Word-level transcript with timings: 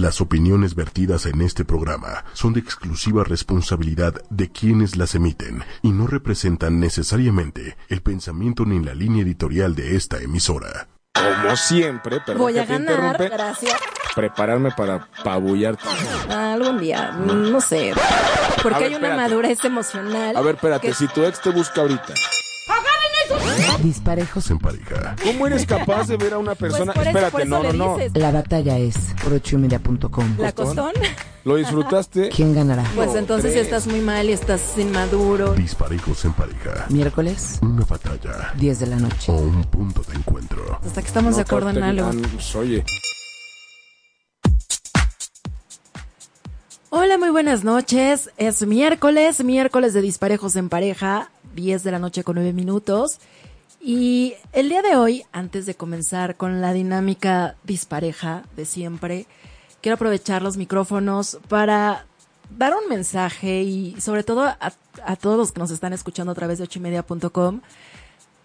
Las 0.00 0.20
opiniones 0.20 0.76
vertidas 0.76 1.26
en 1.26 1.40
este 1.40 1.64
programa 1.64 2.24
son 2.32 2.52
de 2.52 2.60
exclusiva 2.60 3.24
responsabilidad 3.24 4.14
de 4.30 4.48
quienes 4.48 4.94
las 4.96 5.16
emiten 5.16 5.64
y 5.82 5.90
no 5.90 6.06
representan 6.06 6.78
necesariamente 6.78 7.76
el 7.88 8.00
pensamiento 8.00 8.64
ni 8.64 8.78
la 8.78 8.94
línea 8.94 9.24
editorial 9.24 9.74
de 9.74 9.96
esta 9.96 10.18
emisora. 10.18 10.86
Como 11.14 11.56
siempre, 11.56 12.20
perdón 12.20 12.42
Voy 12.42 12.58
a 12.58 12.64
ganar, 12.64 13.18
gracias. 13.18 13.74
prepararme 14.14 14.70
para 14.70 15.08
pabullarte. 15.24 15.82
Algún 16.30 16.78
día, 16.78 17.10
no 17.10 17.60
sé. 17.60 17.92
Porque 18.62 18.78
ver, 18.78 18.88
hay 18.90 18.94
una 18.94 19.08
espérate. 19.08 19.16
madurez 19.30 19.64
emocional. 19.64 20.36
A 20.36 20.40
ver, 20.42 20.54
espérate, 20.54 20.86
que- 20.86 20.94
si 20.94 21.08
tu 21.08 21.24
ex 21.24 21.40
te 21.40 21.50
busca 21.50 21.80
ahorita, 21.80 22.14
Disparejos. 23.82 24.50
En 24.50 24.58
pareja, 24.58 25.16
¿cómo 25.22 25.46
eres 25.46 25.66
capaz 25.66 26.08
de 26.08 26.16
ver 26.16 26.34
a 26.34 26.38
una 26.38 26.54
persona? 26.54 26.92
Pues 26.92 26.94
por 26.94 27.02
eso- 27.16 27.26
espérate, 27.26 27.32
por 27.32 27.40
eso 27.42 27.50
no, 27.50 27.62
no, 27.62 27.72
le 27.72 27.78
no. 27.78 27.96
dices. 27.96 28.12
La 28.14 28.30
batalla 28.32 28.78
es 28.78 28.96
por 29.22 29.32
ochoymedia.com. 29.32 30.34
¿La 30.38 30.52
costón? 30.52 30.92
¿Lo 31.44 31.56
disfrutaste? 31.56 32.28
¿Quién 32.30 32.54
ganará? 32.54 32.84
Pues 32.94 33.12
No, 33.12 33.16
entonces 33.18 33.52
si 33.52 33.56
tres. 33.58 33.66
estás 33.66 33.86
muy 33.86 34.00
mal 34.00 34.28
y 34.28 34.32
estás 34.32 34.76
inmaduro. 34.76 35.54
disparejos 35.54 36.24
en 36.24 36.32
pareja, 36.34 36.86
Miércoles, 36.90 37.58
una 37.62 37.84
batalla 37.84 38.52
10 38.56 38.80
de 38.80 38.86
la 38.86 38.96
noche. 38.96 39.32
o 39.32 39.36
un 39.36 39.64
punto 39.64 40.02
de 40.02 40.16
encuentro. 40.16 40.78
Hasta 40.84 41.00
que 41.00 41.06
estamos 41.08 41.36
de 41.36 41.42
acuerdo 41.42 41.70
en 41.70 41.82
algo. 41.82 42.06
ah, 42.12 42.28
pues, 42.34 42.54
oye, 42.56 42.84
Hola, 46.90 47.18
muy 47.18 47.28
buenas 47.28 47.64
noches. 47.64 48.30
Es 48.38 48.66
miércoles, 48.66 49.44
miércoles 49.44 49.92
de 49.92 50.00
disparejos 50.00 50.56
en 50.56 50.70
pareja, 50.70 51.30
10 51.54 51.84
de 51.84 51.90
la 51.90 51.98
noche 51.98 52.24
con 52.24 52.36
9 52.36 52.54
minutos. 52.54 53.18
Y 53.78 54.36
el 54.54 54.70
día 54.70 54.80
de 54.80 54.96
hoy, 54.96 55.24
antes 55.30 55.66
de 55.66 55.74
comenzar 55.74 56.36
con 56.36 56.62
la 56.62 56.72
dinámica 56.72 57.56
dispareja 57.62 58.44
de 58.56 58.64
siempre, 58.64 59.26
quiero 59.82 59.96
aprovechar 59.96 60.40
los 60.40 60.56
micrófonos 60.56 61.38
para 61.48 62.06
dar 62.56 62.72
un 62.74 62.88
mensaje 62.88 63.60
y 63.64 64.00
sobre 64.00 64.24
todo 64.24 64.46
a, 64.46 65.16
todos 65.16 65.36
los 65.36 65.52
que 65.52 65.60
nos 65.60 65.70
están 65.70 65.92
escuchando 65.92 66.32
a 66.32 66.34
través 66.34 66.56
de 66.56 66.64
ochimedia.com 66.64 67.60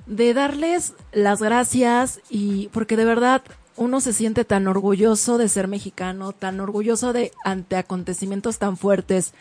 de 0.05 0.33
darles 0.33 0.95
las 1.13 1.41
gracias 1.41 2.19
y 2.29 2.67
porque 2.73 2.97
de 2.97 3.05
verdad 3.05 3.41
uno 3.75 4.01
se 4.01 4.13
siente 4.13 4.45
tan 4.45 4.67
orgulloso 4.67 5.37
de 5.37 5.49
ser 5.49 5.67
mexicano, 5.67 6.31
tan 6.31 6.59
orgulloso 6.59 7.13
de 7.13 7.31
ante 7.43 7.75
acontecimientos 7.75 8.59
tan 8.59 8.77
fuertes 8.77 9.33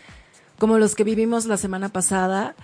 como 0.59 0.79
los 0.79 0.95
que 0.95 1.05
vivimos 1.05 1.47
la 1.47 1.57
semana 1.57 1.89
pasada, 1.89 2.55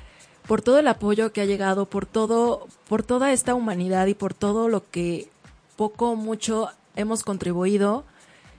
por 0.46 0.62
todo 0.62 0.78
el 0.78 0.88
apoyo 0.88 1.32
que 1.32 1.40
ha 1.40 1.46
llegado, 1.46 1.86
por 1.86 2.06
todo, 2.06 2.68
por 2.88 3.02
toda 3.02 3.32
esta 3.32 3.54
humanidad 3.54 4.06
y 4.06 4.14
por 4.14 4.34
todo 4.34 4.68
lo 4.68 4.88
que 4.88 5.28
poco 5.76 6.10
o 6.10 6.16
mucho 6.16 6.68
hemos 6.96 7.22
contribuido 7.22 8.04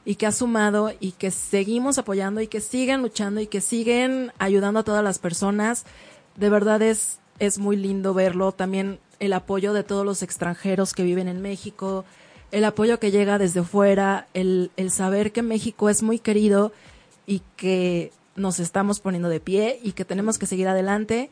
y 0.05 0.15
que 0.15 0.27
ha 0.27 0.31
sumado 0.31 0.91
y 0.99 1.13
que 1.13 1.31
seguimos 1.31 1.97
apoyando 1.97 2.41
y 2.41 2.47
que 2.47 2.61
siguen 2.61 3.01
luchando 3.01 3.41
y 3.41 3.47
que 3.47 3.61
siguen 3.61 4.31
ayudando 4.39 4.81
a 4.81 4.83
todas 4.83 5.03
las 5.03 5.19
personas. 5.19 5.85
De 6.35 6.49
verdad 6.49 6.81
es, 6.81 7.19
es 7.39 7.57
muy 7.59 7.75
lindo 7.75 8.13
verlo. 8.13 8.51
También 8.51 8.99
el 9.19 9.33
apoyo 9.33 9.73
de 9.73 9.83
todos 9.83 10.05
los 10.05 10.21
extranjeros 10.21 10.93
que 10.93 11.03
viven 11.03 11.27
en 11.27 11.41
México, 11.41 12.05
el 12.51 12.65
apoyo 12.65 12.99
que 12.99 13.11
llega 13.11 13.37
desde 13.37 13.63
fuera, 13.63 14.27
el, 14.33 14.71
el 14.77 14.91
saber 14.91 15.31
que 15.31 15.41
México 15.41 15.89
es 15.89 16.03
muy 16.03 16.19
querido 16.19 16.71
y 17.25 17.41
que 17.57 18.11
nos 18.35 18.59
estamos 18.59 18.99
poniendo 18.99 19.29
de 19.29 19.39
pie 19.39 19.79
y 19.83 19.91
que 19.91 20.05
tenemos 20.05 20.37
que 20.37 20.45
seguir 20.45 20.67
adelante. 20.67 21.29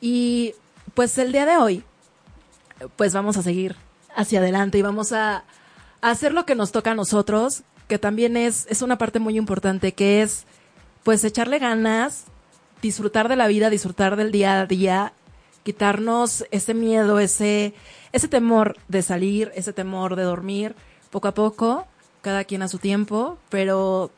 Y 0.00 0.54
pues 0.94 1.16
el 1.18 1.32
día 1.32 1.46
de 1.46 1.58
hoy, 1.58 1.84
pues 2.96 3.12
vamos 3.12 3.36
a 3.36 3.42
seguir 3.42 3.76
hacia 4.16 4.38
adelante 4.38 4.78
y 4.78 4.82
vamos 4.82 5.12
a, 5.12 5.44
a 6.00 6.10
hacer 6.10 6.32
lo 6.32 6.46
que 6.46 6.54
nos 6.54 6.72
toca 6.72 6.92
a 6.92 6.94
nosotros, 6.94 7.62
que 7.88 7.98
también 7.98 8.36
es, 8.36 8.66
es 8.70 8.82
una 8.82 8.98
parte 8.98 9.18
muy 9.18 9.36
importante, 9.36 9.92
que 9.92 10.22
es 10.22 10.44
pues 11.02 11.24
echarle 11.24 11.58
ganas, 11.58 12.24
disfrutar 12.82 13.28
de 13.28 13.36
la 13.36 13.46
vida, 13.46 13.70
disfrutar 13.70 14.16
del 14.16 14.32
día 14.32 14.60
a 14.60 14.66
día, 14.66 15.12
quitarnos 15.62 16.44
ese 16.50 16.74
miedo, 16.74 17.18
ese, 17.18 17.74
ese 18.12 18.28
temor 18.28 18.76
de 18.88 19.02
salir, 19.02 19.52
ese 19.54 19.72
temor 19.72 20.16
de 20.16 20.22
dormir, 20.22 20.74
poco 21.10 21.28
a 21.28 21.34
poco, 21.34 21.86
cada 22.22 22.44
quien 22.44 22.62
a 22.62 22.68
su 22.68 22.78
tiempo, 22.78 23.38
pero, 23.48 24.10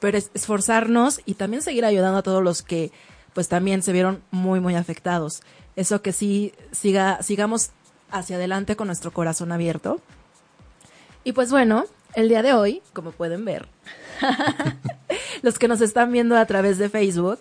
pero 0.00 0.18
es- 0.18 0.30
esforzarnos 0.34 1.20
y 1.24 1.34
también 1.34 1.62
seguir 1.62 1.84
ayudando 1.84 2.18
a 2.18 2.22
todos 2.22 2.42
los 2.42 2.62
que 2.62 2.90
pues 3.34 3.48
también 3.48 3.82
se 3.82 3.92
vieron 3.92 4.22
muy, 4.30 4.60
muy 4.60 4.74
afectados. 4.74 5.42
Eso 5.74 6.02
que 6.02 6.12
sí, 6.12 6.52
siga, 6.70 7.22
sigamos 7.22 7.70
hacia 8.10 8.36
adelante 8.36 8.76
con 8.76 8.88
nuestro 8.88 9.10
corazón 9.10 9.52
abierto. 9.52 10.00
Y 11.24 11.32
pues 11.32 11.50
bueno, 11.50 11.86
el 12.14 12.28
día 12.28 12.42
de 12.42 12.52
hoy, 12.52 12.82
como 12.92 13.10
pueden 13.12 13.44
ver, 13.46 13.68
los 15.42 15.58
que 15.58 15.68
nos 15.68 15.80
están 15.80 16.12
viendo 16.12 16.36
a 16.36 16.44
través 16.46 16.76
de 16.78 16.88
Facebook, 16.90 17.40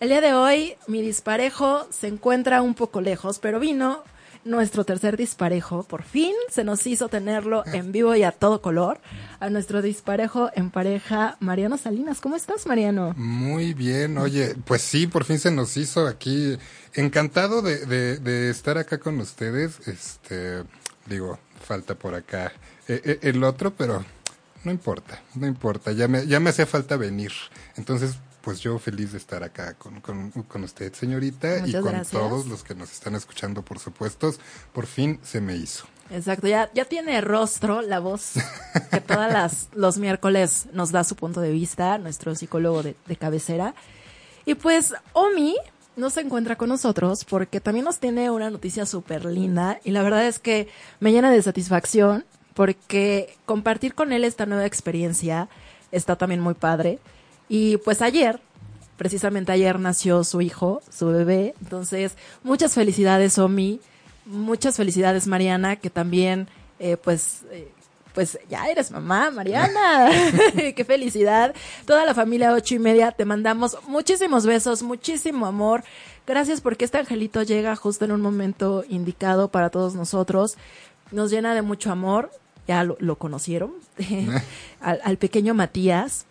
el 0.00 0.08
día 0.08 0.20
de 0.20 0.34
hoy 0.34 0.74
mi 0.86 1.02
disparejo 1.02 1.86
se 1.90 2.08
encuentra 2.08 2.62
un 2.62 2.74
poco 2.74 3.00
lejos, 3.00 3.38
pero 3.38 3.58
vino 3.58 4.04
nuestro 4.44 4.84
tercer 4.84 5.16
disparejo. 5.16 5.82
Por 5.82 6.02
fin 6.02 6.34
se 6.50 6.64
nos 6.64 6.86
hizo 6.86 7.08
tenerlo 7.08 7.64
en 7.66 7.92
vivo 7.92 8.14
y 8.14 8.22
a 8.22 8.32
todo 8.32 8.62
color. 8.62 9.00
A 9.40 9.50
nuestro 9.50 9.82
disparejo 9.82 10.50
en 10.54 10.70
pareja, 10.70 11.36
Mariano 11.40 11.78
Salinas. 11.78 12.20
¿Cómo 12.20 12.36
estás, 12.36 12.66
Mariano? 12.66 13.14
Muy 13.16 13.74
bien, 13.74 14.18
oye, 14.18 14.54
pues 14.64 14.82
sí, 14.82 15.06
por 15.06 15.24
fin 15.24 15.38
se 15.38 15.50
nos 15.50 15.76
hizo 15.76 16.06
aquí. 16.06 16.56
Encantado 16.94 17.62
de, 17.62 17.84
de, 17.86 18.18
de 18.18 18.50
estar 18.50 18.78
acá 18.78 18.98
con 18.98 19.20
ustedes. 19.20 19.86
Este, 19.86 20.64
digo, 21.06 21.38
falta 21.62 21.94
por 21.94 22.14
acá 22.14 22.52
eh, 22.86 23.00
eh, 23.04 23.18
el 23.22 23.44
otro, 23.44 23.74
pero 23.74 24.04
no 24.64 24.70
importa, 24.70 25.22
no 25.34 25.46
importa. 25.46 25.92
Ya 25.92 26.08
me, 26.08 26.26
ya 26.26 26.40
me 26.40 26.50
hacía 26.50 26.66
falta 26.66 26.96
venir. 26.96 27.32
Entonces, 27.76 28.16
pues 28.48 28.60
yo 28.60 28.78
feliz 28.78 29.12
de 29.12 29.18
estar 29.18 29.42
acá 29.42 29.74
con, 29.74 30.00
con, 30.00 30.30
con 30.30 30.64
usted, 30.64 30.94
señorita, 30.94 31.66
y 31.66 31.72
con 31.72 31.82
gracias. 31.84 32.08
todos 32.08 32.46
los 32.46 32.64
que 32.64 32.74
nos 32.74 32.90
están 32.90 33.14
escuchando, 33.14 33.60
por 33.60 33.78
supuesto. 33.78 34.32
Por 34.72 34.86
fin 34.86 35.20
se 35.22 35.42
me 35.42 35.54
hizo. 35.54 35.84
Exacto, 36.10 36.48
ya, 36.48 36.70
ya 36.72 36.86
tiene 36.86 37.20
rostro 37.20 37.82
la 37.82 37.98
voz 37.98 38.36
que 38.90 39.02
todas 39.02 39.30
las 39.30 39.68
los 39.74 39.98
miércoles 39.98 40.64
nos 40.72 40.92
da 40.92 41.04
su 41.04 41.14
punto 41.14 41.42
de 41.42 41.50
vista, 41.50 41.98
nuestro 41.98 42.34
psicólogo 42.34 42.82
de, 42.82 42.96
de 43.04 43.16
cabecera. 43.16 43.74
Y 44.46 44.54
pues 44.54 44.94
Omi 45.12 45.54
no 45.96 46.08
se 46.08 46.22
encuentra 46.22 46.56
con 46.56 46.70
nosotros 46.70 47.26
porque 47.26 47.60
también 47.60 47.84
nos 47.84 47.98
tiene 47.98 48.30
una 48.30 48.48
noticia 48.48 48.86
súper 48.86 49.26
linda 49.26 49.78
y 49.84 49.90
la 49.90 50.00
verdad 50.00 50.26
es 50.26 50.38
que 50.38 50.68
me 51.00 51.12
llena 51.12 51.30
de 51.30 51.42
satisfacción 51.42 52.24
porque 52.54 53.36
compartir 53.44 53.94
con 53.94 54.10
él 54.10 54.24
esta 54.24 54.46
nueva 54.46 54.64
experiencia 54.64 55.50
está 55.92 56.16
también 56.16 56.40
muy 56.40 56.54
padre. 56.54 56.98
Y 57.48 57.78
pues 57.78 58.02
ayer, 58.02 58.40
precisamente 58.96 59.52
ayer 59.52 59.78
nació 59.78 60.24
su 60.24 60.40
hijo, 60.42 60.82
su 60.90 61.06
bebé. 61.06 61.54
Entonces, 61.62 62.16
muchas 62.42 62.74
felicidades, 62.74 63.38
Omi. 63.38 63.80
Muchas 64.26 64.76
felicidades, 64.76 65.26
Mariana, 65.26 65.76
que 65.76 65.88
también, 65.88 66.48
eh, 66.78 66.98
pues, 66.98 67.44
eh, 67.50 67.72
pues 68.12 68.38
ya 68.50 68.68
eres 68.68 68.90
mamá, 68.90 69.30
Mariana. 69.30 70.10
Qué 70.76 70.84
felicidad. 70.84 71.54
Toda 71.86 72.04
la 72.04 72.14
familia 72.14 72.52
ocho 72.52 72.74
y 72.74 72.78
media, 72.78 73.12
te 73.12 73.24
mandamos 73.24 73.78
muchísimos 73.86 74.44
besos, 74.44 74.82
muchísimo 74.82 75.46
amor. 75.46 75.84
Gracias 76.26 76.60
porque 76.60 76.84
este 76.84 76.98
angelito 76.98 77.42
llega 77.42 77.74
justo 77.74 78.04
en 78.04 78.12
un 78.12 78.20
momento 78.20 78.84
indicado 78.86 79.48
para 79.48 79.70
todos 79.70 79.94
nosotros. 79.94 80.58
Nos 81.10 81.30
llena 81.30 81.54
de 81.54 81.62
mucho 81.62 81.90
amor. 81.90 82.30
Ya 82.66 82.84
lo, 82.84 82.98
lo 83.00 83.16
conocieron. 83.16 83.72
al, 84.82 85.00
al 85.02 85.16
pequeño 85.16 85.54
Matías. 85.54 86.26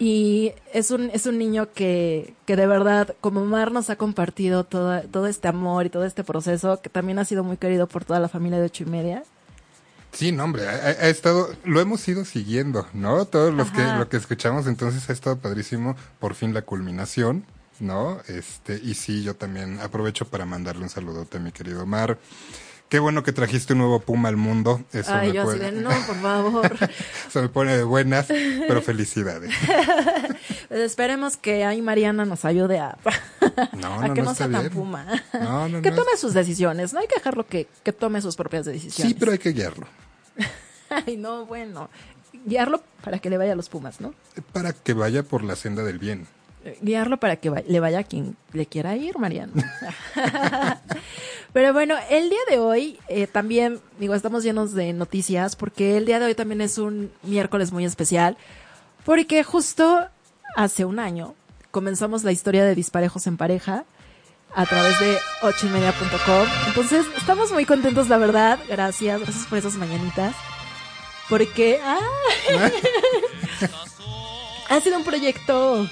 Y 0.00 0.54
es 0.72 0.90
un, 0.90 1.10
es 1.12 1.26
un 1.26 1.36
niño 1.36 1.72
que, 1.74 2.32
que 2.46 2.56
de 2.56 2.66
verdad, 2.66 3.14
como 3.20 3.44
Mar 3.44 3.70
nos 3.70 3.90
ha 3.90 3.96
compartido 3.96 4.64
todo, 4.64 5.02
todo 5.02 5.26
este 5.26 5.46
amor 5.46 5.84
y 5.84 5.90
todo 5.90 6.06
este 6.06 6.24
proceso, 6.24 6.80
que 6.80 6.88
también 6.88 7.18
ha 7.18 7.26
sido 7.26 7.44
muy 7.44 7.58
querido 7.58 7.86
por 7.86 8.06
toda 8.06 8.18
la 8.18 8.30
familia 8.30 8.58
de 8.58 8.64
ocho 8.64 8.84
y 8.84 8.86
media. 8.86 9.24
Sí, 10.12 10.32
no, 10.32 10.44
hombre, 10.44 10.66
ha, 10.66 10.72
ha 10.72 11.08
estado, 11.08 11.50
lo 11.64 11.82
hemos 11.82 12.08
ido 12.08 12.24
siguiendo, 12.24 12.86
¿no? 12.94 13.26
Todos 13.26 13.52
los 13.52 13.70
que, 13.70 13.82
lo 13.82 14.08
que 14.08 14.16
escuchamos, 14.16 14.66
entonces 14.66 15.08
ha 15.10 15.12
estado 15.12 15.36
padrísimo, 15.36 15.96
por 16.18 16.34
fin 16.34 16.54
la 16.54 16.62
culminación, 16.62 17.44
¿no? 17.78 18.22
Este, 18.26 18.80
y 18.82 18.94
sí, 18.94 19.22
yo 19.22 19.36
también 19.36 19.80
aprovecho 19.80 20.24
para 20.24 20.46
mandarle 20.46 20.82
un 20.82 20.88
saludote 20.88 21.36
a 21.36 21.40
mi 21.40 21.52
querido 21.52 21.82
Omar. 21.82 22.18
Qué 22.90 22.98
bueno 22.98 23.22
que 23.22 23.32
trajiste 23.32 23.72
un 23.72 23.78
nuevo 23.78 24.00
Puma 24.00 24.28
al 24.28 24.36
mundo. 24.36 24.82
Eso, 24.92 25.14
Ay, 25.14 25.28
me, 25.28 25.34
yo 25.34 25.42
así 25.48 25.58
pone, 25.58 25.70
de, 25.70 25.80
no, 25.80 25.90
por 25.90 26.16
favor. 26.20 26.78
eso 27.28 27.40
me 27.40 27.48
pone 27.48 27.76
de 27.76 27.84
buenas, 27.84 28.26
pero 28.26 28.82
felicidades. 28.82 29.50
Pues 30.68 30.82
esperemos 30.82 31.36
que 31.36 31.64
ahí 31.64 31.82
Mariana 31.82 32.24
nos 32.24 32.44
ayude 32.44 32.78
a, 32.78 32.96
No, 33.76 33.94
a 34.00 34.06
no, 34.08 34.14
que 34.14 34.22
no 34.22 34.34
sea 34.36 34.48
tan 34.48 34.60
bien. 34.62 34.72
puma. 34.72 35.04
No, 35.32 35.68
no, 35.68 35.82
que 35.82 35.90
tome 35.90 36.16
sus 36.16 36.32
decisiones, 36.32 36.92
no 36.92 37.00
hay 37.00 37.08
que 37.08 37.16
dejarlo 37.16 37.44
que, 37.44 37.66
que 37.82 37.92
tome 37.92 38.20
sus 38.22 38.36
propias 38.36 38.66
decisiones. 38.66 39.12
Sí, 39.12 39.16
pero 39.18 39.32
hay 39.32 39.38
que 39.38 39.50
guiarlo. 39.52 39.88
Ay, 40.88 41.16
no, 41.16 41.44
bueno. 41.46 41.90
Guiarlo 42.46 42.82
para 43.02 43.18
que 43.18 43.30
le 43.30 43.36
vaya 43.36 43.52
a 43.52 43.56
los 43.56 43.68
Pumas, 43.68 44.00
¿no? 44.00 44.14
Para 44.52 44.72
que 44.72 44.92
vaya 44.94 45.24
por 45.24 45.42
la 45.42 45.56
senda 45.56 45.82
del 45.82 45.98
bien. 45.98 46.28
Eh, 46.64 46.78
Guiarlo 46.82 47.18
para 47.18 47.36
que 47.36 47.50
le 47.66 47.80
vaya 47.80 48.00
a 48.00 48.04
quien 48.04 48.36
le 48.52 48.66
quiera 48.66 48.96
ir, 48.96 49.18
Mariano. 49.18 49.52
Pero 51.52 51.72
bueno, 51.72 51.94
el 52.10 52.28
día 52.28 52.38
de 52.48 52.58
hoy 52.58 52.98
eh, 53.08 53.26
también, 53.26 53.80
digo, 53.98 54.14
estamos 54.14 54.44
llenos 54.44 54.74
de 54.74 54.92
noticias 54.92 55.56
porque 55.56 55.96
el 55.96 56.04
día 56.04 56.18
de 56.20 56.26
hoy 56.26 56.34
también 56.34 56.60
es 56.60 56.78
un 56.78 57.10
miércoles 57.22 57.72
muy 57.72 57.84
especial 57.84 58.36
Porque 59.04 59.42
justo 59.42 60.06
hace 60.54 60.84
un 60.84 60.98
año 60.98 61.34
comenzamos 61.70 62.24
la 62.24 62.32
historia 62.32 62.64
de 62.64 62.74
Disparejos 62.74 63.26
en 63.26 63.36
Pareja 63.36 63.84
a 64.54 64.66
través 64.66 64.98
de 64.98 65.16
ochoymedia.com. 65.42 66.48
Entonces, 66.66 67.06
estamos 67.16 67.52
muy 67.52 67.64
contentos, 67.64 68.08
la 68.08 68.18
verdad. 68.18 68.58
Gracias, 68.68 69.20
gracias 69.20 69.46
por 69.46 69.58
esas 69.58 69.74
mañanitas. 69.74 70.34
Porque 71.28 71.80
¡ah! 71.84 72.00
ha 74.68 74.80
sido 74.80 74.98
un 74.98 75.04
proyecto. 75.04 75.88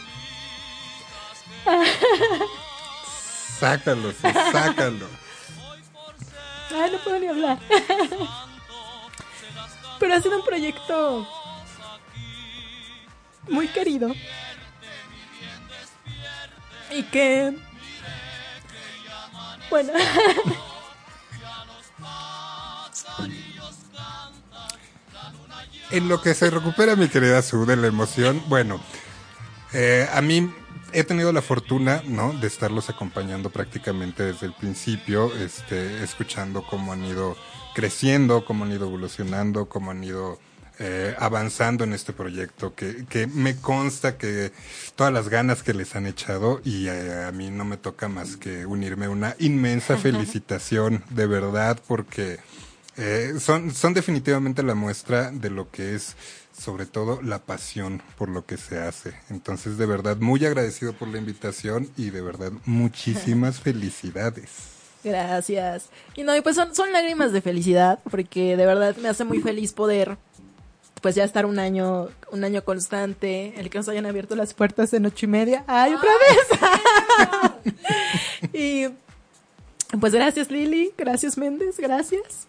Sácalo, 3.59 4.13
sí, 4.13 4.29
sácalo. 4.53 5.07
Ay, 6.71 6.91
no 6.93 6.99
puedo 6.99 7.19
ni 7.19 7.27
hablar. 7.27 7.59
Pero 9.99 10.15
ha 10.15 10.21
sido 10.21 10.37
un 10.39 10.45
proyecto 10.45 11.27
muy 13.49 13.69
querido. 13.69 14.15
Y 16.91 17.03
que... 17.05 17.57
Bueno. 19.71 19.93
En 25.91 26.09
lo 26.09 26.21
que 26.21 26.35
se 26.35 26.51
recupera 26.51 26.97
mi 26.97 27.09
querida 27.09 27.41
Sue 27.43 27.67
de 27.67 27.77
la 27.77 27.87
emoción, 27.87 28.43
bueno, 28.47 28.81
eh, 29.73 30.09
a 30.13 30.21
mí 30.21 30.53
he 30.93 31.05
tenido 31.05 31.33
la 31.33 31.43
fortuna, 31.43 32.03
¿no? 32.07 32.33
De 32.33 32.47
estarlos 32.47 32.91
acompañando 32.91 33.51
prácticamente 33.51 34.23
desde 34.23 34.47
el 34.47 34.53
principio, 34.53 35.35
este, 35.37 36.03
escuchando 36.03 36.65
cómo 36.69 36.93
han 36.93 37.05
ido 37.05 37.37
creciendo, 37.75 38.45
cómo 38.45 38.65
han 38.65 38.73
ido 38.73 38.87
evolucionando, 38.87 39.69
cómo 39.69 39.91
han 39.91 40.03
ido 40.03 40.39
eh, 40.81 41.15
avanzando 41.19 41.85
en 41.85 41.93
este 41.93 42.13
proyecto, 42.13 42.75
que, 42.75 43.05
que 43.07 43.27
me 43.27 43.57
consta 43.57 44.17
que 44.17 44.53
todas 44.95 45.13
las 45.13 45.29
ganas 45.29 45.63
que 45.63 45.75
les 45.75 45.97
han 45.97 46.07
echado 46.07 46.61
y 46.65 46.87
eh, 46.87 47.25
a 47.25 47.33
mí 47.33 47.51
no 47.51 47.65
me 47.65 47.77
toca 47.77 48.09
más 48.09 48.37
que 48.37 48.65
unirme 48.65 49.07
a 49.07 49.11
una 49.11 49.35
inmensa 49.41 49.97
felicitación, 49.97 51.03
de 51.11 51.27
verdad, 51.27 51.81
porque 51.89 52.39
eh, 52.97 53.35
son, 53.41 53.75
son 53.75 53.93
definitivamente 53.93 54.63
la 54.63 54.75
muestra 54.75 55.31
de 55.31 55.51
lo 55.51 55.71
que 55.71 55.97
es 55.97 56.17
sobre 56.59 56.87
todo 56.87 57.23
la 57.23 57.39
pasión 57.41 58.03
por 58.17 58.29
lo 58.29 58.45
que 58.45 58.57
se 58.57 58.79
hace. 58.79 59.15
Entonces, 59.31 59.79
de 59.79 59.87
verdad, 59.87 60.17
muy 60.17 60.45
agradecido 60.45 60.93
por 60.93 61.09
la 61.09 61.19
invitación 61.19 61.91
y 61.97 62.11
de 62.11 62.21
verdad, 62.21 62.53
muchísimas 62.65 63.61
felicidades. 63.63 64.51
Gracias. 65.05 65.91
Y 66.17 66.25
no, 66.25 66.37
y 66.37 66.41
pues 66.41 66.57
son, 66.57 66.75
son 66.75 66.93
lágrimas 66.93 67.33
de 67.33 67.41
felicidad, 67.41 68.01
porque 68.11 68.57
de 68.57 68.67
verdad 68.67 68.97
me 68.97 69.09
hace 69.09 69.25
muy 69.25 69.41
feliz 69.41 69.73
poder 69.73 70.19
pues 71.01 71.15
ya 71.15 71.23
estar 71.23 71.47
un 71.47 71.61
año, 71.61 72.09
un 72.33 72.43
año 72.43 72.65
constante, 72.65 73.55
el 73.57 73.71
que 73.71 73.79
nos 73.79 73.89
hayan 73.89 74.07
abierto 74.07 74.35
las 74.35 74.53
puertas 74.55 74.93
en 74.95 75.07
ocho 75.07 75.27
y 75.27 75.29
media. 75.29 75.65
¡Ay, 75.69 75.95
otra 75.95 76.11
vez! 77.23 78.53
y 78.53 78.87
pues 79.97 80.13
gracias 80.13 80.51
Lili, 80.51 80.93
gracias 80.99 81.39
Méndez, 81.39 81.79
gracias. 81.79 82.48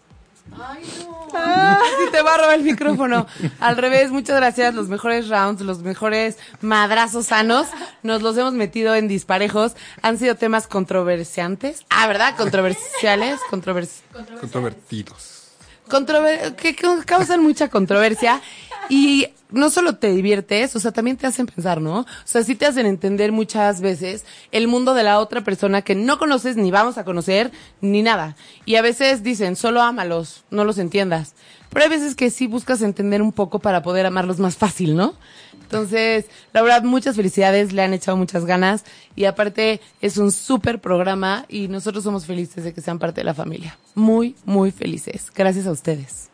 Ay, 0.58 0.84
no. 1.06 1.28
Sí 1.30 2.10
te 2.12 2.22
va 2.22 2.34
a 2.34 2.36
robar 2.38 2.54
el 2.58 2.62
micrófono. 2.64 3.26
Al 3.60 3.76
revés, 3.76 4.10
muchas 4.10 4.36
gracias. 4.36 4.74
Los 4.74 4.88
mejores 4.88 5.28
rounds, 5.28 5.62
los 5.62 5.78
mejores 5.80 6.38
madrazos 6.60 7.26
sanos, 7.26 7.68
nos 8.02 8.22
los 8.22 8.36
hemos 8.36 8.52
metido 8.54 8.94
en 8.94 9.06
disparejos. 9.08 9.72
Han 10.02 10.18
sido 10.18 10.34
temas 10.34 10.66
controversiantes. 10.66 11.84
Ah, 11.90 12.06
¿verdad? 12.08 12.36
Controversiales. 12.36 13.38
Controvers 13.48 14.02
Controvertidos. 14.40 15.48
controver- 15.88 16.54
que, 16.56 16.74
que 16.74 16.88
causan 17.06 17.42
mucha 17.42 17.68
controversia 17.68 18.40
y 18.88 19.28
no 19.52 19.70
solo 19.70 19.96
te 19.96 20.12
diviertes, 20.12 20.74
o 20.76 20.80
sea, 20.80 20.92
también 20.92 21.16
te 21.16 21.26
hacen 21.26 21.46
pensar, 21.46 21.80
¿no? 21.80 22.00
O 22.00 22.06
sea, 22.24 22.42
sí 22.42 22.54
te 22.54 22.66
hacen 22.66 22.86
entender 22.86 23.32
muchas 23.32 23.80
veces 23.80 24.24
el 24.52 24.68
mundo 24.68 24.94
de 24.94 25.02
la 25.02 25.18
otra 25.18 25.42
persona 25.42 25.82
que 25.82 25.94
no 25.94 26.18
conoces 26.18 26.56
ni 26.56 26.70
vamos 26.70 26.98
a 26.98 27.04
conocer 27.04 27.50
ni 27.80 28.02
nada. 28.02 28.36
Y 28.64 28.76
a 28.76 28.82
veces 28.82 29.22
dicen, 29.22 29.56
solo 29.56 29.82
ámalos, 29.82 30.44
no 30.50 30.64
los 30.64 30.78
entiendas. 30.78 31.34
Pero 31.70 31.84
hay 31.84 31.90
veces 31.90 32.16
que 32.16 32.30
sí 32.30 32.46
buscas 32.46 32.82
entender 32.82 33.22
un 33.22 33.32
poco 33.32 33.60
para 33.60 33.82
poder 33.82 34.06
amarlos 34.06 34.38
más 34.38 34.56
fácil, 34.56 34.96
¿no? 34.96 35.14
Entonces, 35.62 36.26
la 36.52 36.62
verdad, 36.62 36.82
muchas 36.82 37.14
felicidades, 37.14 37.72
le 37.72 37.82
han 37.82 37.94
echado 37.94 38.16
muchas 38.16 38.44
ganas 38.44 38.84
y 39.14 39.26
aparte 39.26 39.80
es 40.00 40.16
un 40.16 40.32
súper 40.32 40.80
programa 40.80 41.44
y 41.48 41.68
nosotros 41.68 42.02
somos 42.02 42.26
felices 42.26 42.64
de 42.64 42.74
que 42.74 42.80
sean 42.80 42.98
parte 42.98 43.20
de 43.20 43.24
la 43.24 43.34
familia. 43.34 43.78
Muy, 43.94 44.34
muy 44.44 44.72
felices. 44.72 45.30
Gracias 45.32 45.68
a 45.68 45.70
ustedes. 45.70 46.29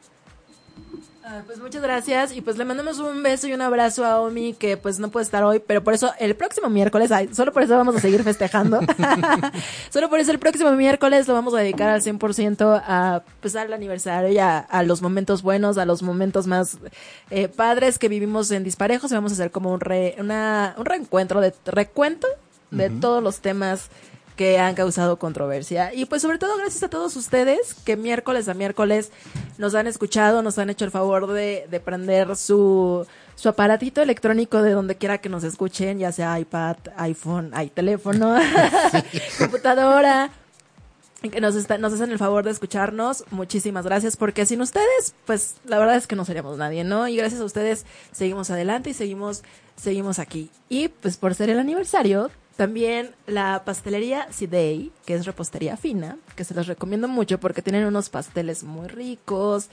Ah, 1.29 1.43
pues 1.45 1.59
muchas 1.59 1.83
gracias 1.83 2.31
y 2.37 2.41
pues 2.41 2.57
le 2.57 2.65
mandamos 2.65 3.01
un 3.01 3.21
beso 3.21 3.49
y 3.49 3.53
un 3.53 3.61
abrazo 3.61 4.05
a 4.05 4.21
Omi 4.21 4.53
que 4.53 4.77
pues 4.77 5.01
no 5.01 5.11
puede 5.11 5.25
estar 5.25 5.43
hoy, 5.43 5.59
pero 5.59 5.83
por 5.83 5.93
eso 5.93 6.13
el 6.21 6.37
próximo 6.37 6.71
miércoles, 6.71 7.11
ay, 7.11 7.31
solo 7.35 7.53
por 7.53 7.65
eso 7.65 7.77
vamos 7.77 7.97
a 7.97 8.01
seguir 8.01 8.23
festejando. 8.23 8.79
solo 9.91 10.09
por 10.09 10.21
eso 10.21 10.31
el 10.31 10.39
próximo 10.39 10.71
miércoles 10.71 11.27
lo 11.27 11.35
vamos 11.35 11.53
a 11.55 11.59
dedicar 11.59 11.89
al 11.89 12.01
100% 12.01 12.81
a 12.87 13.25
pues 13.41 13.57
al 13.57 13.73
aniversario 13.73 14.31
y 14.31 14.39
a, 14.39 14.59
a 14.59 14.85
los 14.85 15.03
momentos 15.03 15.43
buenos, 15.43 15.79
a 15.79 15.85
los 15.85 16.01
momentos 16.05 16.47
más 16.47 16.79
eh, 17.31 17.49
padres 17.49 17.99
que 17.99 18.09
vivimos 18.09 18.53
en 18.53 18.63
Disparejos 18.63 19.11
y 19.11 19.15
vamos 19.17 19.33
a 19.33 19.35
hacer 19.35 19.51
como 19.51 19.73
un 19.73 19.81
re, 19.81 20.15
una, 20.21 20.77
un 20.79 20.85
reencuentro 20.85 21.41
de 21.41 21.53
recuento 21.65 22.29
de 22.71 22.89
todos 22.89 23.21
los 23.21 23.41
temas 23.41 23.91
que 24.37 24.59
han 24.59 24.75
causado 24.75 25.19
controversia. 25.19 25.93
Y 25.93 26.05
pues 26.05 26.23
sobre 26.23 26.39
todo 26.39 26.57
gracias 26.59 26.83
a 26.85 26.89
todos 26.89 27.17
ustedes 27.17 27.75
que 27.75 27.97
miércoles 27.97 28.49
a 28.49 28.55
miércoles 28.55 29.11
nos 29.59 29.75
han 29.75 29.87
escuchado, 29.87 30.43
nos 30.43 30.59
han 30.59 30.71
hecho 30.71 30.85
el 30.85 30.91
favor 30.91 31.27
de, 31.33 31.67
de 31.71 31.81
prender 31.81 32.37
su, 32.37 33.07
su 33.35 33.49
aparatito 33.49 34.03
electrónico 34.03 34.63
de 34.63 34.73
donde 34.73 34.97
quiera 34.97 35.19
que 35.19 35.29
nos 35.29 35.45
escuchen, 35.45 35.99
ya 35.99 36.13
sea 36.13 36.39
iPad, 36.39 36.77
iPhone, 36.97 37.51
hay 37.55 37.69
teléfono, 37.71 38.37
computadora. 39.39 40.31
Que 41.23 41.41
nos, 41.41 41.57
está- 41.57 41.79
nos 41.79 41.93
hacen 41.93 42.11
el 42.13 42.19
favor 42.19 42.45
de 42.45 42.51
escucharnos. 42.53 43.25
Muchísimas 43.31 43.85
gracias, 43.85 44.17
porque 44.17 44.47
sin 44.47 44.61
ustedes, 44.61 45.15
pues 45.25 45.57
la 45.65 45.79
verdad 45.79 45.97
es 45.97 46.07
que 46.07 46.15
no 46.15 46.25
seríamos 46.25 46.59
nadie, 46.59 46.85
¿no? 46.85 47.09
Y 47.09 47.17
gracias 47.17 47.41
a 47.41 47.45
ustedes 47.45 47.85
seguimos 48.13 48.51
adelante 48.51 48.91
y 48.91 48.95
seguimos, 48.95 49.43
seguimos 49.77 50.19
aquí. 50.19 50.51
Y 50.69 50.89
pues 50.89 51.17
por 51.17 51.35
ser 51.35 51.51
el 51.51 51.59
aniversario, 51.59 52.31
también 52.57 53.15
la 53.27 53.63
pastelería 53.65 54.29
Sidey, 54.33 54.93
que 55.05 55.15
es 55.15 55.27
repostería 55.27 55.77
fina, 55.77 56.17
que 56.35 56.45
se 56.45 56.55
los 56.55 56.67
recomiendo 56.67 57.07
mucho 57.07 57.39
porque 57.39 57.63
tienen 57.63 57.85
unos 57.85 58.09
pasteles 58.09 58.65
muy 58.65 58.89
ricos. 58.89 59.69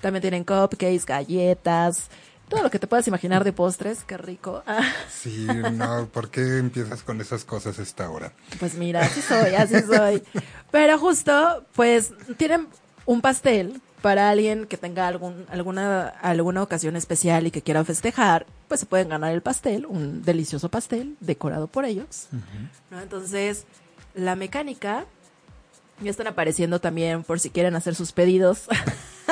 También 0.00 0.20
tienen 0.20 0.44
cupcakes, 0.44 1.06
galletas, 1.06 2.10
todo 2.48 2.62
lo 2.62 2.70
que 2.70 2.78
te 2.78 2.86
puedas 2.86 3.06
imaginar 3.08 3.44
de 3.44 3.52
postres, 3.52 4.04
qué 4.04 4.16
rico. 4.16 4.62
Sí, 5.10 5.46
no, 5.72 6.08
¿por 6.12 6.30
qué 6.30 6.58
empiezas 6.58 7.02
con 7.02 7.20
esas 7.20 7.44
cosas 7.44 7.78
a 7.78 7.82
esta 7.82 8.08
hora? 8.10 8.32
pues 8.60 8.74
mira, 8.74 9.00
así 9.00 9.20
soy, 9.22 9.54
así 9.54 9.80
soy. 9.82 10.22
Pero 10.70 10.98
justo, 10.98 11.64
pues 11.74 12.12
tienen 12.36 12.68
un 13.06 13.20
pastel 13.20 13.80
para 14.06 14.30
alguien 14.30 14.66
que 14.66 14.76
tenga 14.76 15.08
algún, 15.08 15.46
alguna, 15.48 16.06
alguna 16.06 16.62
ocasión 16.62 16.94
especial 16.94 17.48
y 17.48 17.50
que 17.50 17.60
quiera 17.60 17.82
festejar, 17.84 18.46
pues 18.68 18.78
se 18.78 18.86
pueden 18.86 19.08
ganar 19.08 19.34
el 19.34 19.42
pastel, 19.42 19.84
un 19.84 20.22
delicioso 20.22 20.68
pastel 20.68 21.16
decorado 21.18 21.66
por 21.66 21.84
ellos. 21.84 22.28
¿no? 22.88 23.00
Entonces, 23.00 23.64
la 24.14 24.36
mecánica 24.36 25.06
ya 26.00 26.08
están 26.08 26.28
apareciendo 26.28 26.80
también 26.80 27.24
por 27.24 27.40
si 27.40 27.50
quieren 27.50 27.74
hacer 27.74 27.96
sus 27.96 28.12
pedidos 28.12 28.68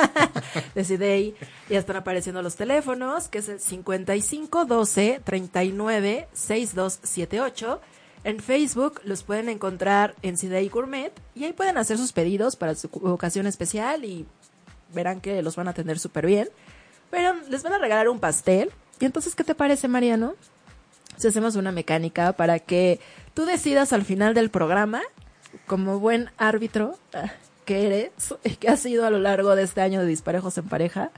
de 0.75 0.83
CDI. 0.83 1.35
Ya 1.69 1.79
están 1.79 1.95
apareciendo 1.95 2.41
los 2.41 2.57
teléfonos, 2.57 3.29
que 3.29 3.37
es 3.37 3.47
el 3.47 3.61
55 3.61 4.65
12 4.65 5.21
39 5.23 6.27
6278. 6.33 7.79
En 8.25 8.41
Facebook 8.41 8.99
los 9.05 9.23
pueden 9.23 9.47
encontrar 9.47 10.15
en 10.21 10.35
CDI 10.35 10.67
Gourmet 10.67 11.13
y 11.33 11.45
ahí 11.45 11.53
pueden 11.53 11.77
hacer 11.77 11.97
sus 11.97 12.11
pedidos 12.11 12.57
para 12.57 12.75
su 12.75 12.89
ocasión 13.03 13.47
especial 13.47 14.03
y 14.03 14.25
verán 14.95 15.21
que 15.21 15.41
los 15.43 15.55
van 15.55 15.67
a 15.67 15.71
atender 15.71 15.99
súper 15.99 16.25
bien. 16.25 16.49
Pero 17.11 17.35
les 17.49 17.61
van 17.61 17.73
a 17.73 17.77
regalar 17.77 18.09
un 18.09 18.19
pastel. 18.19 18.71
¿Y 18.99 19.05
entonces 19.05 19.35
qué 19.35 19.43
te 19.43 19.53
parece, 19.53 19.87
Mariano? 19.87 20.33
Si 21.17 21.27
hacemos 21.27 21.55
una 21.55 21.71
mecánica 21.71 22.33
para 22.33 22.59
que 22.59 22.99
tú 23.33 23.45
decidas 23.45 23.93
al 23.93 24.03
final 24.03 24.33
del 24.33 24.49
programa, 24.49 25.01
como 25.67 25.99
buen 25.99 26.29
árbitro 26.37 26.97
ah, 27.13 27.31
que 27.65 27.85
eres, 27.85 28.11
que 28.59 28.67
has 28.67 28.79
sido 28.79 29.05
a 29.05 29.09
lo 29.09 29.19
largo 29.19 29.55
de 29.55 29.63
este 29.63 29.81
año 29.81 30.01
de 30.01 30.07
disparejos 30.07 30.57
en 30.57 30.65
pareja, 30.65 31.11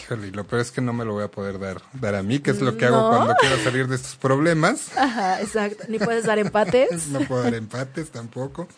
Híjole, 0.00 0.28
y 0.28 0.30
lo 0.30 0.44
peor 0.46 0.62
es 0.62 0.70
que 0.70 0.80
no 0.80 0.94
me 0.94 1.04
lo 1.04 1.12
voy 1.12 1.24
a 1.24 1.28
poder 1.30 1.58
dar, 1.58 1.82
dar 1.92 2.14
a 2.14 2.22
mí, 2.22 2.38
que 2.38 2.52
es 2.52 2.62
lo 2.62 2.78
que 2.78 2.86
No. 2.86 2.96
hago 2.96 3.08
cuando 3.16 3.34
quiero 3.34 3.58
salir 3.58 3.86
de 3.88 3.96
estos 3.96 4.16
problemas. 4.16 4.96
Ajá, 4.96 5.42
exacto. 5.42 5.84
Ni 5.88 5.98
puedes 5.98 6.24
dar 6.24 6.38
empates. 6.38 7.06
No 7.08 7.20
puedo 7.20 7.42
dar 7.42 7.52
empates 7.54 8.10
tampoco. 8.10 8.68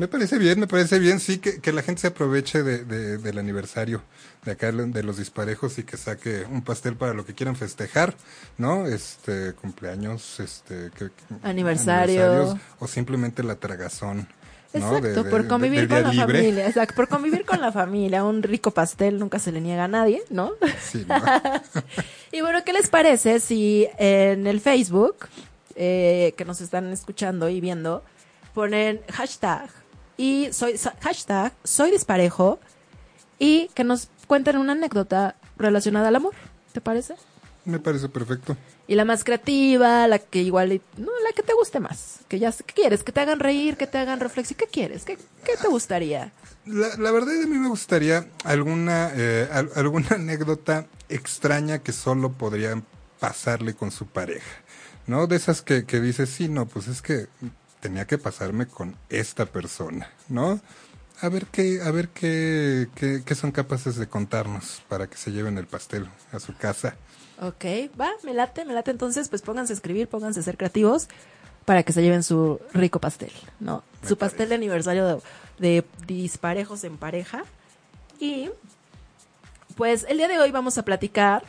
Me 0.00 0.08
parece 0.08 0.38
bien, 0.38 0.58
me 0.58 0.66
parece 0.66 0.98
bien, 0.98 1.20
sí, 1.20 1.36
que, 1.38 1.60
que 1.60 1.72
la 1.74 1.82
gente 1.82 2.00
se 2.00 2.06
aproveche 2.06 2.62
de, 2.62 2.84
de- 2.86 3.18
del 3.18 3.36
aniversario 3.36 4.02
de 4.46 4.52
acá 4.52 4.72
de 4.72 5.02
los 5.02 5.18
disparejos 5.18 5.78
y 5.78 5.82
que 5.84 5.98
saque 5.98 6.44
un 6.50 6.62
pastel 6.62 6.96
para 6.96 7.12
lo 7.12 7.26
que 7.26 7.34
quieran 7.34 7.54
festejar, 7.54 8.14
¿no? 8.56 8.86
Este, 8.86 9.52
cumpleaños, 9.52 10.40
este, 10.40 10.90
que- 10.96 11.10
Aniversario. 11.42 12.22
aniversarios, 12.24 12.56
o 12.78 12.88
simplemente 12.88 13.42
la 13.42 13.56
tragazón, 13.56 14.26
¿no? 14.72 14.96
Exacto, 14.96 15.24
De- 15.24 15.30
por 15.30 15.46
convivir 15.46 15.86
con 15.86 16.02
la 16.02 16.10
libre. 16.12 16.26
familia. 16.38 16.66
Exacto, 16.68 16.94
por 16.94 17.08
convivir 17.08 17.44
con 17.44 17.60
la 17.60 17.70
familia. 17.70 18.24
Un 18.24 18.42
rico 18.42 18.70
pastel 18.70 19.18
nunca 19.18 19.38
se 19.38 19.52
le 19.52 19.60
niega 19.60 19.84
a 19.84 19.88
nadie, 19.88 20.22
¿no? 20.30 20.52
Sí, 20.82 21.04
¿no? 21.06 21.14
Y 22.32 22.40
bueno, 22.40 22.60
¿qué 22.64 22.72
les 22.72 22.88
parece 22.88 23.38
si 23.40 23.86
en 23.98 24.46
el 24.46 24.60
Facebook, 24.62 25.26
eh, 25.74 26.32
que 26.38 26.44
nos 26.46 26.62
están 26.62 26.90
escuchando 26.90 27.50
y 27.50 27.60
viendo, 27.60 28.02
ponen 28.54 29.00
hashtag 29.12 29.68
y 30.20 30.52
soy 30.52 30.76
hashtag 31.00 31.52
soy 31.64 31.90
disparejo 31.90 32.58
y 33.38 33.68
que 33.74 33.84
nos 33.84 34.08
cuenten 34.26 34.58
una 34.58 34.72
anécdota 34.72 35.34
relacionada 35.56 36.08
al 36.08 36.16
amor? 36.16 36.34
¿Te 36.72 36.82
parece? 36.82 37.14
Me 37.64 37.78
parece 37.78 38.08
perfecto. 38.08 38.54
Y 38.86 38.96
la 38.96 39.04
más 39.06 39.24
creativa, 39.24 40.06
la 40.08 40.18
que 40.18 40.42
igual, 40.42 40.80
no, 40.98 41.10
la 41.24 41.32
que 41.34 41.42
te 41.42 41.54
guste 41.54 41.80
más. 41.80 42.18
Que 42.28 42.38
ya, 42.38 42.52
¿qué 42.52 42.74
quieres? 42.74 43.02
Que 43.02 43.12
te 43.12 43.20
hagan 43.20 43.38
reír, 43.40 43.76
que 43.76 43.86
te 43.86 43.96
hagan 43.98 44.20
reflexionar. 44.20 44.58
¿Qué 44.66 44.70
quieres? 44.70 45.04
¿Qué, 45.04 45.16
qué 45.44 45.56
te 45.60 45.68
gustaría? 45.68 46.32
La, 46.66 46.88
la 46.98 47.10
verdad 47.12 47.34
a 47.42 47.46
mí 47.46 47.56
me 47.56 47.68
gustaría 47.68 48.26
alguna, 48.44 49.10
eh, 49.14 49.48
al- 49.52 49.70
alguna 49.74 50.08
anécdota 50.16 50.86
extraña 51.08 51.78
que 51.78 51.92
solo 51.92 52.32
podrían 52.32 52.84
pasarle 53.20 53.74
con 53.74 53.90
su 53.90 54.06
pareja, 54.06 54.50
¿no? 55.06 55.26
De 55.26 55.36
esas 55.36 55.62
que, 55.62 55.84
que 55.86 56.00
dices, 56.00 56.28
sí, 56.30 56.48
no, 56.48 56.66
pues 56.66 56.88
es 56.88 57.00
que 57.02 57.26
tenía 57.80 58.06
que 58.06 58.18
pasarme 58.18 58.66
con 58.66 58.96
esta 59.08 59.46
persona, 59.46 60.10
¿no? 60.28 60.60
A 61.20 61.28
ver 61.28 61.46
qué, 61.46 61.80
a 61.82 61.90
ver 61.90 62.08
qué, 62.08 62.88
qué, 62.94 63.22
qué 63.24 63.34
son 63.34 63.52
capaces 63.52 63.96
de 63.96 64.08
contarnos 64.08 64.82
para 64.88 65.06
que 65.06 65.16
se 65.16 65.32
lleven 65.32 65.58
el 65.58 65.66
pastel 65.66 66.08
a 66.32 66.40
su 66.40 66.56
casa. 66.56 66.96
Ok, 67.42 67.64
va, 68.00 68.10
me 68.22 68.32
late, 68.34 68.64
me 68.64 68.72
late. 68.72 68.90
Entonces, 68.90 69.28
pues 69.28 69.42
pónganse 69.42 69.72
a 69.72 69.76
escribir, 69.76 70.08
pónganse 70.08 70.40
a 70.40 70.42
ser 70.42 70.56
creativos 70.56 71.08
para 71.64 71.82
que 71.82 71.92
se 71.92 72.02
lleven 72.02 72.22
su 72.22 72.60
rico 72.72 73.00
pastel, 73.00 73.32
¿no? 73.60 73.82
Me 74.02 74.08
su 74.08 74.16
pastel 74.16 74.48
de 74.48 74.54
aniversario 74.54 75.06
de, 75.06 75.22
de 75.58 75.84
disparejos 76.06 76.84
en 76.84 76.96
pareja. 76.96 77.44
Y, 78.18 78.50
pues, 79.76 80.06
el 80.08 80.18
día 80.18 80.28
de 80.28 80.38
hoy 80.38 80.50
vamos 80.50 80.78
a 80.78 80.84
platicar 80.84 81.44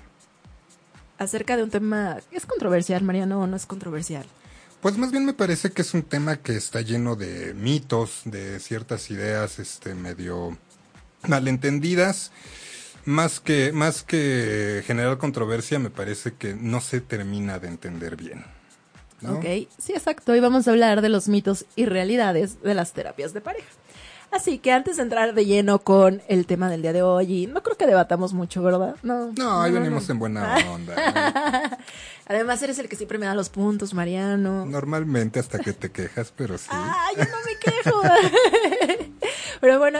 acerca 1.17 1.55
de 1.55 1.63
un 1.63 1.69
tema... 1.69 2.19
¿Es 2.31 2.45
controversial, 2.45 3.03
Mariano, 3.03 3.41
o 3.41 3.47
no 3.47 3.55
es 3.55 3.65
controversial? 3.65 4.25
Pues 4.81 4.97
más 4.97 5.11
bien 5.11 5.25
me 5.25 5.33
parece 5.33 5.71
que 5.71 5.83
es 5.83 5.93
un 5.93 6.01
tema 6.01 6.37
que 6.37 6.55
está 6.55 6.81
lleno 6.81 7.15
de 7.15 7.53
mitos, 7.53 8.21
de 8.25 8.59
ciertas 8.59 9.11
ideas 9.11 9.59
este 9.59 9.93
medio 9.93 10.57
malentendidas. 11.27 12.31
Más 13.05 13.39
que, 13.39 13.71
más 13.71 14.03
que 14.03 14.83
generar 14.85 15.19
controversia, 15.19 15.77
me 15.77 15.89
parece 15.89 16.33
que 16.33 16.55
no 16.55 16.81
se 16.81 16.99
termina 16.99 17.59
de 17.59 17.67
entender 17.67 18.15
bien. 18.15 18.43
¿no? 19.21 19.35
Ok, 19.35 19.45
sí, 19.77 19.93
exacto. 19.93 20.31
Hoy 20.31 20.39
vamos 20.39 20.67
a 20.67 20.71
hablar 20.71 21.01
de 21.01 21.09
los 21.09 21.27
mitos 21.27 21.65
y 21.75 21.85
realidades 21.85 22.61
de 22.61 22.73
las 22.73 22.93
terapias 22.93 23.33
de 23.33 23.41
pareja. 23.41 23.67
Así 24.31 24.59
que 24.59 24.71
antes 24.71 24.97
de 24.97 25.03
entrar 25.03 25.33
de 25.33 25.45
lleno 25.45 25.79
con 25.79 26.21
el 26.29 26.45
tema 26.45 26.69
del 26.69 26.81
día 26.81 26.93
de 26.93 27.01
hoy, 27.03 27.43
y 27.43 27.47
no 27.47 27.61
creo 27.63 27.75
que 27.77 27.85
debatamos 27.85 28.33
mucho, 28.33 28.63
¿verdad? 28.63 28.95
No, 29.03 29.31
No, 29.37 29.61
ahí 29.61 29.71
no, 29.71 29.79
venimos 29.81 30.07
no. 30.07 30.13
en 30.13 30.19
buena 30.19 30.55
onda. 30.71 31.77
Además, 32.27 32.63
eres 32.63 32.79
el 32.79 32.87
que 32.87 32.95
siempre 32.95 33.17
me 33.17 33.25
da 33.25 33.35
los 33.35 33.49
puntos, 33.49 33.93
Mariano. 33.93 34.37
¿no? 34.37 34.65
Normalmente 34.65 35.39
hasta 35.39 35.59
que 35.59 35.73
te 35.73 35.91
quejas, 35.91 36.31
pero 36.35 36.57
sí. 36.57 36.67
¡Ay, 36.69 37.15
yo 37.17 37.23
no 37.25 37.37
me 37.45 37.57
quejo! 37.59 39.11
Pero 39.61 39.77
bueno, 39.79 39.99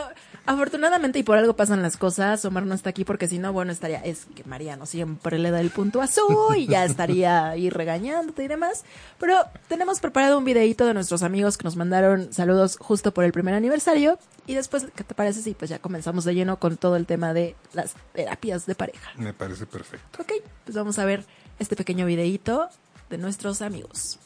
afortunadamente 0.51 1.19
y 1.19 1.23
por 1.23 1.37
algo 1.37 1.55
pasan 1.55 1.81
las 1.81 1.97
cosas, 1.97 2.43
Omar 2.45 2.65
no 2.65 2.75
está 2.75 2.89
aquí 2.89 3.03
porque 3.03 3.27
si 3.27 3.39
no, 3.39 3.53
bueno, 3.53 3.71
estaría, 3.71 3.99
es 3.99 4.25
que 4.35 4.43
Mariano 4.43 4.85
siempre 4.85 5.39
le 5.39 5.51
da 5.51 5.59
el 5.59 5.69
punto 5.69 6.01
azul 6.01 6.55
y 6.57 6.67
ya 6.67 6.85
estaría 6.85 7.49
ahí 7.49 7.69
regañándote 7.69 8.43
y 8.43 8.47
demás. 8.47 8.83
Pero 9.19 9.37
tenemos 9.67 9.99
preparado 9.99 10.37
un 10.37 10.45
videito 10.45 10.85
de 10.85 10.93
nuestros 10.93 11.23
amigos 11.23 11.57
que 11.57 11.63
nos 11.63 11.75
mandaron 11.75 12.31
saludos 12.33 12.77
justo 12.77 13.13
por 13.13 13.23
el 13.23 13.31
primer 13.31 13.53
aniversario. 13.53 14.19
Y 14.47 14.55
después, 14.55 14.87
¿qué 14.95 15.03
te 15.03 15.13
parece 15.13 15.41
si 15.41 15.53
pues 15.53 15.69
ya 15.69 15.79
comenzamos 15.79 16.25
de 16.25 16.35
lleno 16.35 16.57
con 16.57 16.77
todo 16.77 16.95
el 16.95 17.05
tema 17.05 17.33
de 17.33 17.55
las 17.73 17.93
terapias 18.13 18.65
de 18.65 18.75
pareja? 18.75 19.11
Me 19.17 19.33
parece 19.33 19.65
perfecto. 19.65 20.21
Ok, 20.21 20.33
pues 20.65 20.75
vamos 20.75 20.99
a 20.99 21.05
ver 21.05 21.25
este 21.59 21.75
pequeño 21.75 22.05
videito 22.05 22.69
de 23.09 23.17
nuestros 23.17 23.61
amigos. 23.61 24.19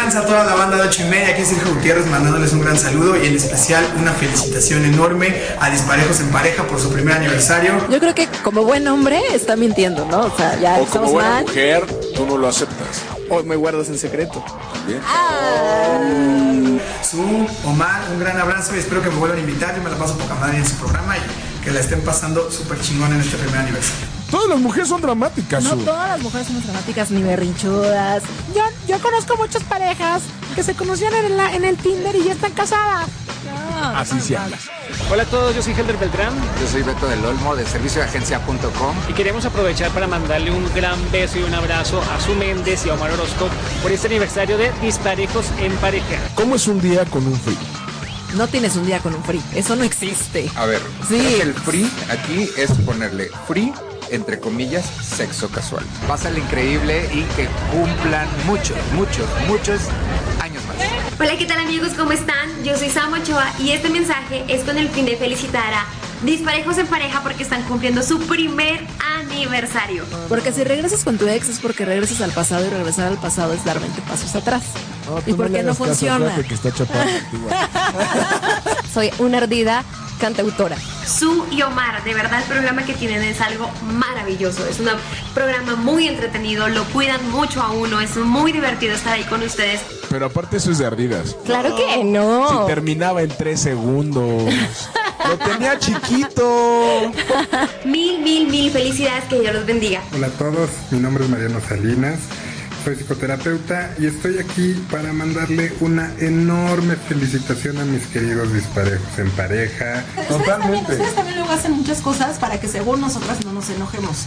¿Qué 0.00 0.06
tranza 0.06 0.20
a 0.20 0.26
toda 0.26 0.44
la 0.44 0.54
banda 0.54 0.78
de 0.78 0.82
8 0.84 1.02
y 1.02 1.10
media? 1.10 1.28
Aquí 1.28 1.42
es 1.42 1.48
Sergio 1.48 1.74
Gutiérrez 1.74 2.06
mandándoles 2.06 2.54
un 2.54 2.62
gran 2.62 2.78
saludo 2.78 3.22
y 3.22 3.26
en 3.26 3.36
especial 3.36 3.84
una 3.98 4.12
felicitación 4.12 4.82
enorme 4.86 5.36
a 5.60 5.68
Disparejos 5.68 6.20
en 6.20 6.30
Pareja 6.30 6.62
por 6.66 6.80
su 6.80 6.90
primer 6.90 7.16
aniversario. 7.16 7.86
Yo 7.90 7.98
creo 8.00 8.14
que 8.14 8.26
como 8.42 8.64
buen 8.64 8.88
hombre 8.88 9.20
está 9.34 9.56
mintiendo, 9.56 10.06
¿no? 10.06 10.20
O 10.20 10.34
sea, 10.34 10.58
ya 10.58 10.78
O 10.80 10.86
como 10.86 11.10
buena 11.10 11.28
mal. 11.28 11.44
mujer, 11.44 11.84
tú 12.16 12.24
no 12.24 12.38
lo 12.38 12.48
aceptas. 12.48 13.02
Hoy 13.28 13.42
me 13.44 13.56
guardas 13.56 13.90
en 13.90 13.98
secreto. 13.98 14.42
También. 14.72 15.02
Su, 17.02 17.20
Omar, 17.68 18.00
un 18.10 18.20
gran 18.20 18.40
abrazo 18.40 18.74
y 18.76 18.78
espero 18.78 19.02
que 19.02 19.10
me 19.10 19.16
vuelvan 19.16 19.36
a 19.36 19.42
invitar. 19.42 19.76
Yo 19.76 19.82
me 19.82 19.90
la 19.90 19.98
paso 19.98 20.16
poca 20.16 20.34
madre 20.36 20.56
en 20.56 20.66
su 20.66 20.76
programa 20.76 21.14
y 21.18 21.62
que 21.62 21.72
la 21.72 21.80
estén 21.80 22.00
pasando 22.00 22.50
súper 22.50 22.80
chingón 22.80 23.12
en 23.12 23.20
este 23.20 23.36
primer 23.36 23.58
aniversario. 23.60 24.06
Todas 24.30 24.48
las 24.48 24.60
mujeres 24.60 24.88
son 24.88 25.00
dramáticas. 25.00 25.64
No 25.64 25.70
Su. 25.70 25.76
todas 25.78 26.08
las 26.10 26.20
mujeres 26.20 26.46
somos 26.46 26.64
dramáticas 26.64 27.10
ni 27.10 27.22
berrinchudas. 27.22 28.22
Yo, 28.54 28.62
yo 28.88 28.98
conozco 29.02 29.36
muchas 29.36 29.62
parejas 29.64 30.22
que 30.54 30.62
se 30.62 30.74
conocían 30.74 31.12
en, 31.14 31.36
la- 31.36 31.54
en 31.54 31.64
el 31.64 31.76
Tinder 31.76 32.14
y 32.14 32.24
ya 32.24 32.32
están 32.32 32.52
casadas. 32.52 33.08
Así 33.96 34.20
se 34.20 34.36
habla. 34.36 34.56
Hola 35.10 35.22
a 35.22 35.26
todos, 35.26 35.54
yo 35.56 35.62
soy 35.62 35.72
Helder 35.72 35.96
Beltrán 35.96 36.32
Yo 36.60 36.66
soy 36.68 36.82
Beto 36.82 37.06
del 37.08 37.24
Olmo 37.24 37.56
de 37.56 37.64
servicio 37.64 38.02
de 38.02 38.08
agencia.com. 38.08 38.94
y 39.08 39.12
queremos 39.14 39.44
aprovechar 39.46 39.90
para 39.92 40.06
mandarle 40.06 40.50
un 40.50 40.64
gran 40.74 40.98
beso 41.10 41.38
y 41.38 41.42
un 41.44 41.54
abrazo 41.54 42.00
a 42.14 42.20
Su 42.20 42.34
Méndez 42.34 42.84
y 42.86 42.90
a 42.90 42.94
Omar 42.94 43.10
Orozco 43.12 43.48
por 43.82 43.90
este 43.90 44.08
aniversario 44.08 44.58
de 44.58 44.70
Disparejos 44.82 45.46
en 45.58 45.72
Pareja. 45.76 46.18
¿Cómo 46.34 46.56
es 46.56 46.66
un 46.68 46.80
día 46.80 47.04
con 47.06 47.26
un 47.26 47.34
free? 47.40 47.56
No 48.36 48.46
tienes 48.48 48.76
un 48.76 48.84
día 48.86 48.98
con 49.00 49.14
un 49.14 49.24
free. 49.24 49.42
Eso 49.54 49.74
no 49.74 49.82
existe. 49.84 50.48
A 50.56 50.66
ver, 50.66 50.80
Sí. 51.08 51.38
el 51.40 51.54
free 51.54 51.90
aquí 52.10 52.48
es 52.56 52.70
ponerle 52.84 53.30
free, 53.48 53.72
entre 54.10 54.40
comillas, 54.40 54.84
sexo 54.84 55.48
casual. 55.50 55.84
Pásale 56.06 56.40
increíble 56.40 57.08
y 57.12 57.22
que 57.36 57.48
cumplan 57.72 58.28
muchos, 58.46 58.76
muchos, 58.94 59.26
muchos 59.46 59.80
años 60.40 60.62
más. 60.66 60.76
Hola, 61.18 61.36
¿qué 61.36 61.46
tal 61.46 61.60
amigos? 61.60 61.92
¿Cómo 61.96 62.12
están? 62.12 62.48
Yo 62.64 62.76
soy 62.76 62.90
Sam 62.90 63.12
Ochoa 63.12 63.52
y 63.58 63.70
este 63.70 63.90
mensaje 63.90 64.44
es 64.48 64.64
con 64.64 64.78
el 64.78 64.88
fin 64.88 65.06
de 65.06 65.16
felicitar 65.16 65.72
a 65.74 65.84
Disparejos 66.22 66.76
en 66.78 66.86
Pareja 66.86 67.22
porque 67.22 67.42
están 67.42 67.62
cumpliendo 67.62 68.02
su 68.02 68.18
primer 68.20 68.86
aniversario. 69.18 70.04
Porque 70.28 70.52
si 70.52 70.64
regresas 70.64 71.02
con 71.02 71.16
tu 71.16 71.26
ex 71.26 71.48
es 71.48 71.58
porque 71.58 71.84
regresas 71.84 72.20
al 72.20 72.32
pasado 72.32 72.66
y 72.66 72.68
regresar 72.68 73.08
al 73.08 73.18
pasado 73.18 73.54
es 73.54 73.64
dar 73.64 73.80
20 73.80 74.02
pasos 74.02 74.34
atrás. 74.34 74.62
¿Y 75.26 75.32
por 75.32 75.50
qué 75.50 75.62
no 75.62 75.74
funciona? 75.74 76.34
que 76.36 76.54
está. 76.54 76.70
Soy 78.92 79.10
una 79.18 79.38
ardida 79.38 79.82
cantautora. 80.20 80.76
Su 81.06 81.46
y 81.50 81.62
Omar, 81.62 82.04
de 82.04 82.12
verdad 82.12 82.40
el 82.40 82.44
programa 82.44 82.84
que 82.84 82.92
tienen 82.92 83.22
es 83.22 83.40
algo 83.40 83.70
maravilloso. 83.82 84.66
Es 84.66 84.78
un 84.78 84.88
programa 85.34 85.76
muy 85.76 86.06
entretenido, 86.06 86.68
lo 86.68 86.84
cuidan 86.84 87.26
mucho 87.30 87.62
a 87.62 87.70
uno, 87.70 88.00
es 88.00 88.16
muy 88.16 88.52
divertido 88.52 88.94
estar 88.94 89.14
ahí 89.14 89.24
con 89.24 89.42
ustedes. 89.42 89.80
Pero 90.10 90.26
aparte 90.26 90.58
eso 90.58 90.70
es 90.70 90.78
de 90.78 90.86
ardidas. 90.86 91.34
Claro 91.46 91.74
que 91.74 92.04
no. 92.04 92.48
Si 92.48 92.66
terminaba 92.66 93.22
en 93.22 93.30
tres 93.30 93.60
segundos. 93.60 94.52
Lo 95.28 95.38
tenía 95.38 95.78
chiquito. 95.78 97.12
Mil, 97.84 98.20
mil, 98.20 98.48
mil 98.48 98.70
felicidades, 98.70 99.24
que 99.24 99.40
Dios 99.40 99.54
los 99.54 99.66
bendiga. 99.66 100.02
Hola 100.14 100.28
a 100.28 100.30
todos, 100.30 100.70
mi 100.90 100.98
nombre 100.98 101.24
es 101.24 101.30
Mariano 101.30 101.60
Salinas, 101.60 102.18
soy 102.84 102.96
psicoterapeuta 102.96 103.94
y 103.98 104.06
estoy 104.06 104.38
aquí 104.38 104.72
para 104.90 105.12
mandarle 105.12 105.72
una 105.80 106.12
enorme 106.18 106.96
felicitación 106.96 107.78
a 107.78 107.84
mis 107.84 108.06
queridos 108.06 108.52
disparejos 108.52 109.18
en 109.18 109.30
pareja. 109.32 110.04
Totalmente. 110.28 110.92
Ustedes 110.92 111.14
también 111.14 111.38
luego 111.38 111.52
hacen 111.52 111.72
muchas 111.72 112.00
cosas 112.00 112.38
para 112.38 112.58
que 112.58 112.68
según 112.68 113.00
nosotras 113.00 113.44
no 113.44 113.52
nos 113.52 113.68
enojemos. 113.70 114.26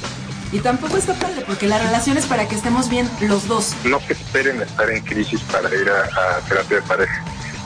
Y 0.52 0.60
tampoco 0.60 0.98
está 0.98 1.16
padre, 1.16 1.44
porque 1.48 1.68
la 1.68 1.80
relación 1.80 2.16
es 2.16 2.28
para 2.28 2.48
que 2.48 2.54
estemos 2.54 2.88
bien 2.88 3.10
los 3.22 3.48
dos. 3.48 3.74
no 3.86 3.98
que 4.06 4.14
esperen 4.14 4.62
estar 4.62 4.88
en 4.92 5.04
crisis 5.04 5.42
para 5.52 5.68
ir 5.74 5.90
a, 5.90 6.04
a 6.04 6.40
terapia 6.42 6.78
de 6.78 6.84
pareja, 6.84 7.24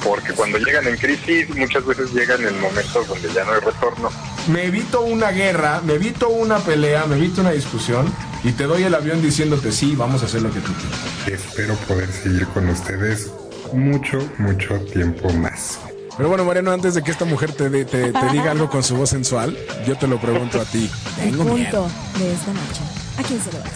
porque 0.07 0.33
cuando 0.33 0.57
llegan 0.57 0.87
en 0.87 0.95
crisis 0.97 1.49
muchas 1.55 1.85
veces 1.85 2.11
llegan 2.13 2.43
en 2.45 2.59
momentos 2.61 3.07
donde 3.07 3.29
ya 3.33 3.43
no 3.43 3.51
hay 3.53 3.59
retorno. 3.59 4.09
Me 4.47 4.65
evito 4.65 5.01
una 5.01 5.31
guerra, 5.31 5.81
me 5.83 5.95
evito 5.95 6.29
una 6.29 6.59
pelea, 6.59 7.05
me 7.05 7.17
evito 7.17 7.41
una 7.41 7.51
discusión 7.51 8.11
y 8.43 8.51
te 8.53 8.63
doy 8.63 8.83
el 8.83 8.95
avión 8.95 9.21
diciéndote 9.21 9.71
sí, 9.71 9.95
vamos 9.95 10.23
a 10.23 10.25
hacer 10.25 10.41
lo 10.41 10.51
que 10.51 10.59
tú 10.61 10.71
quieras. 10.73 11.41
Espero 11.45 11.75
poder 11.87 12.11
seguir 12.11 12.47
con 12.47 12.69
ustedes 12.69 13.29
mucho, 13.73 14.17
mucho 14.37 14.79
tiempo 14.93 15.29
más. 15.33 15.79
Pero 16.15 16.29
bueno, 16.29 16.45
Mariano, 16.45 16.71
antes 16.71 16.95
de 16.95 17.03
que 17.03 17.11
esta 17.11 17.25
mujer 17.25 17.51
te, 17.51 17.69
de- 17.69 17.85
te, 17.85 18.11
te 18.11 18.25
diga 18.31 18.49
algo 18.51 18.69
con 18.69 18.83
su 18.83 18.95
voz 18.95 19.09
sensual, 19.11 19.55
yo 19.85 19.97
te 19.97 20.07
lo 20.07 20.19
pregunto 20.19 20.59
a 20.59 20.65
ti. 20.65 20.89
El 21.21 21.31
Tengo 21.31 21.43
miedo. 21.53 21.83
punto 21.83 21.91
de 22.17 22.33
esta 22.33 22.53
noche. 22.53 22.81
¿A 23.19 23.23
quién 23.23 23.39
se 23.41 23.51
lo 23.51 23.59
das? 23.59 23.71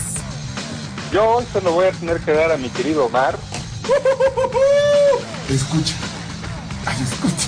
Yo 1.11 1.23
hoy 1.29 1.45
se 1.51 1.61
lo 1.61 1.73
voy 1.73 1.85
a 1.87 1.91
tener 1.91 2.17
que 2.21 2.31
dar 2.31 2.51
a 2.51 2.57
mi 2.57 2.69
querido 2.69 3.05
Omar. 3.05 3.37
Escucha. 5.49 5.93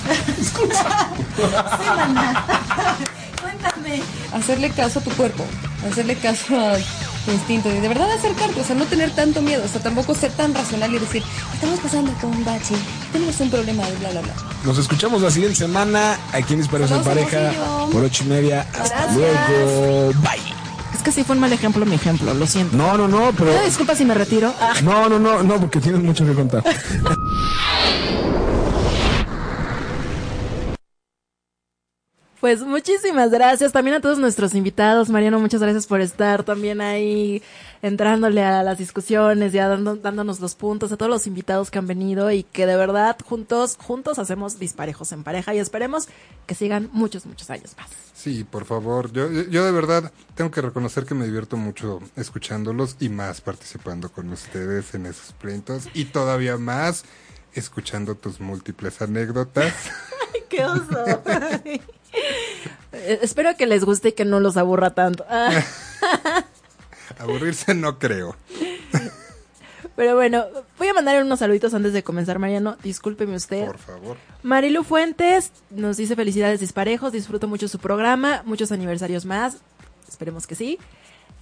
Ay, 0.08 0.34
escucha. 0.40 1.08
Cuéntame. 3.40 4.02
Hacerle 4.32 4.70
caso 4.70 4.98
a 4.98 5.02
tu 5.02 5.10
cuerpo, 5.10 5.44
hacerle 5.88 6.16
caso 6.16 6.58
a 6.58 6.76
tu 7.24 7.30
instinto 7.30 7.70
y 7.72 7.78
de 7.78 7.86
verdad 7.86 8.10
acercarte, 8.10 8.60
o 8.60 8.64
sea, 8.64 8.74
no 8.74 8.84
tener 8.84 9.12
tanto 9.12 9.40
miedo, 9.42 9.62
o 9.64 9.68
sea, 9.68 9.80
tampoco 9.80 10.12
ser 10.16 10.32
tan 10.32 10.52
racional 10.52 10.92
y 10.92 10.98
decir, 10.98 11.22
estamos 11.52 11.78
pasando 11.78 12.12
con 12.20 12.30
un 12.30 12.44
bache, 12.44 12.74
tenemos 13.12 13.38
un 13.38 13.50
problema 13.50 13.86
de 13.86 13.96
bla, 13.98 14.10
bla, 14.10 14.20
bla. 14.22 14.34
Nos 14.64 14.78
escuchamos 14.78 15.22
la 15.22 15.30
siguiente 15.30 15.56
semana 15.56 16.18
aquí 16.32 16.54
en 16.54 16.60
Disparos 16.60 16.90
en 16.90 17.04
Pareja 17.04 17.52
por 17.92 18.02
ocho 18.02 18.24
y 18.24 18.26
media. 18.26 18.66
Hasta 18.72 19.06
Gracias. 19.06 19.16
luego. 19.16 20.12
Bye. 20.20 20.42
Es 20.94 21.02
que 21.02 21.12
sí 21.12 21.22
fue 21.22 21.36
un 21.36 21.40
mal 21.40 21.52
ejemplo 21.52 21.86
mi 21.86 21.94
ejemplo, 21.94 22.34
lo 22.34 22.46
siento. 22.46 22.76
No, 22.76 22.96
no, 22.98 23.06
no, 23.06 23.30
pero. 23.38 23.52
Pido 23.52 23.64
disculpas 23.64 23.98
si 23.98 24.04
me 24.04 24.14
retiro. 24.14 24.52
Ah. 24.60 24.72
No, 24.82 25.08
no, 25.08 25.20
no, 25.20 25.42
no, 25.44 25.60
porque 25.60 25.78
tienes 25.80 26.02
mucho 26.02 26.24
que 26.26 26.34
contar. 26.34 26.64
Pues 32.44 32.60
muchísimas 32.60 33.30
gracias 33.30 33.72
también 33.72 33.96
a 33.96 34.00
todos 34.02 34.18
nuestros 34.18 34.54
invitados. 34.54 35.08
Mariano, 35.08 35.40
muchas 35.40 35.62
gracias 35.62 35.86
por 35.86 36.02
estar 36.02 36.44
también 36.44 36.82
ahí 36.82 37.42
entrándole 37.80 38.42
a 38.44 38.62
las 38.62 38.76
discusiones, 38.76 39.54
ya 39.54 39.66
dando- 39.66 39.96
dándonos 39.96 40.40
los 40.40 40.54
puntos, 40.54 40.92
a 40.92 40.98
todos 40.98 41.08
los 41.10 41.26
invitados 41.26 41.70
que 41.70 41.78
han 41.78 41.86
venido 41.86 42.30
y 42.30 42.42
que 42.42 42.66
de 42.66 42.76
verdad 42.76 43.16
juntos, 43.24 43.78
juntos 43.82 44.18
hacemos 44.18 44.58
disparejos 44.58 45.10
en 45.12 45.24
pareja 45.24 45.54
y 45.54 45.58
esperemos 45.58 46.06
que 46.46 46.54
sigan 46.54 46.90
muchos, 46.92 47.24
muchos 47.24 47.48
años 47.48 47.74
más. 47.78 47.88
Sí, 48.12 48.44
por 48.44 48.66
favor. 48.66 49.10
Yo, 49.10 49.30
yo, 49.32 49.44
yo 49.44 49.64
de 49.64 49.72
verdad 49.72 50.12
tengo 50.34 50.50
que 50.50 50.60
reconocer 50.60 51.06
que 51.06 51.14
me 51.14 51.24
divierto 51.24 51.56
mucho 51.56 52.00
escuchándolos 52.14 52.96
y 53.00 53.08
más 53.08 53.40
participando 53.40 54.12
con 54.12 54.28
ustedes 54.28 54.94
en 54.94 55.06
esos 55.06 55.32
pleitos 55.32 55.88
y 55.94 56.04
todavía 56.04 56.58
más 56.58 57.04
escuchando 57.54 58.16
tus 58.16 58.38
múltiples 58.38 59.00
anécdotas. 59.00 59.72
¡Qué 60.50 60.62
oso! 60.62 61.22
Eh, 63.04 63.20
Espero 63.22 63.56
que 63.56 63.66
les 63.66 63.84
guste 63.84 64.08
y 64.10 64.12
que 64.12 64.24
no 64.24 64.40
los 64.40 64.56
aburra 64.56 64.94
tanto. 64.94 65.24
Aburrirse 67.18 67.74
no 67.74 67.98
creo. 67.98 68.36
Pero 69.96 70.16
bueno, 70.16 70.44
voy 70.78 70.88
a 70.88 70.94
mandar 70.94 71.22
unos 71.22 71.38
saluditos 71.38 71.72
antes 71.74 71.92
de 71.92 72.02
comenzar, 72.02 72.38
Mariano. 72.38 72.76
Discúlpeme 72.82 73.36
usted. 73.36 73.66
Por 73.66 73.78
favor. 73.78 74.16
Marilu 74.42 74.82
Fuentes 74.82 75.52
nos 75.70 75.96
dice 75.96 76.16
felicidades 76.16 76.58
disparejos, 76.60 77.12
disfruto 77.12 77.46
mucho 77.46 77.68
su 77.68 77.78
programa, 77.78 78.42
muchos 78.44 78.72
aniversarios 78.72 79.24
más, 79.24 79.58
esperemos 80.08 80.46
que 80.48 80.56
sí. 80.56 80.78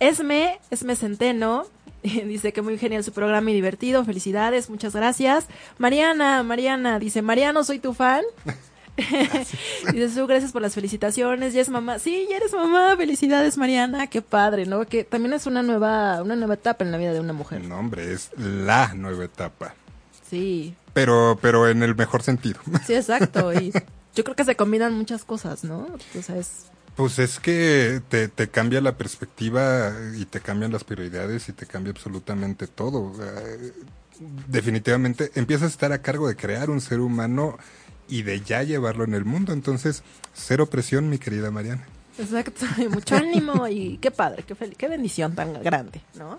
Esme, 0.01 0.61
Esme 0.71 0.97
Centeno, 0.97 1.67
dice 2.03 2.53
que 2.53 2.61
muy 2.61 2.77
genial 2.77 3.05
su 3.05 3.13
programa 3.13 3.51
y 3.51 3.55
divertido, 3.55 4.05
felicidades, 4.05 4.69
muchas 4.69 4.95
gracias. 4.95 5.47
Mariana, 5.79 6.43
Mariana, 6.43 6.99
dice, 6.99 7.23
Mariano, 7.23 7.65
soy 7.65 7.79
tu 7.79 7.95
fan. 7.95 8.23
dice, 9.93 10.11
Su, 10.11 10.27
gracias 10.27 10.53
por 10.53 10.63
las 10.63 10.75
felicitaciones, 10.75 11.55
ya 11.55 11.61
es 11.63 11.69
mamá. 11.71 11.99
Sí, 11.99 12.27
ya 12.31 12.37
eres 12.37 12.53
mamá, 12.53 12.95
felicidades 12.97 13.57
Mariana, 13.57 14.07
qué 14.09 14.23
padre, 14.23 14.67
¿no? 14.67 14.85
Que 14.87 15.05
también 15.05 15.33
es 15.33 15.47
una 15.47 15.63
nueva, 15.63 16.23
una 16.23 16.37
nueva 16.37 16.55
etapa 16.55 16.85
en 16.85 16.93
la 16.93 16.99
vida 16.99 17.13
de 17.13 17.21
una 17.21 17.33
mujer. 17.33 17.63
No, 17.65 17.79
hombre, 17.79 18.13
es 18.13 18.31
la 18.37 18.95
nueva 18.95 19.25
etapa. 19.25 19.75
Sí, 20.29 20.75
Pero, 20.93 21.39
pero 21.41 21.69
en 21.69 21.83
el 21.83 21.95
mejor 21.95 22.23
sentido. 22.23 22.61
sí, 22.87 22.95
exacto. 22.95 23.53
Y 23.53 23.73
yo 24.15 24.25
creo 24.25 24.37
que 24.37 24.45
se 24.45 24.57
combinan 24.57 24.95
muchas 24.95 25.25
cosas, 25.25 25.65
¿no? 25.65 25.89
O 26.19 26.23
sea, 26.23 26.37
es... 26.37 26.67
Pues 26.97 27.19
es 27.19 27.41
que 27.41 28.03
te, 28.11 28.29
te 28.29 28.49
cambia 28.49 28.83
la 28.83 28.97
perspectiva 28.99 29.93
y 30.15 30.27
te 30.27 30.41
cambian 30.41 30.73
las 30.73 30.85
prioridades 30.85 31.49
y 31.49 31.55
te 31.55 31.65
cambia 31.65 31.91
absolutamente 31.93 32.67
todo. 32.67 33.05
O 33.05 33.17
sea, 33.17 33.33
definitivamente 34.49 35.31
empiezas 35.35 35.69
a 35.69 35.73
estar 35.73 35.93
a 35.93 36.03
cargo 36.03 36.29
de 36.29 36.37
crear 36.37 36.69
un 36.71 36.81
ser 36.81 37.01
humano 37.01 37.57
y 38.09 38.23
de 38.23 38.41
ya 38.41 38.63
llevarlo 38.63 39.05
en 39.05 39.15
el 39.15 39.25
mundo. 39.25 39.53
Entonces, 39.53 40.03
cero 40.35 40.67
presión, 40.67 41.09
mi 41.09 41.19
querida 41.19 41.51
Mariana. 41.51 41.87
Exacto, 42.19 42.67
y 42.79 42.89
mucho 42.89 43.17
ánimo 43.17 43.67
y 43.69 43.97
qué 43.99 44.11
padre, 44.11 44.43
qué, 44.43 44.55
qué 44.55 44.89
bendición 44.89 45.35
tan 45.35 45.63
grande, 45.63 46.03
¿no? 46.15 46.37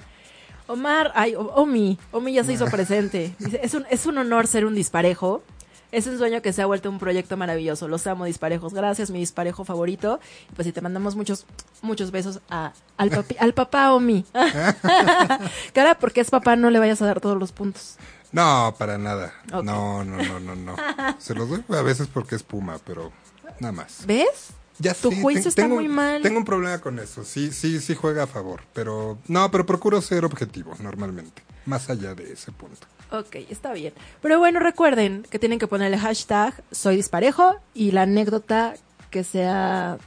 Omar, 0.68 1.12
ay, 1.16 1.34
Omi, 1.36 1.98
Omi 2.12 2.34
ya 2.34 2.44
se 2.44 2.54
hizo 2.54 2.66
presente. 2.68 3.34
Dice, 3.40 3.60
es 3.64 3.74
un, 3.74 3.86
es 3.90 4.06
un 4.06 4.18
honor 4.18 4.48
ser 4.48 4.66
un 4.66 4.76
disparejo. 4.76 5.44
Es 5.92 6.08
un 6.08 6.18
sueño 6.18 6.42
que 6.42 6.54
se 6.54 6.62
ha 6.62 6.66
vuelto 6.66 6.90
un 6.90 6.98
proyecto 7.00 7.38
maravilloso. 7.38 7.88
Los 7.88 8.08
amo, 8.08 8.26
disparejos. 8.26 8.74
Gracias, 8.74 9.12
mi 9.12 9.20
disparejo 9.20 9.64
favorito. 9.66 10.20
Pues 10.56 10.66
si 10.66 10.72
te 10.72 10.82
mandamos 10.82 11.16
muchos, 11.16 11.46
muchos 11.84 12.10
besos 12.12 12.40
a, 12.50 12.74
al, 12.98 13.12
papi- 13.12 13.36
al 13.40 13.54
papá 13.54 13.94
Omi. 13.94 14.26
Cara, 15.74 16.00
porque 16.00 16.22
es 16.22 16.30
papá, 16.30 16.56
no 16.56 16.70
le 16.70 16.80
vayas 16.80 17.02
a 17.02 17.06
dar 17.08 17.20
todos 17.22 17.38
los 17.38 17.52
puntos. 17.52 17.98
No, 18.34 18.76
para 18.78 18.98
nada. 18.98 19.34
No, 19.52 20.04
no, 20.04 20.04
no, 20.04 20.40
no, 20.40 20.56
no. 20.56 20.76
Se 21.20 21.34
los 21.34 21.50
doy 21.50 21.64
a 21.70 21.82
veces 21.82 22.08
porque 22.14 22.36
es 22.36 22.44
Puma, 22.44 22.78
pero 22.86 23.12
nada 23.60 23.72
más. 23.72 24.06
¿Ves? 24.06 24.50
Ya 24.80 24.94
Tu 24.96 25.12
juicio 25.12 25.44
ten- 25.44 25.50
está 25.50 25.62
tengo- 25.62 25.76
muy 25.76 25.88
mal. 25.88 26.22
Tengo 26.24 26.40
un 26.40 26.46
problema 26.46 26.80
con 26.80 26.98
eso. 27.00 27.24
Sí, 27.24 27.52
sí, 27.52 27.80
sí 27.80 27.94
juega 27.96 28.24
a 28.24 28.28
favor. 28.28 28.62
Pero, 28.74 29.20
no, 29.28 29.50
pero 29.52 29.66
procuro 29.66 30.02
ser 30.02 30.26
objetivo 30.26 30.74
normalmente. 30.82 31.44
Más 31.66 31.90
allá 31.90 32.16
de 32.16 32.34
ese 32.34 32.52
punto. 32.52 32.88
Ok, 33.12 33.36
está 33.50 33.72
bien. 33.74 33.94
Pero 34.22 34.40
bueno, 34.40 34.60
recuerden 34.60 35.26
que 35.30 35.38
tienen 35.40 35.60
que 35.60 35.68
ponerle 35.68 35.98
hashtag 36.00 36.56
soy 36.72 36.96
disparejo 36.98 37.56
y 37.76 37.92
la 37.92 38.02
anécdota 38.02 38.74
que 39.12 39.24
sea... 39.24 39.98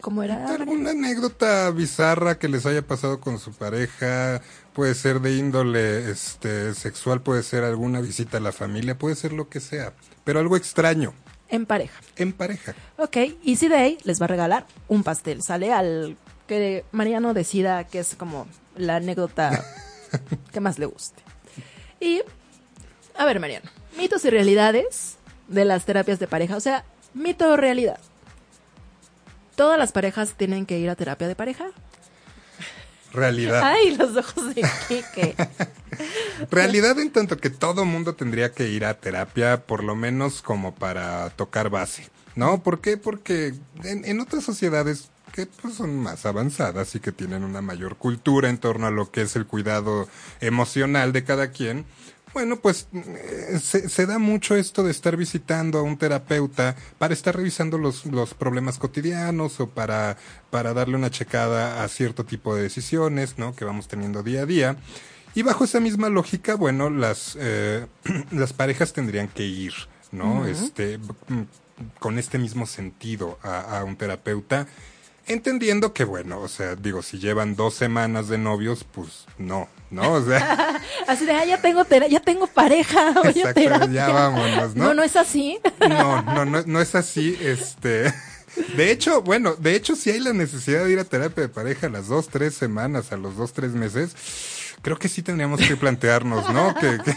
¿Cómo 0.00 0.22
era? 0.22 0.48
¿Alguna 0.48 0.92
anécdota 0.92 1.70
bizarra 1.72 2.38
que 2.38 2.48
les 2.48 2.64
haya 2.64 2.80
pasado 2.80 3.20
con 3.20 3.38
su 3.38 3.52
pareja? 3.52 4.40
Puede 4.72 4.94
ser 4.94 5.20
de 5.20 5.36
índole 5.36 6.10
este, 6.10 6.74
sexual, 6.74 7.20
puede 7.22 7.42
ser 7.42 7.64
alguna 7.64 8.00
visita 8.00 8.36
a 8.36 8.40
la 8.40 8.52
familia, 8.52 8.96
puede 8.96 9.16
ser 9.16 9.32
lo 9.32 9.48
que 9.48 9.60
sea. 9.60 9.92
Pero 10.24 10.38
algo 10.38 10.56
extraño, 10.56 11.12
En 11.48 11.66
pareja. 11.66 12.00
en 12.16 12.32
pareja. 12.32 12.74
Ok, 12.96 13.16
Easy 13.44 13.68
Day 13.68 13.98
les 14.04 14.20
va 14.20 14.24
a 14.26 14.28
regalar 14.28 14.66
un 14.88 15.02
pastel. 15.02 15.42
Sale 15.42 15.72
al 15.72 16.16
que 16.46 16.84
Mariano 16.92 17.34
decida 17.34 17.84
que 17.84 17.98
es 17.98 18.14
como 18.14 18.46
la 18.76 18.96
anécdota 18.96 19.64
que 20.52 20.60
más 20.60 20.78
le 20.78 20.86
guste. 20.86 21.20
Y, 21.98 22.22
a 23.18 23.24
ver, 23.26 23.40
Mariano, 23.40 23.68
mitos 23.98 24.24
y 24.24 24.30
realidades 24.30 25.16
de 25.48 25.64
las 25.64 25.84
terapias 25.84 26.20
de 26.20 26.28
pareja. 26.28 26.56
O 26.56 26.60
sea, 26.60 26.84
mito 27.12 27.48
o 27.50 27.56
realidad. 27.56 27.98
¿Todas 29.56 29.78
las 29.78 29.90
parejas 29.92 30.34
tienen 30.36 30.64
que 30.64 30.78
ir 30.78 30.88
a 30.88 30.94
terapia 30.96 31.28
de 31.28 31.34
pareja? 31.34 31.66
Realidad. 33.12 33.62
Ay, 33.64 33.96
los 33.96 34.16
ojos 34.16 34.54
de 34.54 34.62
Kike. 34.88 35.34
Realidad 36.50 36.98
en 36.98 37.10
tanto 37.10 37.36
que 37.36 37.50
todo 37.50 37.84
mundo 37.84 38.14
tendría 38.14 38.52
que 38.52 38.68
ir 38.68 38.84
a 38.84 38.94
terapia, 38.94 39.64
por 39.66 39.82
lo 39.82 39.96
menos 39.96 40.42
como 40.42 40.74
para 40.74 41.30
tocar 41.30 41.70
base, 41.70 42.08
¿no? 42.36 42.62
¿Por 42.62 42.80
qué? 42.80 42.96
Porque 42.96 43.54
en, 43.84 44.04
en 44.04 44.20
otras 44.20 44.44
sociedades 44.44 45.10
que 45.32 45.46
pues, 45.46 45.74
son 45.74 45.96
más 45.98 46.26
avanzadas 46.26 46.94
y 46.94 47.00
que 47.00 47.12
tienen 47.12 47.44
una 47.44 47.62
mayor 47.62 47.96
cultura 47.96 48.48
en 48.48 48.58
torno 48.58 48.86
a 48.86 48.90
lo 48.90 49.10
que 49.10 49.22
es 49.22 49.36
el 49.36 49.46
cuidado 49.46 50.08
emocional 50.40 51.12
de 51.12 51.24
cada 51.24 51.50
quien, 51.50 51.84
bueno, 52.32 52.56
pues 52.60 52.88
eh, 52.92 53.58
se, 53.60 53.88
se 53.88 54.06
da 54.06 54.18
mucho 54.18 54.54
esto 54.56 54.82
de 54.82 54.90
estar 54.90 55.16
visitando 55.16 55.78
a 55.78 55.82
un 55.82 55.96
terapeuta 55.96 56.76
para 56.98 57.14
estar 57.14 57.36
revisando 57.36 57.78
los, 57.78 58.06
los 58.06 58.34
problemas 58.34 58.78
cotidianos 58.78 59.58
o 59.60 59.68
para, 59.68 60.16
para 60.50 60.72
darle 60.72 60.96
una 60.96 61.10
checada 61.10 61.82
a 61.82 61.88
cierto 61.88 62.24
tipo 62.24 62.54
de 62.54 62.62
decisiones, 62.62 63.38
¿no? 63.38 63.54
Que 63.54 63.64
vamos 63.64 63.88
teniendo 63.88 64.22
día 64.22 64.42
a 64.42 64.46
día. 64.46 64.76
Y 65.34 65.42
bajo 65.42 65.64
esa 65.64 65.80
misma 65.80 66.08
lógica, 66.08 66.54
bueno, 66.54 66.90
las, 66.90 67.36
eh, 67.40 67.86
las 68.30 68.52
parejas 68.52 68.92
tendrían 68.92 69.28
que 69.28 69.44
ir, 69.44 69.72
¿no? 70.12 70.46
Este, 70.46 70.98
mm, 70.98 71.42
con 71.98 72.18
este 72.18 72.38
mismo 72.38 72.66
sentido 72.66 73.38
a, 73.42 73.78
a 73.78 73.84
un 73.84 73.96
terapeuta. 73.96 74.66
Entendiendo 75.30 75.92
que, 75.92 76.04
bueno, 76.04 76.40
o 76.40 76.48
sea, 76.48 76.76
digo, 76.76 77.02
si 77.02 77.18
llevan 77.18 77.54
dos 77.56 77.74
semanas 77.74 78.28
de 78.28 78.36
novios, 78.38 78.84
pues 78.90 79.26
no, 79.38 79.68
¿no? 79.90 80.12
O 80.14 80.24
sea, 80.24 80.80
Así 81.06 81.24
de, 81.24 81.32
ah, 81.32 81.44
ya 81.44 81.60
tengo, 81.62 81.84
ya 82.08 82.20
tengo 82.20 82.46
pareja, 82.46 83.12
voy 83.14 83.26
a 83.28 83.30
Exacto, 83.30 83.90
ya 83.92 84.08
vámonos, 84.08 84.74
¿no? 84.74 84.84
No, 84.86 84.94
no 84.94 85.02
es 85.02 85.16
así. 85.16 85.58
no, 85.88 86.22
no, 86.22 86.44
no, 86.44 86.62
no 86.66 86.80
es 86.80 86.94
así, 86.94 87.36
este... 87.40 88.12
De 88.76 88.90
hecho, 88.90 89.22
bueno, 89.22 89.54
de 89.54 89.76
hecho, 89.76 89.94
si 89.94 90.10
hay 90.10 90.18
la 90.18 90.32
necesidad 90.32 90.84
de 90.84 90.90
ir 90.90 90.98
a 90.98 91.04
terapia 91.04 91.44
de 91.44 91.48
pareja 91.48 91.86
a 91.86 91.90
las 91.90 92.08
dos, 92.08 92.28
tres 92.28 92.52
semanas, 92.54 93.12
a 93.12 93.16
los 93.16 93.36
dos, 93.36 93.52
tres 93.52 93.70
meses, 93.74 94.10
creo 94.82 94.98
que 94.98 95.08
sí 95.08 95.22
tendríamos 95.22 95.60
que 95.60 95.76
plantearnos, 95.76 96.52
¿no? 96.52 96.74
Que, 96.74 96.98
que- 97.04 97.16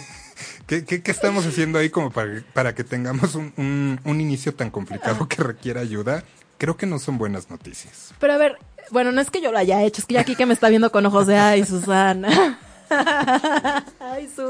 que- 0.67 0.85
que- 0.85 1.01
¿Qué 1.01 1.11
estamos 1.11 1.43
haciendo 1.47 1.79
ahí 1.79 1.89
como 1.89 2.11
para, 2.11 2.43
para 2.53 2.75
que 2.75 2.83
tengamos 2.83 3.33
un, 3.33 3.51
un- 3.57 3.99
un 4.03 4.21
inicio 4.21 4.53
tan 4.53 4.69
complicado 4.69 5.27
que 5.27 5.41
requiera 5.41 5.81
ayuda? 5.81 6.23
Creo 6.57 6.77
que 6.77 6.85
no 6.85 6.99
son 6.99 7.17
buenas 7.17 7.49
noticias. 7.49 8.13
Pero 8.19 8.33
a 8.33 8.37
ver, 8.37 8.57
bueno, 8.91 9.11
no 9.11 9.21
es 9.21 9.29
que 9.29 9.41
yo 9.41 9.51
lo 9.51 9.57
haya 9.57 9.83
hecho, 9.83 10.01
es 10.01 10.07
que 10.07 10.15
ya 10.15 10.21
aquí 10.21 10.35
que 10.35 10.45
me 10.45 10.53
está 10.53 10.69
viendo 10.69 10.91
con 10.91 11.05
ojos 11.05 11.27
de, 11.27 11.37
ay, 11.37 11.65
Susana. 11.65 12.59
ay, 13.99 14.29
Su. 14.33 14.47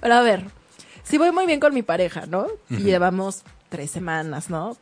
Pero 0.00 0.14
a 0.14 0.22
ver, 0.22 0.44
si 1.04 1.18
voy 1.18 1.32
muy 1.32 1.46
bien 1.46 1.60
con 1.60 1.74
mi 1.74 1.82
pareja, 1.82 2.26
¿no? 2.26 2.46
Y 2.70 2.78
llevamos 2.78 3.42
tres 3.68 3.90
semanas, 3.90 4.50
¿no? 4.50 4.76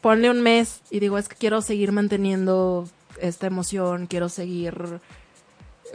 Ponle 0.00 0.30
un 0.30 0.40
mes 0.40 0.80
y 0.90 1.00
digo, 1.00 1.18
es 1.18 1.28
que 1.28 1.36
quiero 1.36 1.62
seguir 1.62 1.92
manteniendo 1.92 2.88
esta 3.20 3.46
emoción, 3.46 4.06
quiero 4.06 4.28
seguir 4.28 5.00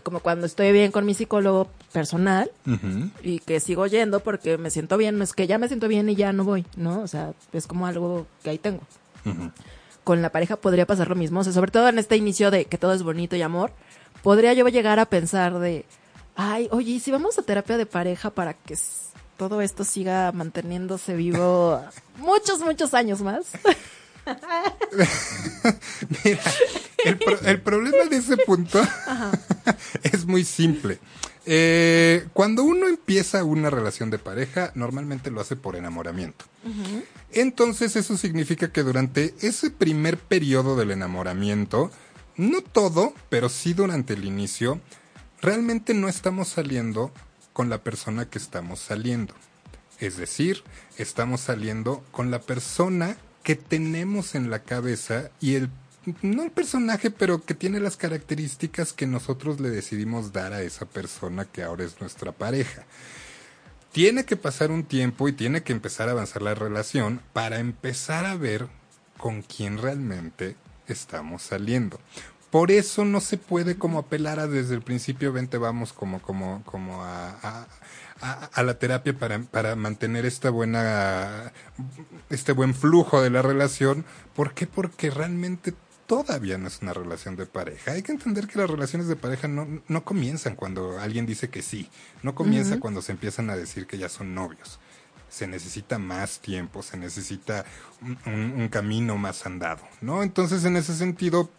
como 0.04 0.20
cuando 0.20 0.46
estoy 0.46 0.72
bien 0.72 0.92
con 0.92 1.06
mi 1.06 1.14
psicólogo 1.14 1.68
personal 1.92 2.52
y 3.24 3.40
que 3.40 3.60
sigo 3.60 3.88
yendo 3.88 4.20
porque 4.20 4.58
me 4.58 4.70
siento 4.70 4.98
bien, 4.98 5.18
no 5.18 5.24
es 5.24 5.34
que 5.34 5.48
ya 5.48 5.58
me 5.58 5.68
siento 5.68 5.88
bien 5.88 6.08
y 6.10 6.16
ya 6.16 6.34
no 6.34 6.44
voy, 6.44 6.66
¿no? 6.76 7.02
O 7.02 7.08
sea, 7.08 7.34
es 7.54 7.68
como 7.68 7.88
algo 7.88 8.28
que 8.44 8.52
ahí 8.52 8.58
tengo. 8.58 8.82
Con 10.04 10.22
la 10.22 10.32
pareja 10.32 10.56
podría 10.56 10.86
pasar 10.88 11.08
lo 11.10 11.16
mismo. 11.16 11.40
O 11.42 11.44
sea, 11.44 11.54
sobre 11.54 11.72
todo 11.72 11.90
en 11.90 12.00
este 12.00 12.16
inicio 12.16 12.50
de 12.52 12.66
que 12.66 12.78
todo 12.78 12.94
es 12.94 13.04
bonito 13.04 13.36
y 13.36 13.42
amor, 13.42 13.72
podría 14.24 14.54
yo 14.54 14.68
llegar 14.68 15.00
a 15.00 15.06
pensar 15.06 15.60
de, 15.60 15.86
ay, 16.36 16.68
oye, 16.72 16.92
¿y 16.92 17.00
si 17.00 17.12
vamos 17.12 17.38
a 17.38 17.42
terapia 17.42 17.78
de 17.78 17.86
pareja 17.86 18.30
para 18.30 18.54
que 18.54 18.78
todo 19.38 19.62
esto 19.62 19.84
siga 19.84 20.32
manteniéndose 20.32 21.16
vivo 21.16 21.82
muchos, 22.18 22.60
muchos 22.62 22.94
años 22.94 23.22
más. 23.22 23.46
El, 27.06 27.18
pro- 27.18 27.40
el 27.46 27.62
problema 27.62 28.04
de 28.10 28.18
ese 28.18 28.38
punto 28.38 28.82
es 30.04 30.26
muy 30.26 30.44
simple. 30.44 31.00
Eh, 31.50 32.28
cuando 32.34 32.64
uno 32.64 32.90
empieza 32.90 33.46
una 33.46 33.70
relación 33.70 34.10
de 34.10 34.20
pareja, 34.20 34.74
normalmente 34.76 35.32
lo 35.32 35.40
hace 35.40 35.56
por 35.56 35.78
enamoramiento. 35.78 36.44
Entonces 37.32 37.96
eso 37.96 38.18
significa 38.18 38.74
que 38.74 38.84
durante 38.84 39.34
ese 39.40 39.72
primer 39.72 40.18
periodo 40.18 40.76
del 40.76 40.92
enamoramiento, 40.92 41.90
no 42.36 42.62
todo, 42.62 43.14
pero 43.30 43.48
sí 43.48 43.74
durante 43.74 44.14
el 44.14 44.26
inicio, 44.26 44.82
realmente 45.42 45.94
no 45.94 46.10
estamos 46.10 46.50
saliendo 46.50 47.14
con 47.54 47.70
la 47.70 47.82
persona 47.82 48.30
que 48.30 48.40
estamos 48.40 48.82
saliendo. 48.82 49.34
Es 50.00 50.18
decir, 50.18 50.64
estamos 50.98 51.40
saliendo 51.40 52.04
con 52.12 52.30
la 52.30 52.40
persona 52.40 53.16
que 53.44 53.56
tenemos 53.56 54.36
en 54.36 54.50
la 54.50 54.64
cabeza 54.64 55.32
y 55.40 55.56
el 55.56 55.70
no 56.22 56.44
el 56.44 56.52
personaje, 56.52 57.12
pero 57.12 57.44
que 57.44 57.54
tiene 57.54 57.80
las 57.80 57.98
características 57.98 58.94
que 58.94 59.08
nosotros 59.08 59.60
le 59.60 59.70
decidimos 59.70 60.32
dar 60.32 60.54
a 60.54 60.62
esa 60.62 60.86
persona 60.86 61.46
que 61.46 61.64
ahora 61.64 61.84
es 61.84 62.00
nuestra 62.02 62.32
pareja. 62.32 62.86
Tiene 63.92 64.26
que 64.26 64.38
pasar 64.38 64.72
un 64.72 64.84
tiempo 64.84 65.28
y 65.28 65.34
tiene 65.34 65.64
que 65.64 65.74
empezar 65.74 66.08
a 66.08 66.12
avanzar 66.12 66.42
la 66.42 66.56
relación 66.56 67.22
para 67.34 67.60
empezar 67.60 68.26
a 68.26 68.36
ver 68.36 68.68
con 69.18 69.42
quién 69.42 69.78
realmente 69.80 70.56
estamos 70.88 71.42
saliendo. 71.44 72.00
Por 72.52 72.72
eso 72.72 73.04
no 73.04 73.20
se 73.20 73.38
puede 73.38 73.78
como 73.78 74.00
apelar 74.00 74.40
a 74.40 74.48
desde 74.48 74.76
el 74.76 74.82
principio, 74.82 75.34
vente, 75.34 75.58
vamos 75.58 75.92
como, 75.94 76.22
como, 76.22 76.64
como 76.64 77.04
a, 77.04 77.68
a- 78.22 78.64
la 78.64 78.80
terapia 78.80 79.14
para, 79.18 79.40
para 79.40 79.76
mantener 79.76 80.26
esta 80.26 80.50
buena, 80.50 81.52
este 82.30 82.52
buen 82.54 82.74
flujo 82.74 83.22
de 83.22 83.30
la 83.30 83.42
relación. 83.42 84.06
¿Por 84.36 84.54
qué? 84.54 84.66
Porque 84.66 85.10
realmente 85.10 85.74
todavía 86.08 86.58
no 86.58 86.68
es 86.68 86.82
una 86.82 86.94
relación 86.94 87.36
de 87.36 87.46
pareja. 87.46 87.92
Hay 87.92 88.02
que 88.02 88.12
entender 88.14 88.48
que 88.48 88.58
las 88.60 88.70
relaciones 88.70 89.08
de 89.08 89.16
pareja 89.16 89.48
no, 89.48 89.68
no 89.88 90.04
comienzan 90.04 90.56
cuando 90.56 91.00
alguien 91.00 91.26
dice 91.26 91.50
que 91.50 91.62
sí, 91.62 91.90
no 92.24 92.34
comienza 92.34 92.80
cuando 92.80 93.02
se 93.02 93.12
empiezan 93.12 93.50
a 93.50 93.56
decir 93.56 93.86
que 93.86 93.98
ya 93.98 94.10
son 94.10 94.34
novios. 94.34 94.80
Se 95.30 95.46
necesita 95.48 96.00
más 96.00 96.40
tiempo, 96.40 96.82
se 96.82 96.98
necesita 96.98 97.66
un, 98.02 98.18
un- 98.26 98.54
un 98.62 98.68
camino 98.70 99.18
más 99.18 99.46
andado, 99.46 99.84
¿no? 100.02 100.24
Entonces, 100.24 100.64
en 100.64 100.78
ese 100.78 100.96
sentido, 100.96 101.50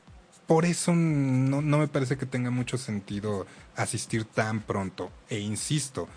por 0.46 0.64
eso 0.64 0.94
no, 0.94 1.60
no 1.60 1.76
me 1.78 1.88
parece 1.88 2.16
que 2.16 2.24
tenga 2.24 2.50
mucho 2.50 2.78
sentido 2.78 3.46
asistir 3.76 4.24
tan 4.24 4.60
pronto. 4.60 5.10
E 5.28 5.38
insisto, 5.40 6.08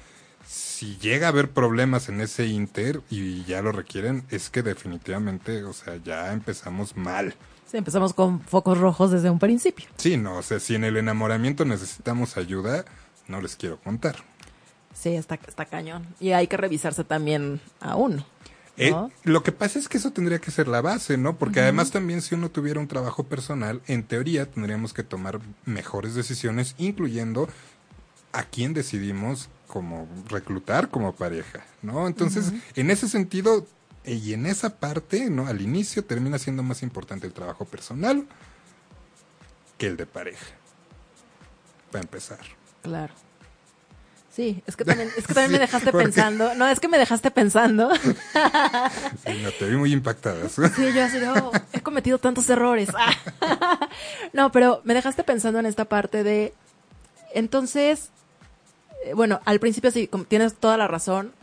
si 0.47 0.97
llega 0.97 1.27
a 1.27 1.29
haber 1.31 1.51
problemas 1.51 2.07
en 2.07 2.21
ese 2.21 2.45
inter 2.47 3.01
y 3.09 3.43
ya 3.43 3.61
lo 3.61 3.73
requieren, 3.73 4.23
es 4.31 4.49
que 4.49 4.63
definitivamente, 4.63 5.63
o 5.65 5.73
sea, 5.73 5.97
ya 5.97 6.31
empezamos 6.31 6.95
mal. 6.95 7.35
Sí, 7.71 7.77
empezamos 7.77 8.13
con 8.13 8.41
focos 8.41 8.77
rojos 8.77 9.11
desde 9.11 9.29
un 9.29 9.39
principio. 9.39 9.85
Sí, 9.95 10.17
no, 10.17 10.39
o 10.39 10.43
sea, 10.43 10.59
si 10.59 10.75
en 10.75 10.83
el 10.83 10.97
enamoramiento 10.97 11.63
necesitamos 11.63 12.35
ayuda, 12.35 12.83
no 13.29 13.39
les 13.39 13.55
quiero 13.55 13.79
contar. 13.79 14.17
Sí, 14.93 15.15
está, 15.15 15.35
está 15.35 15.63
cañón. 15.63 16.05
Y 16.19 16.33
hay 16.33 16.47
que 16.47 16.57
revisarse 16.57 17.05
también 17.05 17.61
a 17.79 17.95
uno. 17.95 18.25
Eh, 18.75 18.91
¿no? 18.91 19.09
lo 19.23 19.41
que 19.41 19.53
pasa 19.53 19.79
es 19.79 19.87
que 19.87 19.97
eso 19.97 20.11
tendría 20.11 20.39
que 20.39 20.51
ser 20.51 20.67
la 20.67 20.81
base, 20.81 21.17
¿no? 21.17 21.37
Porque 21.37 21.61
además 21.61 21.91
también 21.91 22.21
si 22.21 22.35
uno 22.35 22.51
tuviera 22.51 22.77
un 22.77 22.89
trabajo 22.89 23.23
personal, 23.23 23.81
en 23.87 24.03
teoría 24.03 24.51
tendríamos 24.51 24.91
que 24.93 25.03
tomar 25.03 25.39
mejores 25.63 26.13
decisiones, 26.13 26.75
incluyendo 26.77 27.47
a 28.33 28.43
quién 28.43 28.73
decidimos 28.73 29.49
como 29.67 30.09
reclutar 30.27 30.89
como 30.89 31.13
pareja, 31.13 31.63
¿no? 31.81 32.07
Entonces, 32.07 32.51
en 32.75 32.91
ese 32.91 33.07
sentido 33.07 33.65
y 34.05 34.33
en 34.33 34.45
esa 34.45 34.79
parte, 34.79 35.29
¿no? 35.29 35.47
Al 35.47 35.61
inicio 35.61 36.03
termina 36.03 36.39
siendo 36.39 36.63
más 36.63 36.81
importante 36.83 37.27
el 37.27 37.33
trabajo 37.33 37.65
personal 37.65 38.25
que 39.77 39.87
el 39.87 39.97
de 39.97 40.05
pareja. 40.05 40.45
Para 41.91 42.03
empezar. 42.03 42.39
Claro. 42.81 43.13
Sí, 44.31 44.63
es 44.65 44.75
que 44.75 44.85
también, 44.85 45.09
es 45.17 45.27
que 45.27 45.33
también 45.33 45.51
me 45.51 45.59
dejaste 45.59 45.91
porque- 45.91 46.05
pensando. 46.05 46.55
No, 46.55 46.67
es 46.67 46.79
que 46.79 46.87
me 46.87 46.97
dejaste 46.97 47.31
pensando. 47.31 47.91
Sí, 49.25 49.39
no, 49.43 49.51
te 49.51 49.69
vi 49.69 49.75
muy 49.75 49.91
impactada. 49.93 50.49
Sí, 50.49 50.61
yo 50.93 51.03
así 51.03 51.17
oh, 51.23 51.51
he 51.73 51.81
cometido 51.81 52.17
tantos 52.17 52.49
errores. 52.49 52.89
no, 54.33 54.51
pero 54.51 54.81
me 54.83 54.93
dejaste 54.93 55.23
pensando 55.23 55.59
en 55.59 55.65
esta 55.65 55.85
parte 55.85 56.23
de, 56.23 56.53
entonces, 57.33 58.09
eh, 59.05 59.13
bueno, 59.13 59.41
al 59.45 59.59
principio 59.59 59.91
sí, 59.91 60.09
tienes 60.27 60.55
toda 60.55 60.77
la 60.77 60.87
razón. 60.87 61.33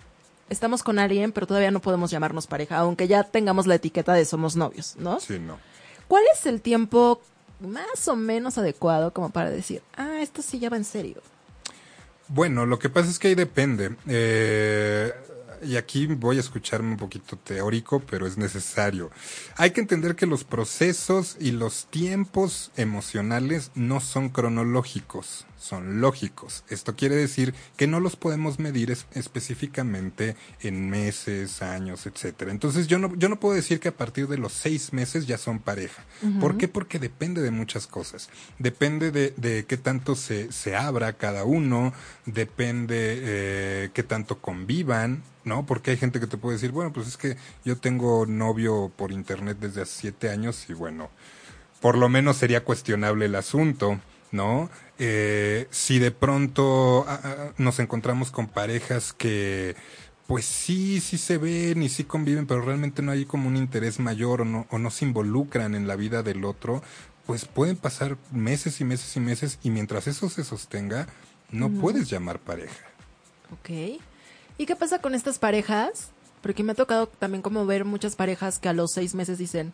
Estamos 0.49 0.83
con 0.83 0.99
alguien, 0.99 1.33
pero 1.33 1.47
todavía 1.47 1.71
no 1.71 1.81
podemos 1.81 2.11
llamarnos 2.11 2.47
pareja, 2.47 2.79
aunque 2.79 3.07
ya 3.07 3.25
tengamos 3.25 3.67
la 3.67 3.75
etiqueta 3.75 4.15
de 4.15 4.25
somos 4.25 4.57
novios, 4.57 4.97
¿no? 4.99 5.21
Sí, 5.21 5.39
no. 5.39 5.59
¿Cuál 6.09 6.25
es 6.33 6.47
el 6.47 6.63
tiempo 6.63 7.21
más 7.61 8.09
o 8.09 8.17
menos 8.17 8.57
adecuado 8.57 9.13
como 9.13 9.31
para 9.31 9.51
decir, 9.51 9.83
ah, 9.97 10.21
esto 10.21 10.43
sí 10.43 10.59
ya 10.59 10.71
va 10.71 10.77
en 10.77 10.85
serio? 10.85 11.21
Bueno, 12.29 12.67
lo 12.67 12.79
que 12.79 12.89
pasa 12.89 13.11
es 13.11 13.19
que 13.19 13.29
ahí 13.29 13.35
depende. 13.35 13.97
Eh, 14.07 15.13
y 15.63 15.77
aquí 15.77 16.07
voy 16.07 16.37
a 16.37 16.41
escucharme 16.41 16.93
un 16.93 16.97
poquito 16.97 17.37
teórico, 17.37 18.01
pero 18.01 18.27
es 18.27 18.37
necesario. 18.37 19.11
Hay 19.57 19.73
que 19.73 19.81
entender 19.81 20.15
que 20.15 20.27
los 20.27 20.45
procesos 20.45 21.37
y 21.41 21.51
los 21.51 21.87
tiempos 21.87 22.71
emocionales 22.77 23.71
no 23.75 24.01
son 24.01 24.29
cronológicos, 24.29 25.47
son 25.59 26.01
lógicos. 26.01 26.63
Esto 26.69 26.95
quiere 26.95 27.17
decir 27.17 27.53
que 27.77 27.87
no 27.87 27.99
los 28.01 28.15
podemos 28.17 28.59
medir 28.59 28.91
es- 28.93 29.07
específicamente 29.13 30.37
en 30.61 30.89
meses, 30.89 31.63
años, 31.63 32.07
etcétera. 32.07 32.51
Entonces 32.53 32.87
yo 32.87 32.99
no, 32.99 33.15
yo 33.17 33.29
no 33.29 33.41
puedo 33.41 33.55
decir 33.57 33.81
que 33.81 33.89
a 33.89 33.97
partir 33.97 34.29
de 34.29 34.39
los 34.39 34.53
seis 34.53 34.93
meses 34.93 35.27
ya 35.27 35.37
son 35.39 35.59
pareja. 35.59 36.05
¿Por 36.41 36.57
qué? 36.57 36.69
Porque 36.69 36.99
depende 36.99 37.43
de 37.43 37.51
muchas 37.51 37.87
cosas. 37.87 38.29
Depende 38.59 39.11
de, 39.11 39.35
de 39.37 39.65
qué 39.67 39.77
tanto 39.77 40.15
se, 40.15 40.53
se 40.53 40.77
abra 40.77 41.15
cada 41.15 41.45
uno, 41.45 41.93
depende 42.25 43.19
eh, 43.21 43.91
qué 43.95 44.03
tanto 44.03 44.41
convivan, 44.41 45.23
¿no? 45.45 45.67
Porque 45.67 45.91
hay 45.91 45.97
gente 45.97 46.21
que 46.21 46.27
te 46.27 46.37
puede 46.37 46.57
decir, 46.57 46.71
bueno, 46.71 46.93
pues 46.93 47.09
es 47.09 47.17
que 47.17 47.37
yo 47.65 47.77
tengo 47.77 48.27
novio 48.27 48.93
por 48.97 49.11
internet 49.13 49.59
desde 49.61 49.83
hace 49.83 50.01
siete 50.01 50.31
años 50.31 50.67
y 50.69 50.73
bueno, 50.75 51.11
por 51.81 51.97
lo 51.97 52.09
menos 52.09 52.37
sería 52.37 52.65
cuestionable 52.65 53.25
el 53.27 53.35
asunto, 53.35 53.99
¿no? 54.33 54.71
Eh, 54.99 55.67
si 55.71 55.99
de 55.99 56.11
pronto 56.11 57.05
ah, 57.09 57.21
ah, 57.23 57.53
nos 57.59 57.79
encontramos 57.79 58.31
con 58.31 58.49
parejas 58.49 59.13
que 59.13 59.77
pues 60.27 60.45
sí, 60.45 61.01
sí 61.01 61.17
se 61.17 61.39
ven 61.39 61.83
y 61.83 61.89
sí 61.89 62.05
conviven, 62.05 62.47
pero 62.47 62.61
realmente 62.61 63.01
no 63.01 63.13
hay 63.13 63.25
como 63.25 63.49
un 63.49 63.57
interés 63.57 63.99
mayor 63.99 64.43
o 64.43 64.45
no, 64.45 64.67
o 64.71 64.79
no 64.79 64.91
se 64.91 65.07
involucran 65.07 65.75
en 65.75 65.89
la 65.89 65.97
vida 65.97 66.23
del 66.23 66.45
otro, 66.45 66.83
pues 67.25 67.47
pueden 67.47 67.77
pasar 67.77 68.19
meses 68.31 68.81
y 68.83 68.85
meses 68.85 69.17
y 69.17 69.21
meses 69.21 69.59
y 69.63 69.71
mientras 69.71 70.07
eso 70.07 70.29
se 70.29 70.45
sostenga, 70.45 71.07
no 71.51 71.67
Ujú. 71.67 71.81
puedes 71.81 72.11
llamar 72.11 72.41
pareja. 72.41 72.85
Ok. 73.53 74.01
¿Y 74.59 74.67
qué 74.67 74.77
pasa 74.77 74.99
con 75.01 75.15
estas 75.15 75.39
parejas? 75.39 76.11
Porque 76.43 76.63
me 76.63 76.73
ha 76.73 76.75
tocado 76.75 77.07
también 77.07 77.41
como 77.41 77.65
ver 77.65 77.87
muchas 77.87 78.15
parejas 78.15 78.59
que 78.59 78.69
a 78.69 78.75
los 78.75 78.93
seis 78.93 79.15
meses 79.15 79.39
dicen, 79.39 79.73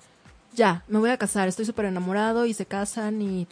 ya, 0.55 0.85
me 0.87 1.01
voy 1.01 1.11
a 1.11 1.19
casar, 1.19 1.49
estoy 1.49 1.65
súper 1.65 1.87
enamorado 1.87 2.47
y 2.47 2.55
se 2.55 2.67
casan 2.67 3.21
y... 3.23 3.49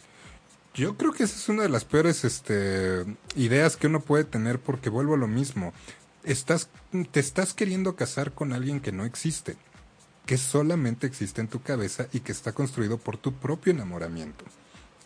Yo 0.73 0.97
creo 0.97 1.13
que 1.13 1.23
esa 1.23 1.35
es 1.35 1.49
una 1.49 1.63
de 1.63 1.69
las 1.69 1.85
peores 1.85 2.23
este, 2.23 3.05
ideas 3.35 3.77
que 3.77 3.87
uno 3.87 3.99
puede 3.99 4.23
tener 4.23 4.59
porque 4.59 4.89
vuelvo 4.89 5.13
a 5.13 5.17
lo 5.17 5.27
mismo. 5.27 5.71
Estás, 6.23 6.69
te 7.11 7.19
estás 7.19 7.53
queriendo 7.53 7.95
casar 7.95 8.31
con 8.31 8.53
alguien 8.53 8.79
que 8.79 8.91
no 8.91 9.05
existe, 9.05 9.55
que 10.25 10.37
solamente 10.37 11.05
existe 11.05 11.41
en 11.41 11.47
tu 11.47 11.61
cabeza 11.61 12.07
y 12.11 12.21
que 12.21 12.31
está 12.31 12.53
construido 12.53 12.97
por 12.97 13.17
tu 13.17 13.33
propio 13.33 13.71
enamoramiento. 13.71 14.45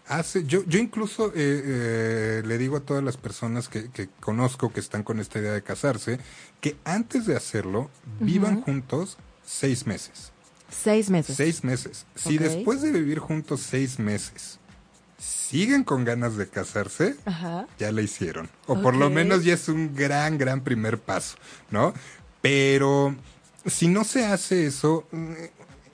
Hace, 0.08 0.46
yo, 0.46 0.64
yo 0.64 0.80
incluso 0.80 1.30
eh, 1.30 1.32
eh, 1.36 2.44
le 2.46 2.58
digo 2.58 2.78
a 2.78 2.82
todas 2.82 3.04
las 3.04 3.18
personas 3.18 3.68
que, 3.68 3.90
que 3.90 4.08
conozco 4.22 4.72
que 4.72 4.80
están 4.80 5.04
con 5.04 5.20
esta 5.20 5.40
idea 5.40 5.52
de 5.52 5.64
casarse, 5.64 6.18
que 6.62 6.78
antes 6.86 7.26
de 7.26 7.36
hacerlo, 7.36 7.90
vivan 8.22 8.62
juntos 8.62 9.18
seis 9.46 9.86
meses. 9.86 10.32
Seis 10.70 11.10
meses. 11.10 11.36
Seis 11.36 11.66
meses. 11.66 12.06
Si 12.16 12.38
después 12.38 12.82
de 12.82 12.94
vivir 12.94 13.20
juntos 13.20 13.62
seis 13.62 14.00
meses 14.00 14.60
siguen 15.18 15.84
con 15.84 16.04
ganas 16.06 16.36
de 16.38 16.48
casarse, 16.48 17.16
Ajá. 17.26 17.68
ya 17.80 17.92
la 17.92 18.02
hicieron. 18.02 18.50
O 18.68 18.82
por 18.82 18.96
lo 18.96 19.10
menos 19.10 19.44
ya 19.44 19.54
es 19.56 19.68
un 19.70 19.96
gran, 19.96 20.38
gran 20.38 20.62
primer 20.62 21.00
paso, 21.00 21.38
¿no? 21.72 21.94
Pero 22.42 23.16
si 23.66 23.88
no 23.88 24.04
se 24.04 24.26
hace 24.26 24.68
eso, 24.68 25.08
mm, 25.12 25.34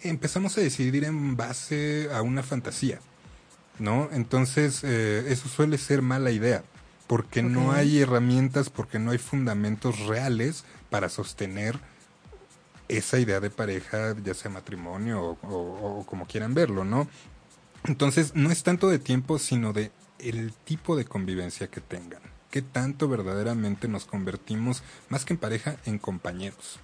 empezamos 0.01 0.57
a 0.57 0.61
decidir 0.61 1.05
en 1.05 1.37
base 1.37 2.09
a 2.13 2.21
una 2.21 2.43
fantasía, 2.43 2.99
¿no? 3.79 4.09
Entonces, 4.11 4.81
eh, 4.83 5.23
eso 5.29 5.47
suele 5.47 5.77
ser 5.77 6.01
mala 6.01 6.31
idea, 6.31 6.63
porque 7.07 7.41
no 7.43 7.71
hay 7.71 7.99
herramientas, 7.99 8.69
porque 8.69 8.99
no 8.99 9.11
hay 9.11 9.17
fundamentos 9.19 9.99
reales 10.01 10.65
para 10.89 11.07
sostener 11.09 11.79
esa 12.89 13.17
idea 13.17 13.39
de 13.39 13.49
pareja, 13.49 14.13
ya 14.23 14.33
sea 14.33 14.51
matrimonio 14.51 15.21
o, 15.21 15.47
o- 15.47 15.99
o 16.01 16.05
como 16.05 16.27
quieran 16.27 16.53
verlo, 16.53 16.83
¿no? 16.83 17.07
Entonces, 17.85 18.33
no 18.35 18.51
es 18.51 18.63
tanto 18.63 18.89
de 18.89 18.99
tiempo, 18.99 19.39
sino 19.39 19.73
de 19.73 19.91
el 20.19 20.53
tipo 20.53 20.95
de 20.95 21.05
convivencia 21.05 21.67
que 21.67 21.81
tengan. 21.81 22.21
¿Qué 22.49 22.61
tanto 22.61 23.07
verdaderamente 23.07 23.87
nos 23.87 24.05
convertimos, 24.05 24.83
más 25.09 25.25
que 25.25 25.33
en 25.33 25.39
pareja, 25.39 25.77
en 25.85 25.97
compañeros? 25.97 26.79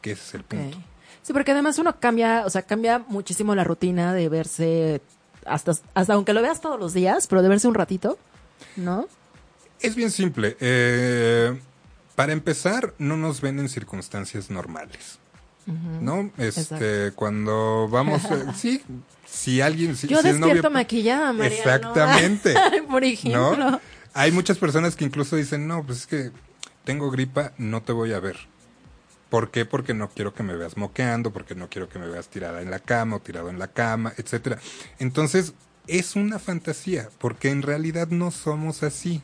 Que 0.00 0.12
ese 0.12 0.22
es 0.22 0.34
el 0.34 0.44
punto. 0.44 0.78
Sí, 1.22 1.32
porque 1.32 1.52
además 1.52 1.78
uno 1.78 2.00
cambia, 2.00 2.44
o 2.46 2.50
sea, 2.50 2.62
cambia 2.62 2.98
muchísimo 2.98 3.54
la 3.54 3.62
rutina 3.62 4.14
de 4.14 4.28
verse 4.28 5.00
hasta, 5.44 5.72
hasta 5.94 6.14
aunque 6.14 6.32
lo 6.32 6.42
veas 6.42 6.60
todos 6.60 6.78
los 6.80 6.94
días, 6.94 7.26
pero 7.26 7.42
de 7.42 7.48
verse 7.48 7.68
un 7.68 7.74
ratito, 7.74 8.18
¿no? 8.76 9.06
Es 9.80 9.94
bien 9.94 10.10
simple. 10.10 10.56
eh, 10.60 11.60
para 12.14 12.32
empezar, 12.32 12.94
no 12.98 13.16
nos 13.16 13.40
ven 13.40 13.58
en 13.58 13.68
circunstancias 13.68 14.50
normales. 14.50 15.18
¿No? 15.66 16.30
Este, 16.38 17.06
Exacto. 17.06 17.16
cuando 17.16 17.88
vamos, 17.88 18.24
eh, 18.24 18.46
sí, 18.56 18.82
si 19.26 19.60
alguien, 19.60 19.96
si, 19.96 20.08
Yo 20.08 20.18
si 20.18 20.28
despierto 20.28 20.56
novio, 20.56 20.70
maquillada. 20.70 21.46
Exactamente. 21.46 22.54
Por 22.90 23.04
ejemplo. 23.04 23.56
¿no? 23.56 23.80
Hay 24.14 24.32
muchas 24.32 24.58
personas 24.58 24.96
que 24.96 25.04
incluso 25.04 25.36
dicen, 25.36 25.66
no, 25.66 25.84
pues 25.84 25.98
es 26.00 26.06
que 26.06 26.30
tengo 26.84 27.10
gripa, 27.10 27.52
no 27.58 27.82
te 27.82 27.92
voy 27.92 28.12
a 28.12 28.20
ver. 28.20 28.36
¿Por 29.30 29.50
qué? 29.50 29.64
Porque 29.64 29.94
no 29.94 30.10
quiero 30.10 30.34
que 30.34 30.42
me 30.42 30.54
veas 30.54 30.76
moqueando, 30.76 31.32
porque 31.32 31.54
no 31.54 31.70
quiero 31.70 31.88
que 31.88 31.98
me 31.98 32.06
veas 32.06 32.28
tirada 32.28 32.60
en 32.60 32.70
la 32.70 32.80
cama 32.80 33.16
o 33.16 33.20
tirado 33.20 33.48
en 33.48 33.58
la 33.58 33.68
cama, 33.68 34.12
etcétera. 34.18 34.58
Entonces, 34.98 35.54
es 35.86 36.16
una 36.16 36.38
fantasía, 36.38 37.08
porque 37.18 37.50
en 37.50 37.62
realidad 37.62 38.08
no 38.08 38.30
somos 38.30 38.82
así. 38.82 39.22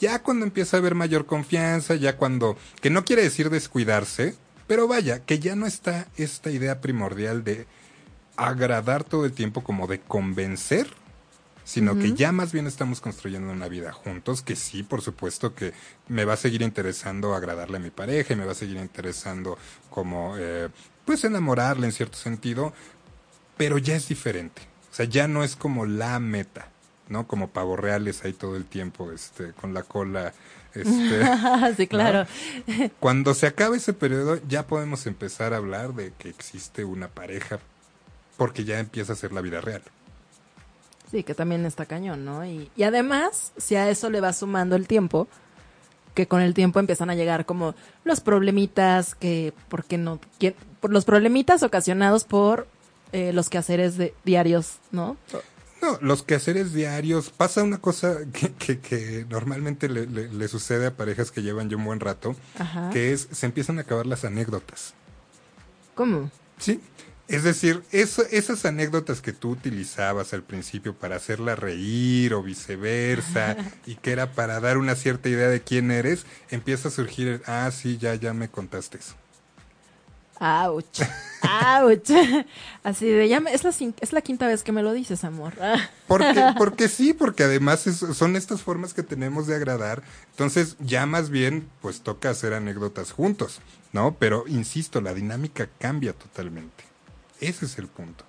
Ya 0.00 0.18
cuando 0.22 0.44
empieza 0.44 0.76
a 0.76 0.80
haber 0.80 0.96
mayor 0.96 1.26
confianza, 1.26 1.94
ya 1.94 2.16
cuando, 2.16 2.56
que 2.80 2.90
no 2.90 3.04
quiere 3.04 3.22
decir 3.22 3.48
descuidarse, 3.48 4.34
pero 4.66 4.88
vaya, 4.88 5.24
que 5.24 5.38
ya 5.38 5.56
no 5.56 5.66
está 5.66 6.06
esta 6.16 6.50
idea 6.50 6.80
primordial 6.80 7.44
de 7.44 7.66
agradar 8.36 9.04
todo 9.04 9.24
el 9.24 9.32
tiempo 9.32 9.62
como 9.62 9.86
de 9.86 10.00
convencer, 10.00 10.88
sino 11.64 11.98
que 11.98 12.12
ya 12.12 12.30
más 12.30 12.52
bien 12.52 12.66
estamos 12.66 13.00
construyendo 13.00 13.50
una 13.50 13.68
vida 13.68 13.90
juntos, 13.92 14.42
que 14.42 14.54
sí, 14.54 14.82
por 14.82 15.00
supuesto 15.00 15.54
que 15.54 15.72
me 16.08 16.26
va 16.26 16.34
a 16.34 16.36
seguir 16.36 16.60
interesando 16.60 17.34
agradarle 17.34 17.78
a 17.78 17.80
mi 17.80 17.90
pareja 17.90 18.34
y 18.34 18.36
me 18.36 18.44
va 18.44 18.52
a 18.52 18.56
seguir 18.56 18.76
interesando 18.76 19.56
como, 19.88 20.34
eh, 20.38 20.68
pues 21.06 21.24
enamorarle 21.24 21.86
en 21.86 21.92
cierto 21.92 22.18
sentido, 22.18 22.74
pero 23.56 23.78
ya 23.78 23.96
es 23.96 24.08
diferente. 24.08 24.62
O 24.92 24.94
sea, 24.94 25.06
ya 25.06 25.26
no 25.26 25.42
es 25.42 25.56
como 25.56 25.86
la 25.86 26.20
meta, 26.20 26.68
¿no? 27.08 27.26
Como 27.26 27.48
pavos 27.48 27.80
reales 27.80 28.24
ahí 28.24 28.34
todo 28.34 28.56
el 28.56 28.66
tiempo, 28.66 29.10
este, 29.10 29.52
con 29.52 29.72
la 29.72 29.82
cola, 29.84 30.34
este. 30.74 31.74
sí, 31.76 31.86
claro. 31.86 32.26
¿no? 32.66 32.90
Cuando 33.00 33.34
se 33.34 33.46
acabe 33.46 33.76
ese 33.78 33.92
periodo, 33.92 34.38
ya 34.48 34.66
podemos 34.66 35.06
empezar 35.06 35.52
a 35.54 35.58
hablar 35.58 35.94
de 35.94 36.12
que 36.18 36.28
existe 36.28 36.84
una 36.84 37.08
pareja, 37.08 37.58
porque 38.36 38.64
ya 38.64 38.78
empieza 38.80 39.12
a 39.12 39.16
ser 39.16 39.32
la 39.32 39.40
vida 39.40 39.60
real. 39.60 39.82
Sí, 41.10 41.22
que 41.22 41.34
también 41.34 41.64
está 41.66 41.86
cañón, 41.86 42.24
¿no? 42.24 42.44
Y, 42.44 42.70
y 42.76 42.82
además, 42.82 43.52
si 43.56 43.76
a 43.76 43.88
eso 43.88 44.10
le 44.10 44.20
va 44.20 44.32
sumando 44.32 44.74
el 44.74 44.88
tiempo, 44.88 45.28
que 46.14 46.26
con 46.26 46.40
el 46.40 46.54
tiempo 46.54 46.80
empiezan 46.80 47.10
a 47.10 47.14
llegar 47.14 47.44
como 47.46 47.74
los 48.04 48.20
problemitas 48.20 49.14
que, 49.14 49.52
¿por 49.68 49.84
qué 49.84 49.98
no? 49.98 50.18
¿Quién- 50.38 50.54
Por 50.80 50.92
los 50.92 51.04
problemitas 51.04 51.62
ocasionados 51.62 52.24
por 52.24 52.66
eh, 53.12 53.32
los 53.32 53.48
quehaceres 53.48 53.96
de, 53.96 54.12
diarios, 54.24 54.78
¿no? 54.90 55.16
No, 55.84 55.98
los 56.00 56.22
quehaceres 56.22 56.72
diarios, 56.72 57.28
pasa 57.28 57.62
una 57.62 57.76
cosa 57.78 58.16
que, 58.32 58.52
que, 58.54 58.78
que 58.80 59.26
normalmente 59.28 59.88
le, 59.90 60.06
le- 60.06 60.28
le 60.32 60.48
sucede 60.48 60.86
a 60.86 60.96
parejas 60.96 61.30
que 61.30 61.42
llevan 61.42 61.68
ya 61.68 61.76
un 61.76 61.84
buen 61.84 62.00
rato, 62.00 62.34
Ajá. 62.58 62.88
que 62.90 63.12
es, 63.12 63.28
se 63.32 63.44
empiezan 63.44 63.76
a 63.78 63.82
acabar 63.82 64.06
las 64.06 64.24
anécdotas. 64.24 64.94
¿Cómo? 65.94 66.30
Sí. 66.58 66.80
Es 67.28 67.42
decir, 67.42 67.82
eso- 67.92 68.24
esas 68.30 68.64
anécdotas 68.64 69.20
que 69.20 69.32
tú 69.34 69.50
utilizabas 69.50 70.32
al 70.32 70.42
principio 70.42 70.94
para 70.94 71.16
hacerla 71.16 71.54
reír 71.54 72.32
o 72.34 72.42
viceversa 72.42 73.56
y 73.86 73.96
que 73.96 74.12
era 74.12 74.32
para 74.32 74.60
dar 74.60 74.78
una 74.78 74.94
cierta 74.94 75.28
idea 75.28 75.48
de 75.48 75.60
quién 75.60 75.90
eres, 75.90 76.24
empieza 76.50 76.88
a 76.88 76.92
surgir, 76.92 77.28
el, 77.28 77.42
ah, 77.46 77.70
sí, 77.70 77.98
ya, 77.98 78.14
ya 78.14 78.32
me 78.32 78.48
contaste 78.48 78.98
eso. 78.98 79.14
¡Auch! 80.40 80.84
¡Auch! 81.42 82.00
Así 82.84 83.06
de, 83.06 83.28
ya 83.28 83.38
es, 83.52 83.64
la, 83.64 83.70
es 84.00 84.12
la 84.12 84.20
quinta 84.20 84.46
vez 84.46 84.62
que 84.62 84.72
me 84.72 84.82
lo 84.82 84.92
dices, 84.92 85.24
amor. 85.24 85.54
Porque, 86.06 86.44
porque 86.58 86.88
sí, 86.88 87.14
porque 87.14 87.44
además 87.44 87.86
es- 87.86 87.96
son 88.16 88.36
estas 88.36 88.60
formas 88.60 88.92
que 88.92 89.02
tenemos 89.02 89.46
de 89.46 89.54
agradar. 89.56 90.02
Entonces, 90.32 90.76
ya 90.80 91.06
más 91.06 91.30
bien, 91.30 91.66
pues 91.80 92.02
toca 92.02 92.28
hacer 92.30 92.52
anécdotas 92.52 93.10
juntos, 93.12 93.60
¿no? 93.92 94.14
Pero, 94.18 94.44
insisto, 94.46 95.00
la 95.00 95.14
dinámica 95.14 95.68
cambia 95.78 96.12
totalmente. 96.12 96.84
Ese 97.40 97.64
es 97.64 97.78
el 97.78 97.88
punto. 97.88 98.24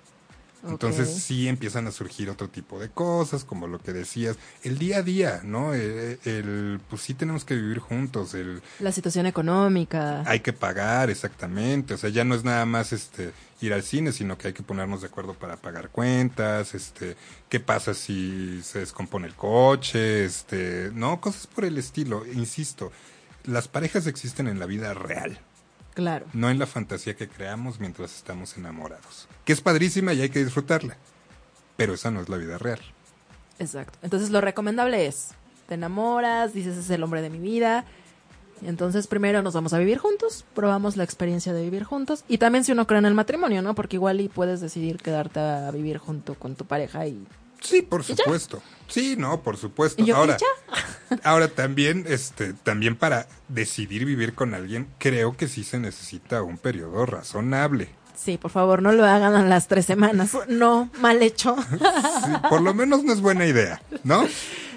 Entonces 0.68 1.08
sí 1.22 1.46
empiezan 1.48 1.86
a 1.86 1.92
surgir 1.92 2.28
otro 2.28 2.48
tipo 2.48 2.80
de 2.80 2.88
cosas, 2.88 3.44
como 3.44 3.66
lo 3.68 3.78
que 3.78 3.92
decías, 3.92 4.36
el 4.64 4.78
día 4.78 4.98
a 4.98 5.02
día, 5.02 5.40
¿no? 5.44 5.74
El, 5.74 6.18
el- 6.24 6.80
pues 6.90 7.02
sí 7.02 7.14
tenemos 7.14 7.44
que 7.44 7.54
vivir 7.54 7.78
juntos, 7.78 8.34
el 8.34 8.60
La 8.80 8.90
situación 8.90 9.26
económica. 9.26 10.22
hay 10.28 10.40
que 10.40 10.52
pagar 10.52 11.08
exactamente, 11.10 11.94
o 11.94 11.98
sea, 11.98 12.10
ya 12.10 12.24
no 12.24 12.34
es 12.34 12.42
nada 12.42 12.66
más 12.66 12.92
este 12.92 13.32
ir 13.60 13.72
al 13.74 13.82
cine, 13.84 14.12
sino 14.12 14.36
que 14.36 14.48
hay 14.48 14.52
que 14.54 14.62
ponernos 14.64 15.02
de 15.02 15.06
acuerdo 15.06 15.34
para 15.34 15.56
pagar 15.56 15.90
cuentas, 15.90 16.74
este, 16.74 17.16
qué 17.48 17.60
pasa 17.60 17.94
si 17.94 18.60
se 18.62 18.80
descompone 18.80 19.28
el 19.28 19.34
coche, 19.34 20.24
este, 20.24 20.90
no, 20.94 21.20
cosas 21.20 21.46
por 21.46 21.64
el 21.64 21.78
estilo, 21.78 22.26
insisto, 22.26 22.90
las 23.44 23.68
parejas 23.68 24.06
existen 24.08 24.48
en 24.48 24.58
la 24.58 24.66
vida 24.66 24.92
real, 24.94 25.38
Claro. 25.96 26.26
no 26.34 26.50
en 26.50 26.58
la 26.58 26.66
fantasía 26.66 27.16
que 27.16 27.26
creamos 27.26 27.80
mientras 27.80 28.14
estamos 28.14 28.58
enamorados, 28.58 29.28
que 29.46 29.54
es 29.54 29.62
padrísima 29.62 30.12
y 30.12 30.20
hay 30.20 30.28
que 30.28 30.44
disfrutarla, 30.44 30.98
pero 31.78 31.94
esa 31.94 32.10
no 32.10 32.20
es 32.20 32.28
la 32.28 32.36
vida 32.36 32.58
real. 32.58 32.80
Exacto. 33.58 33.98
Entonces 34.02 34.28
lo 34.28 34.42
recomendable 34.42 35.06
es, 35.06 35.30
te 35.66 35.74
enamoras, 35.74 36.52
dices 36.52 36.76
es 36.76 36.90
el 36.90 37.02
hombre 37.02 37.22
de 37.22 37.30
mi 37.30 37.38
vida. 37.38 37.86
Entonces 38.62 39.06
primero 39.06 39.40
nos 39.40 39.54
vamos 39.54 39.72
a 39.72 39.78
vivir 39.78 39.96
juntos, 39.96 40.44
probamos 40.54 40.98
la 40.98 41.04
experiencia 41.04 41.54
de 41.54 41.62
vivir 41.62 41.84
juntos 41.84 42.24
y 42.28 42.36
también 42.36 42.64
si 42.64 42.72
uno 42.72 42.86
cree 42.86 42.98
en 42.98 43.06
el 43.06 43.14
matrimonio, 43.14 43.62
¿no? 43.62 43.74
Porque 43.74 43.96
igual 43.96 44.20
y 44.20 44.28
puedes 44.28 44.60
decidir 44.60 44.98
quedarte 44.98 45.40
a 45.40 45.70
vivir 45.70 45.96
junto 45.96 46.34
con 46.34 46.56
tu 46.56 46.66
pareja 46.66 47.06
y 47.06 47.26
Sí, 47.60 47.82
por 47.82 48.04
supuesto. 48.04 48.62
Sí, 48.88 49.16
no, 49.18 49.42
por 49.42 49.56
supuesto. 49.56 50.00
¿Y 50.00 50.06
yo, 50.06 50.16
ahora, 50.16 50.36
¿y 50.36 50.38
ahora 51.22 51.48
también, 51.48 52.04
este, 52.08 52.52
también 52.52 52.96
para 52.96 53.26
decidir 53.48 54.04
vivir 54.04 54.34
con 54.34 54.54
alguien, 54.54 54.86
creo 54.98 55.36
que 55.36 55.48
sí 55.48 55.64
se 55.64 55.78
necesita 55.78 56.42
un 56.42 56.58
periodo 56.58 57.06
razonable. 57.06 57.88
sí, 58.16 58.38
por 58.38 58.50
favor, 58.50 58.82
no 58.82 58.92
lo 58.92 59.04
hagan 59.04 59.34
a 59.34 59.42
las 59.44 59.68
tres 59.68 59.86
semanas. 59.86 60.30
No, 60.48 60.90
mal 61.00 61.22
hecho. 61.22 61.56
Sí, 61.70 62.32
por 62.48 62.60
lo 62.62 62.72
menos 62.74 63.04
no 63.04 63.12
es 63.12 63.20
buena 63.20 63.46
idea, 63.46 63.80
¿no? 64.04 64.26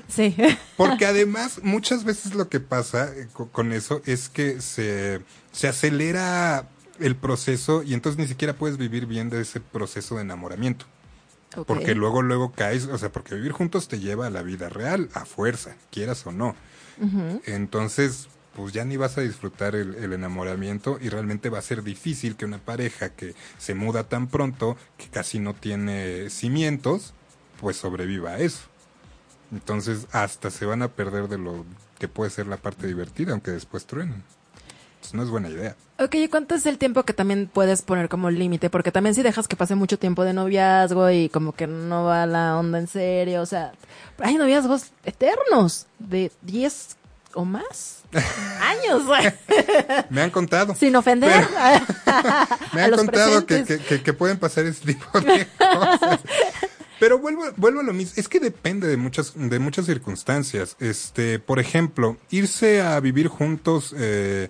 Sí. 0.07 0.35
Porque 0.75 1.05
además, 1.05 1.59
muchas 1.63 2.03
veces 2.03 2.33
lo 2.33 2.49
que 2.49 2.59
pasa 2.59 3.11
eh, 3.15 3.27
co- 3.31 3.49
con 3.49 3.71
eso 3.73 4.01
es 4.05 4.27
que 4.27 4.59
se, 4.61 5.21
se 5.51 5.67
acelera 5.67 6.67
el 6.99 7.15
proceso 7.15 7.83
y 7.83 7.93
entonces 7.93 8.19
ni 8.19 8.27
siquiera 8.27 8.53
puedes 8.53 8.77
vivir 8.77 9.05
bien 9.05 9.29
de 9.29 9.41
ese 9.41 9.59
proceso 9.61 10.15
de 10.15 10.21
enamoramiento. 10.23 10.85
Porque 11.65 11.95
luego, 11.95 12.21
luego 12.21 12.51
caes, 12.51 12.85
o 12.85 12.97
sea, 12.97 13.11
porque 13.11 13.35
vivir 13.35 13.51
juntos 13.51 13.87
te 13.87 13.99
lleva 13.99 14.27
a 14.27 14.29
la 14.29 14.43
vida 14.43 14.69
real, 14.69 15.09
a 15.13 15.25
fuerza, 15.25 15.75
quieras 15.91 16.25
o 16.27 16.31
no. 16.31 16.55
Entonces, 17.45 18.27
pues 18.55 18.73
ya 18.73 18.83
ni 18.83 18.97
vas 18.97 19.17
a 19.17 19.21
disfrutar 19.21 19.73
el, 19.73 19.95
el 19.95 20.11
enamoramiento 20.11 20.97
y 21.01 21.09
realmente 21.09 21.49
va 21.49 21.59
a 21.59 21.63
ser 21.63 21.81
difícil 21.81 22.35
que 22.35 22.45
una 22.45 22.57
pareja 22.57 23.09
que 23.09 23.35
se 23.57 23.73
muda 23.73 24.03
tan 24.03 24.27
pronto, 24.27 24.75
que 24.97 25.07
casi 25.07 25.39
no 25.39 25.53
tiene 25.53 26.29
cimientos, 26.29 27.13
pues 27.61 27.77
sobreviva 27.77 28.31
a 28.31 28.39
eso. 28.39 28.63
Entonces, 29.51 30.07
hasta 30.11 30.51
se 30.51 30.65
van 30.65 30.81
a 30.81 30.89
perder 30.89 31.29
de 31.29 31.37
lo 31.37 31.65
que 31.97 32.07
puede 32.07 32.29
ser 32.29 32.47
la 32.47 32.57
parte 32.57 32.85
divertida, 32.87 33.31
aunque 33.31 33.51
después 33.51 33.85
truenen. 33.85 34.23
Pues 34.99 35.13
no 35.13 35.23
es 35.23 35.29
buena 35.29 35.49
idea. 35.49 35.75
Ok, 35.97 36.15
¿y 36.15 36.27
cuánto 36.27 36.55
es 36.55 36.65
el 36.65 36.77
tiempo 36.77 37.03
que 37.03 37.13
también 37.13 37.49
puedes 37.51 37.81
poner 37.81 38.09
como 38.09 38.29
límite? 38.29 38.69
Porque 38.69 38.91
también 38.91 39.15
si 39.15 39.21
dejas 39.21 39.47
que 39.47 39.55
pase 39.55 39.75
mucho 39.75 39.99
tiempo 39.99 40.23
de 40.23 40.33
noviazgo 40.33 41.09
y 41.09 41.29
como 41.29 41.53
que 41.53 41.67
no 41.67 42.05
va 42.05 42.25
la 42.25 42.57
onda 42.57 42.79
en 42.79 42.87
serio, 42.87 43.41
o 43.41 43.45
sea, 43.45 43.73
hay 44.19 44.35
noviazgos 44.35 44.91
eternos 45.03 45.87
de 45.99 46.31
10 46.43 46.97
o 47.33 47.45
más 47.45 48.03
años. 48.61 49.03
Me 50.09 50.21
han 50.21 50.29
contado. 50.29 50.75
Sin 50.75 50.95
ofender 50.95 51.31
Me 52.73 52.81
han 52.81 52.91
contado 52.91 53.45
que, 53.45 54.13
pueden 54.13 54.37
pasar 54.37 54.65
ese 54.65 54.93
tipo 54.93 55.19
de 55.19 55.47
cosas. 55.57 56.19
Pero 56.99 57.19
vuelvo, 57.19 57.43
vuelvo 57.55 57.79
a 57.79 57.83
lo 57.83 57.93
mismo. 57.93 58.13
Es 58.17 58.27
que 58.27 58.39
depende 58.39 58.87
de 58.87 58.97
muchas, 58.97 59.33
de 59.35 59.59
muchas 59.59 59.85
circunstancias. 59.85 60.75
Este, 60.79 61.39
por 61.39 61.59
ejemplo, 61.59 62.17
irse 62.29 62.81
a 62.81 62.99
vivir 62.99 63.27
juntos, 63.27 63.95
eh, 63.97 64.49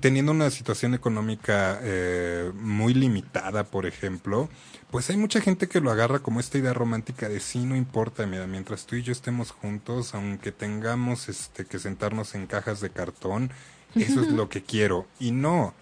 teniendo 0.00 0.32
una 0.32 0.50
situación 0.50 0.94
económica 0.94 1.78
eh, 1.82 2.50
muy 2.54 2.94
limitada, 2.94 3.64
por 3.64 3.84
ejemplo, 3.86 4.48
pues 4.90 5.10
hay 5.10 5.16
mucha 5.16 5.40
gente 5.40 5.68
que 5.68 5.80
lo 5.80 5.90
agarra 5.90 6.20
como 6.20 6.40
esta 6.40 6.56
idea 6.58 6.72
romántica 6.72 7.28
de 7.28 7.40
sí, 7.40 7.64
no 7.66 7.76
importa, 7.76 8.26
mira, 8.26 8.46
mientras 8.46 8.86
tú 8.86 8.96
y 8.96 9.02
yo 9.02 9.12
estemos 9.12 9.50
juntos, 9.50 10.14
aunque 10.14 10.52
tengamos 10.52 11.28
este 11.28 11.66
que 11.66 11.78
sentarnos 11.78 12.34
en 12.34 12.46
cajas 12.46 12.80
de 12.80 12.90
cartón, 12.90 13.50
eso 13.94 14.22
es 14.22 14.32
lo 14.32 14.48
que 14.48 14.62
quiero. 14.62 15.06
Y 15.20 15.32
no, 15.32 15.74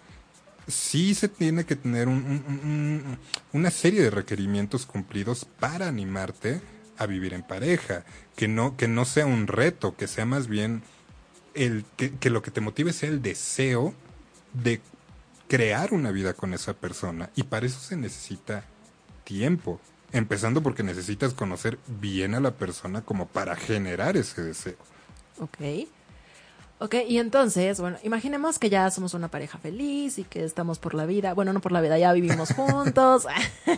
sí 0.67 1.15
se 1.15 1.29
tiene 1.29 1.65
que 1.65 1.75
tener 1.75 2.07
un- 2.07 2.23
un- 2.25 2.45
un- 2.47 2.69
un- 2.69 3.19
una 3.53 3.71
serie 3.71 4.01
de 4.01 4.09
requerimientos 4.09 4.85
cumplidos 4.85 5.45
para 5.59 5.87
animarte 5.87 6.61
a 6.97 7.05
vivir 7.05 7.33
en 7.33 7.43
pareja, 7.43 8.03
que 8.35 8.47
no, 8.47 8.75
que 8.77 8.87
no 8.87 9.05
sea 9.05 9.25
un 9.25 9.47
reto, 9.47 9.95
que 9.95 10.07
sea 10.07 10.25
más 10.25 10.47
bien 10.47 10.83
el 11.53 11.85
que, 11.97 12.15
que 12.15 12.29
lo 12.29 12.41
que 12.41 12.51
te 12.51 12.61
motive 12.61 12.93
sea 12.93 13.09
el 13.09 13.21
deseo 13.21 13.93
de 14.53 14.81
crear 15.47 15.93
una 15.93 16.11
vida 16.11 16.33
con 16.33 16.53
esa 16.53 16.73
persona. 16.73 17.29
Y 17.35 17.43
para 17.43 17.65
eso 17.65 17.79
se 17.79 17.95
necesita 17.95 18.65
tiempo. 19.23 19.79
Empezando 20.11 20.61
porque 20.61 20.83
necesitas 20.83 21.33
conocer 21.33 21.79
bien 21.87 22.35
a 22.35 22.39
la 22.39 22.51
persona 22.51 23.01
como 23.01 23.27
para 23.27 23.55
generar 23.55 24.15
ese 24.17 24.43
deseo. 24.43 24.77
Ok. 25.39 25.87
Ok, 26.79 26.95
y 27.07 27.17
entonces, 27.19 27.79
bueno, 27.79 27.97
imaginemos 28.03 28.59
que 28.59 28.69
ya 28.69 28.91
somos 28.91 29.13
una 29.13 29.29
pareja 29.29 29.57
feliz 29.57 30.17
y 30.17 30.23
que 30.23 30.43
estamos 30.43 30.79
por 30.79 30.95
la 30.95 31.05
vida, 31.05 31.33
bueno, 31.33 31.53
no 31.53 31.61
por 31.61 31.71
la 31.71 31.79
vida, 31.79 31.97
ya 31.97 32.11
vivimos 32.11 32.49
juntos, 32.55 33.25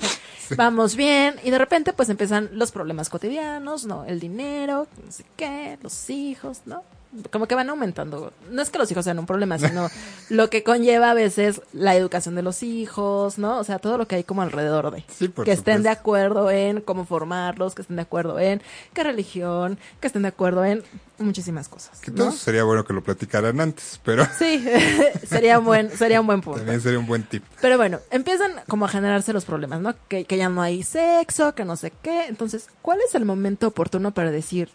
vamos 0.57 0.95
bien, 0.95 1.35
y 1.43 1.51
de 1.51 1.57
repente 1.59 1.93
pues 1.93 2.09
empiezan 2.09 2.49
los 2.53 2.71
problemas 2.71 3.09
cotidianos, 3.09 3.85
¿no? 3.85 4.05
El 4.05 4.19
dinero, 4.19 4.87
no 5.05 5.11
sé 5.11 5.23
qué, 5.35 5.77
los 5.83 6.09
hijos, 6.09 6.61
¿no? 6.65 6.83
Como 7.31 7.47
que 7.47 7.55
van 7.55 7.69
aumentando. 7.69 8.33
No 8.51 8.61
es 8.61 8.69
que 8.69 8.77
los 8.77 8.91
hijos 8.91 9.05
sean 9.05 9.19
un 9.19 9.25
problema, 9.25 9.57
sino 9.57 9.89
lo 10.29 10.49
que 10.49 10.63
conlleva 10.63 11.11
a 11.11 11.13
veces 11.13 11.61
la 11.73 11.95
educación 11.95 12.35
de 12.35 12.41
los 12.41 12.63
hijos, 12.63 13.37
¿no? 13.37 13.59
O 13.59 13.63
sea, 13.63 13.79
todo 13.79 13.97
lo 13.97 14.07
que 14.07 14.15
hay 14.15 14.23
como 14.23 14.41
alrededor 14.41 14.91
de. 14.91 15.03
Sí, 15.13 15.27
por 15.27 15.45
que 15.45 15.51
estén 15.51 15.83
de 15.83 15.89
acuerdo 15.89 16.51
en 16.51 16.81
cómo 16.81 17.05
formarlos, 17.05 17.75
que 17.75 17.81
estén 17.81 17.95
de 17.97 18.01
acuerdo 18.03 18.39
en 18.39 18.61
qué 18.93 19.03
religión, 19.03 19.77
que 19.99 20.07
estén 20.07 20.23
de 20.23 20.29
acuerdo 20.29 20.65
en 20.65 20.83
muchísimas 21.17 21.69
cosas. 21.69 21.99
Que 21.99 22.11
todo 22.11 22.31
sería 22.31 22.63
bueno 22.63 22.83
que 22.83 22.93
lo 22.93 23.03
platicaran 23.03 23.59
antes, 23.61 23.99
pero 24.03 24.25
Sí, 24.37 24.65
sería 25.27 25.59
un 25.59 25.65
buen, 25.65 25.89
sería 25.95 26.19
un 26.21 26.27
buen 26.27 26.41
punto. 26.41 26.59
también 26.59 26.81
sería 26.81 26.99
un 26.99 27.07
buen 27.07 27.23
tip. 27.23 27.43
Pero 27.61 27.77
bueno, 27.77 27.99
empiezan 28.11 28.51
como 28.67 28.85
a 28.85 28.89
generarse 28.89 29.31
los 29.33 29.45
problemas, 29.45 29.79
¿no? 29.81 29.93
Que, 30.07 30.25
que 30.25 30.37
ya 30.37 30.49
no 30.49 30.61
hay 30.61 30.83
sexo, 30.83 31.55
que 31.55 31.65
no 31.65 31.75
sé 31.77 31.91
qué. 32.01 32.25
Entonces, 32.25 32.67
¿cuál 32.81 32.99
es 33.07 33.15
el 33.15 33.25
momento 33.25 33.67
oportuno 33.67 34.13
para 34.13 34.31
decir, 34.31 34.69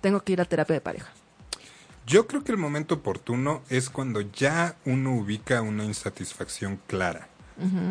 tengo 0.00 0.20
que 0.20 0.32
ir 0.32 0.40
a 0.40 0.44
terapia 0.44 0.74
de 0.74 0.80
pareja? 0.80 1.12
Yo 2.06 2.26
creo 2.26 2.42
que 2.44 2.52
el 2.52 2.58
momento 2.58 2.96
oportuno 2.96 3.62
es 3.70 3.88
cuando 3.90 4.20
ya 4.20 4.76
uno 4.84 5.14
ubica 5.14 5.62
una 5.62 5.84
insatisfacción 5.84 6.80
clara, 6.86 7.28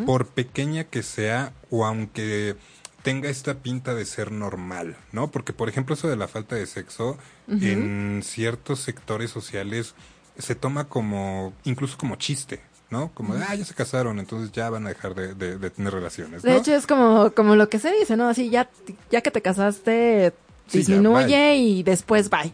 por 0.06 0.28
pequeña 0.28 0.84
que 0.86 1.02
sea 1.02 1.54
o 1.70 1.86
aunque 1.86 2.56
tenga 3.04 3.30
esta 3.30 3.56
pinta 3.56 3.96
de 3.96 4.06
ser 4.06 4.32
normal, 4.32 4.98
¿no? 5.14 5.32
Porque, 5.32 5.54
por 5.54 5.70
ejemplo, 5.70 5.96
eso 5.96 6.10
de 6.10 6.18
la 6.18 6.28
falta 6.28 6.56
de 6.56 6.66
sexo 6.68 7.18
en 7.50 8.22
ciertos 8.24 8.80
sectores 8.82 9.32
sociales 9.32 9.96
se 10.38 10.56
toma 10.56 10.86
como, 10.90 11.54
incluso 11.64 11.98
como 11.98 12.16
chiste, 12.18 12.62
¿no? 12.90 13.12
Como, 13.14 13.36
de, 13.36 13.44
ah, 13.46 13.56
ya 13.56 13.64
se 13.66 13.74
casaron, 13.74 14.20
entonces 14.20 14.52
ya 14.52 14.70
van 14.70 14.86
a 14.86 14.90
dejar 14.90 15.16
de, 15.16 15.34
de- 15.36 15.58
de 15.58 15.70
tener 15.70 15.94
relaciones, 15.94 16.42
De 16.42 16.56
hecho, 16.58 16.76
es 16.76 16.86
como, 16.86 17.32
como 17.32 17.56
lo 17.56 17.70
que 17.70 17.80
se 17.80 17.92
dice, 17.94 18.18
¿no? 18.18 18.28
Así, 18.28 18.50
ya, 18.50 18.70
ya 19.10 19.22
que 19.22 19.32
te 19.32 19.42
casaste, 19.42 20.34
Sí, 20.68 20.84
ya, 20.84 20.96
disminuye 20.96 21.56
y 21.56 21.84
después 21.84 22.30
bye. 22.30 22.54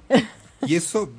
Y 0.66 0.76
eso 0.76 1.12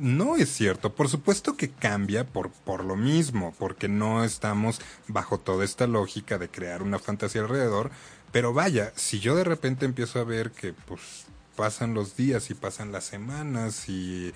no 0.00 0.36
es 0.36 0.48
cierto. 0.48 0.94
Por 0.94 1.08
supuesto 1.08 1.56
que 1.56 1.70
cambia 1.70 2.26
por, 2.26 2.50
por 2.50 2.84
lo 2.84 2.96
mismo, 2.96 3.54
porque 3.58 3.88
no 3.88 4.24
estamos 4.24 4.80
bajo 5.08 5.38
toda 5.38 5.64
esta 5.64 5.86
lógica 5.86 6.38
de 6.38 6.48
crear 6.48 6.82
una 6.82 6.98
fantasía 6.98 7.42
alrededor. 7.42 7.90
Pero 8.32 8.52
vaya, 8.52 8.92
si 8.96 9.20
yo 9.20 9.36
de 9.36 9.44
repente 9.44 9.84
empiezo 9.84 10.18
a 10.18 10.24
ver 10.24 10.52
que 10.52 10.72
pues 10.72 11.26
pasan 11.56 11.94
los 11.94 12.16
días 12.16 12.50
y 12.50 12.54
pasan 12.54 12.92
las 12.92 13.04
semanas 13.04 13.84
y... 13.88 14.32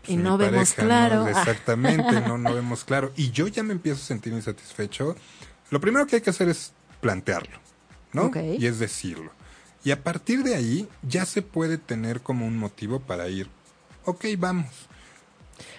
pues, 0.00 0.10
Y 0.10 0.16
no 0.16 0.38
vemos 0.38 0.72
claro. 0.72 1.26
exactamente, 1.28 2.20
no, 2.22 2.38
no 2.38 2.54
vemos 2.54 2.84
claro. 2.84 3.12
Y 3.16 3.30
yo 3.30 3.46
ya 3.48 3.62
me 3.62 3.72
empiezo 3.72 4.00
a 4.00 4.06
sentir 4.06 4.32
insatisfecho. 4.32 5.14
Lo 5.70 5.80
primero 5.80 6.06
que 6.06 6.16
hay 6.16 6.22
que 6.22 6.30
hacer 6.30 6.48
es 6.48 6.72
plantearlo, 7.00 7.58
¿no? 8.12 8.30
Y 8.58 8.66
es 8.66 8.78
decirlo. 8.78 9.32
Y 9.84 9.90
a 9.90 10.02
partir 10.02 10.44
de 10.44 10.54
ahí 10.54 10.88
ya 11.02 11.26
se 11.26 11.42
puede 11.42 11.76
tener 11.76 12.20
como 12.20 12.46
un 12.46 12.56
motivo 12.56 13.00
para 13.00 13.28
ir, 13.28 13.48
ok, 14.04 14.24
vamos. 14.38 14.88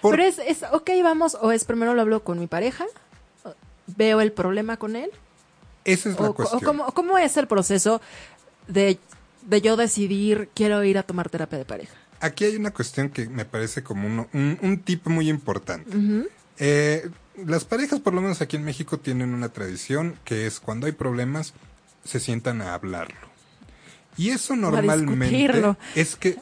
Pero 0.02 0.22
es, 0.22 0.38
es, 0.38 0.62
ok, 0.72 0.90
vamos, 1.02 1.36
o 1.40 1.52
es 1.52 1.64
primero 1.64 1.94
lo 1.94 2.02
hablo 2.02 2.22
con 2.24 2.38
mi 2.38 2.46
pareja, 2.46 2.84
o 3.44 3.54
veo 3.96 4.20
el 4.20 4.32
problema 4.32 4.76
con 4.76 4.96
él, 4.96 5.10
Esa 5.84 6.10
es 6.10 6.18
la 6.20 6.28
o, 6.28 6.30
o 6.30 6.34
cuestión. 6.34 6.60
cómo, 6.62 6.86
cómo 6.92 7.18
es 7.18 7.36
el 7.36 7.46
proceso 7.46 8.00
de, 8.68 8.98
de 9.42 9.60
yo 9.60 9.76
decidir, 9.76 10.48
quiero 10.54 10.82
ir 10.84 10.98
a 10.98 11.02
tomar 11.02 11.28
terapia 11.30 11.58
de 11.58 11.64
pareja. 11.64 11.94
Aquí 12.20 12.44
hay 12.44 12.56
una 12.56 12.70
cuestión 12.72 13.10
que 13.10 13.26
me 13.28 13.44
parece 13.44 13.82
como 13.82 14.06
uno- 14.06 14.28
un, 14.32 14.58
un 14.62 14.80
tip 14.80 15.06
muy 15.08 15.28
importante. 15.28 15.90
Eh, 16.58 17.10
las 17.44 17.64
parejas, 17.64 18.00
por 18.00 18.14
lo 18.14 18.20
menos 18.22 18.40
aquí 18.40 18.56
en 18.56 18.64
México, 18.64 18.98
tienen 18.98 19.34
una 19.34 19.48
tradición 19.50 20.16
que 20.24 20.46
es 20.46 20.60
cuando 20.60 20.86
hay 20.86 20.92
problemas, 20.92 21.52
se 22.04 22.20
sientan 22.20 22.62
a 22.62 22.72
hablarlo. 22.74 23.33
Y 24.16 24.30
eso 24.30 24.54
normalmente 24.56 25.60
es 25.94 26.16
que 26.16 26.36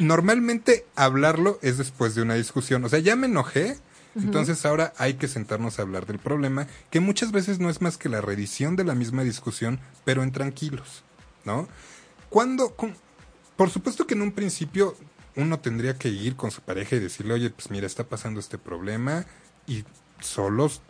normalmente 0.00 0.86
hablarlo 0.96 1.58
es 1.62 1.78
después 1.78 2.14
de 2.14 2.22
una 2.22 2.34
discusión. 2.34 2.84
O 2.84 2.88
sea, 2.88 2.98
ya 2.98 3.14
me 3.16 3.26
enojé, 3.26 3.76
entonces 4.16 4.64
ahora 4.66 4.92
hay 4.98 5.14
que 5.14 5.28
sentarnos 5.28 5.78
a 5.78 5.82
hablar 5.82 6.06
del 6.06 6.18
problema, 6.18 6.66
que 6.90 7.00
muchas 7.00 7.30
veces 7.32 7.58
no 7.60 7.70
es 7.70 7.80
más 7.80 7.96
que 7.98 8.08
la 8.08 8.20
reedición 8.20 8.74
de 8.76 8.84
la 8.84 8.94
misma 8.94 9.22
discusión, 9.22 9.78
pero 10.04 10.22
en 10.22 10.32
tranquilos, 10.32 11.04
¿no? 11.44 11.68
Cuando, 12.28 12.74
con- 12.74 12.94
por 13.56 13.70
supuesto 13.70 14.06
que 14.06 14.14
en 14.14 14.22
un 14.22 14.32
principio 14.32 14.96
uno 15.36 15.58
tendría 15.60 15.96
que 15.96 16.08
ir 16.08 16.34
con 16.36 16.50
su 16.50 16.60
pareja 16.60 16.96
y 16.96 17.00
decirle, 17.00 17.34
oye, 17.34 17.50
pues 17.50 17.70
mira, 17.70 17.86
está 17.86 18.04
pasando 18.04 18.40
este 18.40 18.58
problema 18.58 19.26
y 19.66 19.84
solos 20.20 20.80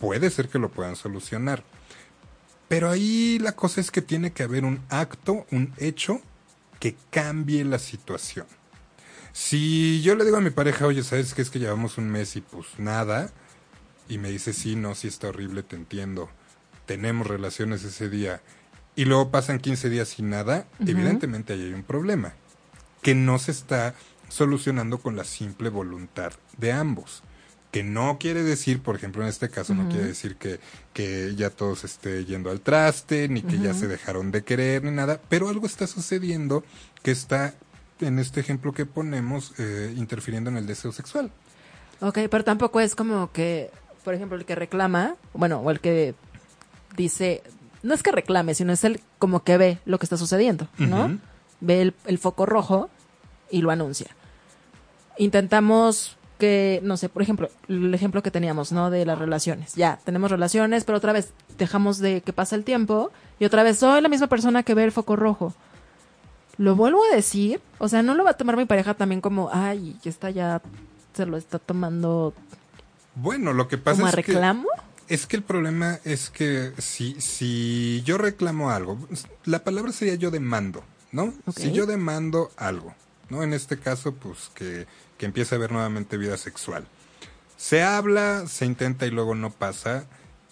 puede 0.00 0.30
ser 0.30 0.48
que 0.48 0.58
lo 0.58 0.70
puedan 0.70 0.96
solucionar. 0.96 1.64
Pero 2.68 2.90
ahí 2.90 3.38
la 3.38 3.52
cosa 3.52 3.80
es 3.80 3.90
que 3.90 4.02
tiene 4.02 4.32
que 4.32 4.42
haber 4.42 4.64
un 4.64 4.80
acto, 4.88 5.46
un 5.50 5.72
hecho 5.78 6.20
que 6.80 6.96
cambie 7.10 7.64
la 7.64 7.78
situación. 7.78 8.46
Si 9.32 10.00
yo 10.02 10.14
le 10.14 10.24
digo 10.24 10.36
a 10.36 10.40
mi 10.40 10.50
pareja, 10.50 10.86
oye, 10.86 11.02
¿sabes 11.02 11.34
qué 11.34 11.42
es 11.42 11.50
que 11.50 11.58
llevamos 11.58 11.98
un 11.98 12.08
mes 12.08 12.36
y 12.36 12.40
pues 12.40 12.66
nada? 12.78 13.30
Y 14.08 14.18
me 14.18 14.30
dice, 14.30 14.52
sí, 14.52 14.76
no, 14.76 14.94
sí 14.94 15.08
está 15.08 15.28
horrible, 15.28 15.62
te 15.62 15.76
entiendo. 15.76 16.30
Tenemos 16.86 17.26
relaciones 17.26 17.82
ese 17.84 18.08
día. 18.08 18.42
Y 18.96 19.06
luego 19.06 19.30
pasan 19.30 19.58
15 19.58 19.90
días 19.90 20.08
sin 20.08 20.30
nada, 20.30 20.66
evidentemente 20.78 21.52
ahí 21.52 21.62
hay 21.62 21.72
un 21.72 21.82
problema. 21.82 22.34
Que 23.02 23.14
no 23.14 23.38
se 23.38 23.50
está 23.50 23.94
solucionando 24.28 24.98
con 24.98 25.16
la 25.16 25.24
simple 25.24 25.68
voluntad 25.68 26.32
de 26.56 26.72
ambos. 26.72 27.22
Que 27.74 27.82
no 27.82 28.18
quiere 28.20 28.44
decir, 28.44 28.80
por 28.80 28.94
ejemplo, 28.94 29.24
en 29.24 29.28
este 29.28 29.48
caso, 29.48 29.74
no 29.74 29.88
quiere 29.88 30.04
decir 30.04 30.36
que, 30.36 30.60
que 30.92 31.34
ya 31.34 31.50
todos 31.50 31.82
esté 31.82 32.24
yendo 32.24 32.52
al 32.52 32.60
traste, 32.60 33.28
ni 33.28 33.42
que 33.42 33.58
ya 33.58 33.74
se 33.74 33.88
dejaron 33.88 34.30
de 34.30 34.44
querer, 34.44 34.84
ni 34.84 34.92
nada, 34.92 35.20
pero 35.28 35.48
algo 35.48 35.66
está 35.66 35.88
sucediendo 35.88 36.62
que 37.02 37.10
está, 37.10 37.52
en 37.98 38.20
este 38.20 38.38
ejemplo 38.38 38.72
que 38.72 38.86
ponemos, 38.86 39.54
eh, 39.58 39.92
interfiriendo 39.96 40.50
en 40.50 40.56
el 40.56 40.68
deseo 40.68 40.92
sexual. 40.92 41.32
Ok, 41.98 42.20
pero 42.30 42.44
tampoco 42.44 42.78
es 42.78 42.94
como 42.94 43.32
que, 43.32 43.72
por 44.04 44.14
ejemplo, 44.14 44.38
el 44.38 44.44
que 44.44 44.54
reclama, 44.54 45.16
bueno, 45.32 45.58
o 45.58 45.72
el 45.72 45.80
que 45.80 46.14
dice, 46.96 47.42
no 47.82 47.92
es 47.92 48.04
que 48.04 48.12
reclame, 48.12 48.54
sino 48.54 48.72
es 48.72 48.84
el 48.84 49.00
como 49.18 49.42
que 49.42 49.58
ve 49.58 49.78
lo 49.84 49.98
que 49.98 50.06
está 50.06 50.16
sucediendo, 50.16 50.68
¿no? 50.78 51.18
Ve 51.58 51.82
el, 51.82 51.94
el 52.06 52.18
foco 52.18 52.46
rojo 52.46 52.88
y 53.50 53.62
lo 53.62 53.72
anuncia. 53.72 54.14
Intentamos 55.18 56.16
no 56.82 56.96
sé, 56.96 57.08
por 57.08 57.22
ejemplo, 57.22 57.48
el 57.68 57.94
ejemplo 57.94 58.22
que 58.22 58.30
teníamos, 58.30 58.72
¿no? 58.72 58.90
De 58.90 59.04
las 59.04 59.18
relaciones. 59.18 59.74
Ya, 59.74 59.98
tenemos 60.04 60.30
relaciones, 60.30 60.84
pero 60.84 60.98
otra 60.98 61.12
vez 61.12 61.30
dejamos 61.58 61.98
de 61.98 62.20
que 62.20 62.32
pase 62.32 62.54
el 62.56 62.64
tiempo 62.64 63.10
y 63.38 63.44
otra 63.44 63.62
vez 63.62 63.78
soy 63.78 64.00
la 64.00 64.08
misma 64.08 64.26
persona 64.26 64.62
que 64.62 64.74
ve 64.74 64.84
el 64.84 64.92
foco 64.92 65.16
rojo. 65.16 65.54
Lo 66.56 66.76
vuelvo 66.76 67.02
a 67.04 67.14
decir, 67.14 67.60
o 67.78 67.88
sea, 67.88 68.02
no 68.02 68.14
lo 68.14 68.24
va 68.24 68.30
a 68.30 68.36
tomar 68.36 68.56
mi 68.56 68.64
pareja 68.64 68.94
también 68.94 69.20
como, 69.20 69.50
ay, 69.52 69.96
ya 70.02 70.10
está 70.10 70.30
ya, 70.30 70.62
se 71.14 71.26
lo 71.26 71.36
está 71.36 71.58
tomando 71.58 72.32
Bueno, 73.16 73.52
lo 73.52 73.66
que 73.68 73.78
pasa 73.78 73.96
¿Como 73.96 74.08
es 74.08 74.14
reclamo? 74.14 74.68
que 75.08 75.14
es 75.14 75.26
que 75.26 75.36
el 75.36 75.42
problema 75.42 75.98
es 76.04 76.30
que 76.30 76.72
si 76.78 77.20
si 77.20 78.02
yo 78.04 78.18
reclamo 78.18 78.70
algo, 78.70 78.98
la 79.44 79.62
palabra 79.64 79.92
sería 79.92 80.14
yo 80.14 80.30
demando, 80.30 80.82
¿no? 81.12 81.34
Si 81.54 81.72
yo 81.72 81.86
demando 81.86 82.50
algo, 82.56 82.94
¿no? 83.30 83.42
En 83.42 83.52
este 83.52 83.78
caso, 83.78 84.14
pues 84.14 84.50
que 84.54 84.86
que 85.18 85.26
empiece 85.26 85.54
a 85.54 85.58
haber 85.58 85.70
nuevamente 85.70 86.16
vida 86.16 86.36
sexual. 86.36 86.86
Se 87.56 87.84
habla, 87.84 88.46
se 88.48 88.66
intenta 88.66 89.06
y 89.06 89.10
luego 89.10 89.34
no 89.36 89.50
pasa 89.50 90.06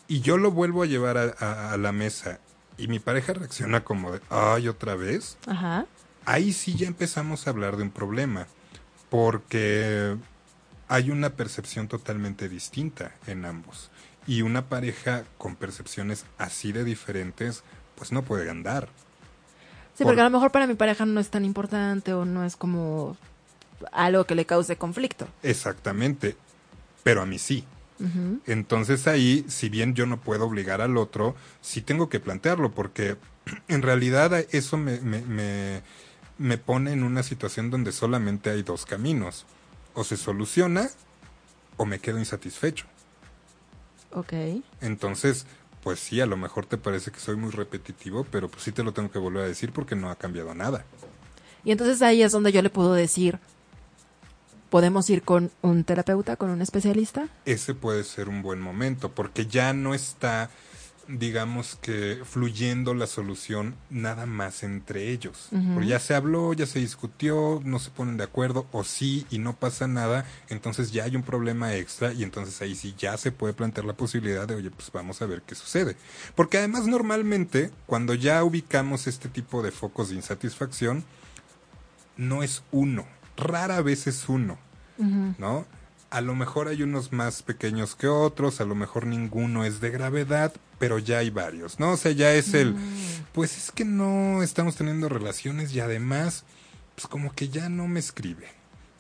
y 0.07 0.21
yo 0.21 0.37
lo 0.39 0.53
vuelvo 0.53 0.85
a 0.85 0.87
llevar 0.87 1.17
a, 1.19 1.35
a- 1.41 1.73
a 1.73 1.77
la 1.77 1.91
mesa 1.91 2.39
y 2.79 2.87
mi 2.87 3.01
pareja 3.01 3.33
reacciona 3.33 3.83
como 3.83 4.13
de, 4.13 4.21
ay, 4.31 4.69
otra 4.69 4.95
vez 4.95 5.37
Ajá. 5.47 5.85
ahí 6.27 6.53
sí 6.53 6.77
ya 6.77 6.87
empezamos 6.87 7.47
a 7.47 7.51
hablar 7.51 7.77
de 7.77 7.83
un 7.83 7.91
problema, 7.91 8.47
porque 9.11 10.17
hay 10.89 11.11
una 11.11 11.31
percepción 11.31 11.87
totalmente 11.89 12.49
distinta 12.49 13.13
en 13.27 13.45
ambos. 13.45 13.91
Y 14.27 14.43
una 14.43 14.67
pareja 14.69 15.25
con 15.39 15.57
percepciones 15.57 16.25
así 16.39 16.73
de 16.73 16.85
diferentes, 16.85 17.63
pues 17.97 18.11
no 18.13 18.23
puede 18.23 18.49
andar. 18.51 18.89
Sí, 19.95 20.05
Por- 20.05 20.07
porque 20.13 20.21
a 20.21 20.25
lo 20.25 20.31
mejor 20.31 20.51
para 20.53 20.67
mi 20.67 20.75
pareja 20.75 21.05
no 21.07 21.21
es 21.21 21.29
tan 21.31 21.45
importante 21.45 22.13
o 22.15 22.25
no 22.25 22.45
es 22.45 22.57
como 22.57 23.17
algo 23.93 24.25
que 24.25 24.35
le 24.35 24.47
cause 24.47 24.77
conflicto. 24.77 25.27
Exactamente, 25.43 26.37
pero 27.03 27.23
a 27.23 27.27
mí 27.27 27.39
sí. 27.39 27.65
Entonces 28.47 29.07
ahí, 29.07 29.45
si 29.49 29.69
bien 29.69 29.95
yo 29.95 30.07
no 30.07 30.19
puedo 30.21 30.47
obligar 30.47 30.81
al 30.81 30.97
otro, 30.97 31.37
sí 31.61 31.83
tengo 31.83 32.09
que 32.09 32.19
plantearlo, 32.19 32.73
porque 32.73 33.17
en 33.69 33.83
realidad 33.83 34.33
eso 34.51 34.77
me, 34.77 35.01
me, 35.01 35.21
me, 35.23 35.83
me 36.39 36.59
pone 36.59 36.93
en 36.93 37.05
una 37.05 37.23
situación 37.23 37.71
donde 37.71 37.93
solamente 37.93 38.51
hay 38.51 38.65
dos 38.65 38.87
caminos. 38.87 39.47
O 39.95 40.03
se 40.03 40.17
soluciona 40.17 40.89
o 41.77 41.85
me 41.85 42.01
quedo 42.01 42.19
insatisfecho. 42.19 42.87
Ok. 44.11 44.33
Entonces, 44.81 45.47
pues 45.83 46.01
sí, 46.01 46.21
a 46.21 46.27
lo 46.27 46.37
mejor 46.37 46.67
te 46.67 46.79
parece 46.79 47.11
que 47.11 47.21
soy 47.21 47.37
muy 47.37 47.51
repetitivo, 47.51 48.25
pero 48.31 48.49
pues 48.49 48.63
sí 48.63 48.73
te 48.73 48.83
lo 48.83 48.93
tengo 48.93 49.11
que 49.11 49.19
volver 49.19 49.45
a 49.45 49.49
decir 49.49 49.73
porque 49.73 49.97
no 49.97 50.11
ha 50.11 50.17
cambiado 50.17 50.55
nada. 50.55 50.85
Y 51.65 51.73
entonces 51.73 52.03
ahí 52.03 52.23
es 52.23 52.33
donde 52.33 52.53
yo 52.53 52.63
le 52.63 52.71
puedo 52.71 52.93
decir, 52.93 53.39
¿podemos 54.71 55.11
ir 55.11 55.23
con 55.23 55.51
un 55.61 55.85
terapeuta, 55.85 56.37
con 56.37 56.51
un 56.51 56.63
especialista? 56.63 57.29
Ese 57.45 57.75
puede 57.75 58.05
ser 58.05 58.29
un 58.29 58.43
buen 58.43 58.61
momento 58.61 59.11
porque 59.11 59.47
ya 59.47 59.73
no 59.73 59.95
está, 59.95 60.51
digamos 61.09 61.77
que, 61.81 62.21
fluyendo 62.25 62.95
la 62.95 63.07
solución 63.07 63.75
nada 63.91 64.27
más 64.27 64.63
entre 64.63 65.11
ellos. 65.11 65.49
Porque 65.75 65.89
ya 65.89 65.99
se 65.99 66.15
habló, 66.15 66.53
ya 66.53 66.67
se 66.67 66.79
discutió, 66.79 67.61
no 67.65 67.79
se 67.79 67.91
ponen 67.91 68.17
de 68.17 68.25
acuerdo, 68.25 68.67
o 68.73 68.85
sí 68.85 69.27
y 69.31 69.39
no 69.39 69.55
pasa 69.55 69.87
nada, 69.89 70.25
entonces 70.49 70.93
ya 70.93 71.05
hay 71.05 71.17
un 71.17 71.23
problema 71.23 71.75
extra 71.75 72.13
y 72.13 72.23
entonces 72.23 72.61
ahí 72.63 72.75
sí 72.75 72.95
ya 72.97 73.17
se 73.17 73.33
puede 73.33 73.53
plantear 73.55 73.85
la 73.85 73.95
posibilidad 73.95 74.47
de, 74.47 74.55
oye, 74.55 74.71
pues 74.71 74.91
vamos 74.93 75.21
a 75.23 75.27
ver 75.27 75.43
qué 75.43 75.55
sucede. 75.55 75.97
Porque 76.35 76.59
además 76.59 76.87
normalmente, 76.87 77.71
cuando 77.87 78.15
ya 78.15 78.43
ubicamos 78.45 79.07
este 79.07 79.29
tipo 79.29 79.63
de 79.63 79.71
focos 79.71 80.11
de 80.11 80.17
insatisfacción, 80.17 81.05
no 82.17 82.43
es 82.43 82.63
uno, 82.71 83.07
rara 83.37 83.83
vez 83.83 84.07
es 84.07 84.29
uno. 84.29 84.59
¿no? 85.39 85.67
A 86.13 86.21
lo 86.21 86.35
mejor 86.35 86.69
hay 86.69 86.83
unos 86.83 87.11
más 87.11 87.43
pequeños 87.43 87.97
que 87.97 88.07
otros, 88.07 88.61
a 88.61 88.67
lo 88.67 88.75
mejor 88.75 89.07
ninguno 89.07 89.65
es 89.65 89.81
de 89.81 89.91
gravedad, 89.91 90.53
pero 90.79 90.99
ya 90.99 91.19
hay 91.19 91.31
varios, 91.31 91.81
¿no? 91.81 91.93
O 91.93 91.97
sea, 91.97 92.13
ya 92.13 92.35
es 92.35 92.53
el, 92.53 92.77
pues 93.33 93.57
es 93.57 93.73
que 93.73 93.87
no 93.87 94.43
estamos 94.43 94.77
teniendo 94.77 95.09
relaciones 95.09 95.73
y 95.73 95.81
además, 95.81 96.45
pues 96.95 97.07
como 97.07 97.33
que 97.33 97.49
ya 97.49 97.71
no 97.71 97.89
me 97.89 97.99
escribe, 97.99 98.49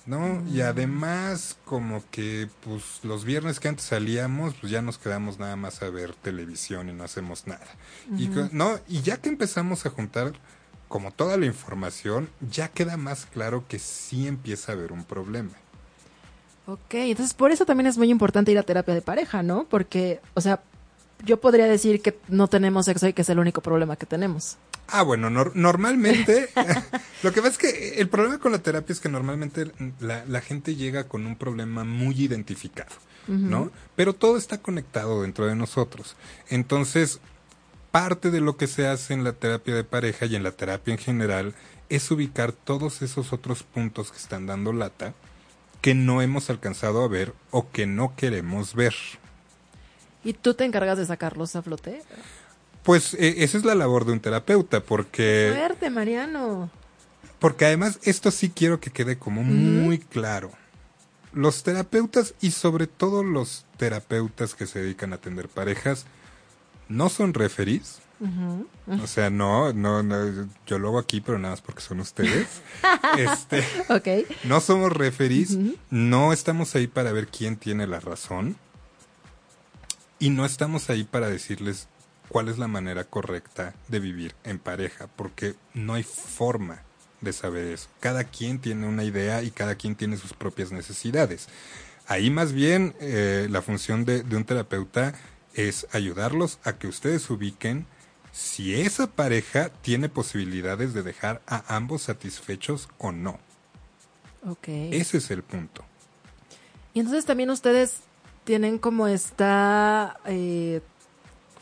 ¿no? 0.06 0.42
Y 0.50 0.62
además, 0.62 1.58
como 1.66 2.02
que, 2.10 2.48
pues 2.64 3.00
los 3.02 3.26
viernes 3.26 3.60
que 3.60 3.68
antes 3.68 3.84
salíamos, 3.84 4.54
pues 4.54 4.72
ya 4.72 4.80
nos 4.80 4.96
quedamos 4.96 5.38
nada 5.38 5.56
más 5.56 5.82
a 5.82 5.90
ver 5.90 6.14
televisión 6.14 6.88
y 6.88 6.94
no 6.94 7.04
hacemos 7.04 7.46
nada. 7.46 7.68
Y, 8.16 8.28
¿no? 8.52 8.80
y 8.88 9.02
ya 9.02 9.18
que 9.18 9.28
empezamos 9.28 9.84
a 9.84 9.90
juntar 9.90 10.32
como 10.88 11.10
toda 11.10 11.36
la 11.36 11.46
información, 11.46 12.30
ya 12.50 12.68
queda 12.68 12.96
más 12.96 13.26
claro 13.26 13.66
que 13.68 13.78
sí 13.78 14.26
empieza 14.26 14.72
a 14.72 14.74
haber 14.76 14.92
un 14.92 15.04
problema. 15.04 15.52
Ok, 16.66 16.94
entonces 16.94 17.34
por 17.34 17.50
eso 17.50 17.66
también 17.66 17.86
es 17.88 17.98
muy 17.98 18.10
importante 18.10 18.52
ir 18.52 18.58
a 18.58 18.62
terapia 18.62 18.94
de 18.94 19.02
pareja, 19.02 19.42
¿no? 19.42 19.64
Porque, 19.68 20.20
o 20.34 20.40
sea, 20.40 20.62
yo 21.24 21.40
podría 21.40 21.66
decir 21.66 22.00
que 22.02 22.18
no 22.28 22.46
tenemos 22.48 22.86
sexo 22.86 23.08
y 23.08 23.12
que 23.12 23.22
es 23.22 23.28
el 23.28 23.38
único 23.38 23.60
problema 23.62 23.96
que 23.96 24.06
tenemos. 24.06 24.58
Ah, 24.88 25.02
bueno, 25.02 25.28
nor- 25.30 25.52
normalmente, 25.54 26.48
lo 27.22 27.32
que 27.32 27.40
pasa 27.42 27.52
es 27.52 27.58
que 27.58 28.00
el 28.00 28.08
problema 28.08 28.38
con 28.38 28.52
la 28.52 28.58
terapia 28.58 28.92
es 28.92 29.00
que 29.00 29.08
normalmente 29.08 29.72
la, 30.00 30.24
la 30.26 30.40
gente 30.40 30.76
llega 30.76 31.04
con 31.08 31.26
un 31.26 31.36
problema 31.36 31.82
muy 31.84 32.14
identificado, 32.20 32.92
¿no? 33.26 33.70
Pero 33.96 34.14
todo 34.14 34.36
está 34.36 34.58
conectado 34.58 35.22
dentro 35.22 35.46
de 35.46 35.54
nosotros. 35.56 36.16
Entonces, 36.48 37.20
parte 37.90 38.30
de 38.30 38.40
lo 38.40 38.56
que 38.56 38.66
se 38.68 38.86
hace 38.86 39.14
en 39.14 39.24
la 39.24 39.32
terapia 39.32 39.74
de 39.74 39.84
pareja 39.84 40.26
y 40.26 40.36
en 40.36 40.42
la 40.44 40.52
terapia 40.52 40.92
en 40.92 40.98
general 40.98 41.54
es 41.88 42.10
ubicar 42.10 42.52
todos 42.52 43.02
esos 43.02 43.32
otros 43.32 43.62
puntos 43.64 44.10
que 44.12 44.18
están 44.18 44.46
dando 44.46 44.72
lata 44.72 45.12
que 45.82 45.94
no 45.94 46.22
hemos 46.22 46.48
alcanzado 46.48 47.02
a 47.02 47.08
ver 47.08 47.34
o 47.50 47.70
que 47.70 47.86
no 47.86 48.14
queremos 48.16 48.74
ver. 48.74 48.94
¿Y 50.24 50.32
tú 50.32 50.54
te 50.54 50.64
encargas 50.64 50.96
de 50.96 51.04
sacarlos 51.04 51.56
a 51.56 51.62
flote? 51.62 52.02
Pues 52.84 53.14
eh, 53.14 53.34
esa 53.38 53.58
es 53.58 53.64
la 53.64 53.74
labor 53.74 54.06
de 54.06 54.12
un 54.12 54.20
terapeuta, 54.20 54.80
porque... 54.80 55.52
Fuerte, 55.54 55.90
Mariano. 55.90 56.70
Porque 57.40 57.66
además 57.66 57.98
esto 58.04 58.30
sí 58.30 58.50
quiero 58.50 58.78
que 58.78 58.90
quede 58.90 59.18
como 59.18 59.42
muy 59.42 59.98
claro. 59.98 60.52
Los 61.32 61.64
terapeutas 61.64 62.34
y 62.40 62.52
sobre 62.52 62.86
todo 62.86 63.24
los 63.24 63.64
terapeutas 63.76 64.54
que 64.54 64.66
se 64.66 64.80
dedican 64.80 65.12
a 65.12 65.16
atender 65.16 65.48
parejas 65.48 66.06
no 66.88 67.08
son 67.08 67.34
O 69.00 69.06
sea, 69.06 69.30
no, 69.30 69.72
no, 69.72 70.02
no, 70.02 70.48
yo 70.66 70.78
lo 70.78 70.88
hago 70.88 70.98
aquí, 70.98 71.20
pero 71.20 71.38
nada 71.38 71.54
más 71.54 71.60
porque 71.60 71.80
son 71.80 72.00
ustedes. 72.00 72.46
este, 73.18 73.64
no 74.44 74.60
somos 74.60 74.92
referees, 74.92 75.58
no 75.90 76.32
estamos 76.32 76.74
ahí 76.74 76.86
para 76.86 77.12
ver 77.12 77.28
quién 77.28 77.56
tiene 77.56 77.86
la 77.86 78.00
razón 78.00 78.56
y 80.18 80.30
no 80.30 80.46
estamos 80.46 80.88
ahí 80.88 81.02
para 81.02 81.28
decirles 81.28 81.88
cuál 82.28 82.48
es 82.48 82.58
la 82.58 82.68
manera 82.68 83.04
correcta 83.04 83.74
de 83.88 83.98
vivir 83.98 84.34
en 84.44 84.60
pareja, 84.60 85.08
porque 85.16 85.56
no 85.74 85.94
hay 85.94 86.04
forma 86.04 86.82
de 87.20 87.32
saber 87.32 87.66
eso. 87.66 87.88
Cada 87.98 88.24
quien 88.24 88.60
tiene 88.60 88.86
una 88.86 89.02
idea 89.02 89.42
y 89.42 89.50
cada 89.50 89.74
quien 89.74 89.96
tiene 89.96 90.16
sus 90.16 90.32
propias 90.32 90.70
necesidades. 90.70 91.48
Ahí 92.06 92.30
más 92.30 92.52
bien 92.52 92.94
eh, 93.00 93.48
la 93.50 93.62
función 93.62 94.04
de, 94.04 94.22
de 94.22 94.36
un 94.36 94.44
terapeuta 94.44 95.14
es 95.54 95.88
ayudarlos 95.92 96.60
a 96.62 96.74
que 96.74 96.86
ustedes 96.86 97.28
ubiquen 97.28 97.86
si 98.32 98.80
esa 98.80 99.06
pareja 99.08 99.68
tiene 99.82 100.08
posibilidades 100.08 100.94
de 100.94 101.02
dejar 101.02 101.42
a 101.46 101.76
ambos 101.76 102.02
satisfechos 102.02 102.88
o 102.98 103.12
no. 103.12 103.38
Ok. 104.48 104.68
Ese 104.68 105.18
es 105.18 105.30
el 105.30 105.42
punto. 105.42 105.84
Y 106.94 107.00
entonces 107.00 107.24
también 107.24 107.50
ustedes 107.50 108.00
tienen 108.44 108.78
como 108.78 109.06
esta 109.06 110.18
eh, 110.24 110.80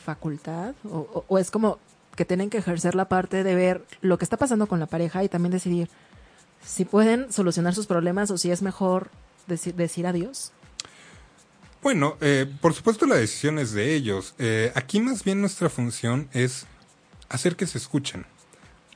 facultad, 0.02 0.74
o, 0.84 0.98
o- 0.98 1.24
o 1.28 1.38
es 1.38 1.50
como 1.50 1.78
que 2.16 2.24
tienen 2.24 2.50
que 2.50 2.58
ejercer 2.58 2.94
la 2.94 3.08
parte 3.08 3.44
de 3.44 3.54
ver 3.54 3.84
lo 4.00 4.18
que 4.18 4.24
está 4.24 4.36
pasando 4.36 4.66
con 4.66 4.80
la 4.80 4.86
pareja 4.86 5.22
y 5.24 5.28
también 5.28 5.52
decidir 5.52 5.88
si 6.64 6.84
pueden 6.84 7.32
solucionar 7.32 7.74
sus 7.74 7.86
problemas 7.86 8.30
o 8.30 8.38
si 8.38 8.50
es 8.50 8.62
mejor 8.62 9.10
decir, 9.46 9.74
decir 9.74 10.06
adiós. 10.06 10.52
Bueno, 11.82 12.16
eh, 12.20 12.46
por 12.60 12.74
supuesto 12.74 13.06
la 13.06 13.16
decisión 13.16 13.58
es 13.58 13.72
de 13.72 13.94
ellos. 13.94 14.34
Eh, 14.38 14.72
aquí 14.74 15.00
más 15.00 15.24
bien 15.24 15.40
nuestra 15.40 15.70
función 15.70 16.28
es 16.32 16.66
hacer 17.28 17.56
que 17.56 17.66
se 17.66 17.78
escuchen. 17.78 18.26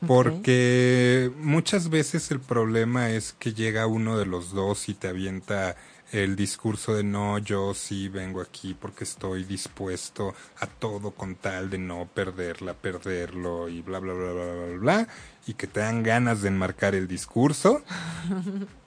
Porque 0.07 1.31
muchas 1.39 1.89
veces 1.89 2.31
el 2.31 2.39
problema 2.39 3.09
es 3.11 3.35
que 3.39 3.55
llega 3.55 3.87
uno 3.87 4.19
de 4.19 4.27
los 4.27 4.53
dos 4.53 4.91
y 4.91 4.95
te 4.95 5.09
avienta 5.09 5.77
el 6.13 6.37
discurso 6.37 6.95
de 6.95 7.03
no, 7.03 7.39
yo 7.39 7.73
sí 7.73 8.09
vengo 8.09 8.43
aquí 8.43 8.77
porque 8.79 9.05
estoy 9.05 9.45
dispuesto 9.45 10.35
a 10.61 10.67
todo 10.67 11.13
con 11.13 11.37
tal 11.37 11.71
de 11.71 11.79
no 11.79 12.07
perderla, 12.13 12.75
perderlo 12.75 13.69
y 13.69 13.81
bla, 13.81 13.99
bla, 13.99 14.13
bla, 14.13 14.33
bla, 14.33 14.45
bla, 14.45 14.65
bla, 14.67 14.79
bla, 14.79 15.09
y 15.47 15.55
que 15.55 15.67
te 15.67 15.81
dan 15.81 16.03
ganas 16.03 16.43
de 16.43 16.49
enmarcar 16.49 16.95
el 16.95 17.09
discurso. 17.09 17.83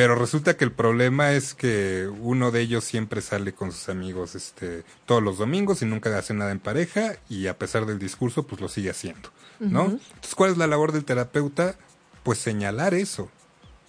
Pero 0.00 0.14
resulta 0.14 0.56
que 0.56 0.64
el 0.64 0.72
problema 0.72 1.32
es 1.32 1.52
que 1.52 2.08
uno 2.22 2.50
de 2.50 2.62
ellos 2.62 2.84
siempre 2.84 3.20
sale 3.20 3.52
con 3.52 3.70
sus 3.70 3.90
amigos 3.90 4.34
este 4.34 4.82
todos 5.04 5.22
los 5.22 5.36
domingos 5.36 5.82
y 5.82 5.84
nunca 5.84 6.16
hace 6.16 6.32
nada 6.32 6.52
en 6.52 6.58
pareja 6.58 7.16
y 7.28 7.48
a 7.48 7.58
pesar 7.58 7.84
del 7.84 7.98
discurso 7.98 8.46
pues 8.46 8.62
lo 8.62 8.70
sigue 8.70 8.88
haciendo, 8.88 9.28
¿no? 9.58 9.82
Entonces, 9.82 10.34
¿cuál 10.34 10.52
es 10.52 10.56
la 10.56 10.66
labor 10.66 10.92
del 10.92 11.04
terapeuta? 11.04 11.76
Pues 12.22 12.38
señalar 12.38 12.94
eso 12.94 13.28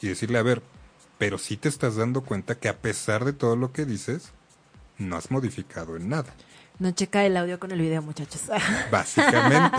y 0.01 0.09
decirle, 0.09 0.37
a 0.37 0.43
ver, 0.43 0.61
pero 1.17 1.37
sí 1.37 1.55
te 1.55 1.69
estás 1.69 1.95
dando 1.95 2.19
cuenta 2.19 2.55
que 2.55 2.67
a 2.67 2.79
pesar 2.79 3.23
de 3.23 3.31
todo 3.31 3.55
lo 3.55 3.71
que 3.71 3.85
dices, 3.85 4.33
no 4.97 5.15
has 5.15 5.31
modificado 5.31 5.95
en 5.95 6.09
nada, 6.09 6.35
No 6.81 6.89
checa 6.89 7.23
el 7.27 7.37
audio 7.37 7.59
con 7.59 7.69
el 7.69 7.79
video, 7.79 8.01
muchachos. 8.01 8.41
básicamente, 8.91 9.77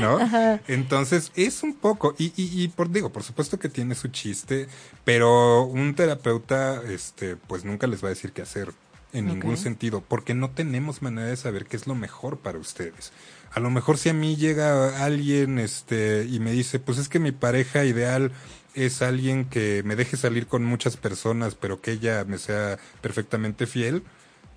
¿no? 0.00 0.16
Ajá. 0.20 0.60
Entonces 0.66 1.30
es 1.36 1.62
un 1.62 1.74
poco, 1.74 2.16
y, 2.18 2.32
y, 2.36 2.64
y 2.64 2.66
por 2.66 2.90
digo, 2.90 3.12
por 3.12 3.22
supuesto 3.22 3.60
que 3.60 3.68
tiene 3.68 3.94
su 3.94 4.08
chiste, 4.08 4.66
pero 5.04 5.62
un 5.62 5.94
terapeuta, 5.94 6.82
este, 6.88 7.36
pues 7.36 7.64
nunca 7.64 7.86
les 7.86 8.02
va 8.02 8.08
a 8.08 8.10
decir 8.10 8.32
qué 8.32 8.42
hacer 8.42 8.72
en 9.12 9.26
ningún 9.26 9.56
sentido, 9.58 10.00
porque 10.00 10.34
no 10.34 10.50
tenemos 10.50 11.02
manera 11.02 11.28
de 11.28 11.36
saber 11.36 11.66
qué 11.66 11.76
es 11.76 11.86
lo 11.86 11.94
mejor 11.94 12.38
para 12.38 12.58
ustedes. 12.58 13.12
A 13.52 13.60
lo 13.60 13.70
mejor 13.70 13.96
si 13.96 14.08
a 14.08 14.12
mí 14.12 14.34
llega 14.34 15.04
alguien, 15.04 15.60
este, 15.60 16.26
y 16.28 16.40
me 16.40 16.50
dice, 16.50 16.80
pues 16.80 16.98
es 16.98 17.08
que 17.08 17.20
mi 17.20 17.30
pareja 17.30 17.84
ideal 17.84 18.32
es 18.74 19.02
alguien 19.02 19.44
que 19.44 19.84
me 19.84 19.94
deje 19.94 20.16
salir 20.16 20.48
con 20.48 20.64
muchas 20.64 20.96
personas, 20.96 21.54
pero 21.54 21.80
que 21.80 21.92
ella 21.92 22.24
me 22.24 22.38
sea 22.38 22.76
perfectamente 23.02 23.68
fiel, 23.68 24.02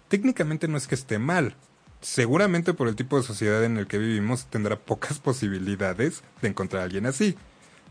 técnicamente 0.07 0.67
no 0.67 0.77
es 0.77 0.87
que 0.87 0.95
esté 0.95 1.19
mal. 1.19 1.55
Seguramente 2.03 2.73
por 2.73 2.87
el 2.87 2.95
tipo 2.95 3.17
de 3.17 3.23
sociedad 3.23 3.63
en 3.63 3.77
el 3.77 3.87
que 3.87 3.97
vivimos 3.97 4.45
tendrá 4.45 4.77
pocas 4.77 5.19
posibilidades 5.19 6.21
de 6.41 6.49
encontrar 6.49 6.81
a 6.81 6.85
alguien 6.85 7.05
así. 7.07 7.35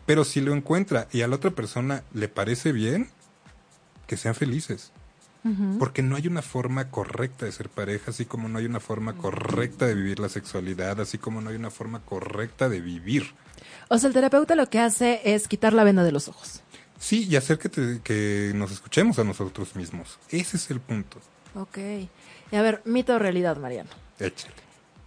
Pero 0.06 0.24
si 0.24 0.40
lo 0.40 0.52
encuentra 0.54 1.08
y 1.12 1.22
a 1.22 1.28
la 1.28 1.36
otra 1.36 1.50
persona 1.52 2.02
le 2.12 2.28
parece 2.28 2.72
bien, 2.72 3.08
que 4.06 4.16
sean 4.16 4.34
felices. 4.34 4.92
Porque 5.80 6.02
no 6.02 6.14
hay 6.14 6.28
una 6.28 6.40
forma 6.42 6.88
correcta 6.88 7.46
de 7.46 7.50
ser 7.52 7.68
pareja, 7.68 8.12
así 8.12 8.24
como 8.24 8.48
no 8.48 8.58
hay 8.60 8.66
una 8.66 8.78
forma 8.78 9.14
correcta 9.14 9.86
de 9.88 9.96
vivir 9.96 10.20
la 10.20 10.28
sexualidad, 10.28 11.00
así 11.00 11.18
como 11.18 11.40
no 11.40 11.50
hay 11.50 11.56
una 11.56 11.70
forma 11.72 11.98
correcta 12.00 12.68
de 12.68 12.80
vivir. 12.80 13.34
O 13.88 13.98
sea, 13.98 14.06
el 14.06 14.14
terapeuta 14.14 14.54
lo 14.54 14.68
que 14.70 14.78
hace 14.78 15.20
es 15.24 15.48
quitar 15.48 15.72
la 15.72 15.82
venda 15.82 16.04
de 16.04 16.12
los 16.12 16.28
ojos. 16.28 16.60
Sí, 17.00 17.26
y 17.28 17.34
hacer 17.34 17.58
que, 17.58 17.68
te- 17.68 18.00
que 18.04 18.52
nos 18.54 18.70
escuchemos 18.70 19.18
a 19.18 19.24
nosotros 19.24 19.74
mismos. 19.74 20.20
Ese 20.28 20.56
es 20.58 20.70
el 20.70 20.78
punto. 20.78 21.18
Ok. 21.56 21.78
Y 22.52 22.56
a 22.56 22.62
ver, 22.62 22.82
mito 22.84 23.14
o 23.14 23.18
realidad, 23.18 23.56
Mariano. 23.56 23.90
Échale. 24.20 24.54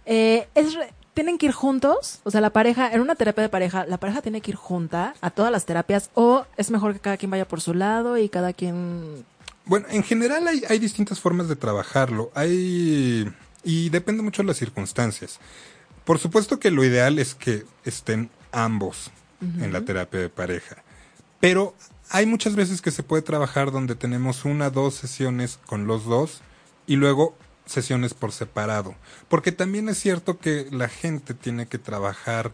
Eh, 0.04 0.46
es 0.54 0.74
re- 0.74 0.92
¿Tienen 1.14 1.38
que 1.38 1.46
ir 1.46 1.52
juntos? 1.52 2.20
O 2.24 2.30
sea, 2.30 2.42
la 2.42 2.50
pareja, 2.50 2.92
en 2.92 3.00
una 3.00 3.14
terapia 3.14 3.42
de 3.42 3.48
pareja, 3.48 3.86
¿la 3.86 3.96
pareja 3.96 4.20
tiene 4.20 4.42
que 4.42 4.50
ir 4.50 4.56
junta 4.56 5.14
a 5.22 5.30
todas 5.30 5.50
las 5.50 5.64
terapias? 5.64 6.10
¿O 6.12 6.44
es 6.58 6.70
mejor 6.70 6.92
que 6.92 7.00
cada 7.00 7.16
quien 7.16 7.30
vaya 7.30 7.48
por 7.48 7.62
su 7.62 7.72
lado 7.72 8.18
y 8.18 8.28
cada 8.28 8.52
quien... 8.52 9.24
Bueno, 9.64 9.86
en 9.88 10.02
general 10.02 10.46
hay, 10.46 10.62
hay 10.68 10.78
distintas 10.78 11.18
formas 11.18 11.48
de 11.48 11.56
trabajarlo. 11.56 12.30
Hay. 12.34 13.32
Y 13.64 13.88
depende 13.88 14.22
mucho 14.22 14.42
de 14.42 14.48
las 14.48 14.58
circunstancias. 14.58 15.40
Por 16.04 16.18
supuesto 16.18 16.60
que 16.60 16.70
lo 16.70 16.84
ideal 16.84 17.18
es 17.18 17.34
que 17.34 17.64
estén 17.84 18.28
ambos 18.52 19.10
en 19.40 19.72
la 19.72 19.80
terapia 19.80 20.20
de 20.20 20.28
pareja. 20.28 20.76
Pero 21.40 21.74
hay 22.10 22.26
muchas 22.26 22.54
veces 22.54 22.80
que 22.80 22.90
se 22.90 23.02
puede 23.02 23.22
trabajar 23.22 23.72
donde 23.72 23.94
tenemos 23.96 24.44
una, 24.44 24.70
dos 24.70 24.94
sesiones 24.94 25.58
con 25.66 25.86
los 25.86 26.04
dos 26.04 26.42
y 26.86 26.96
luego 26.96 27.36
sesiones 27.66 28.14
por 28.14 28.32
separado. 28.32 28.94
Porque 29.28 29.52
también 29.52 29.88
es 29.88 29.98
cierto 29.98 30.38
que 30.38 30.68
la 30.70 30.88
gente 30.88 31.34
tiene 31.34 31.66
que 31.66 31.78
trabajar 31.78 32.52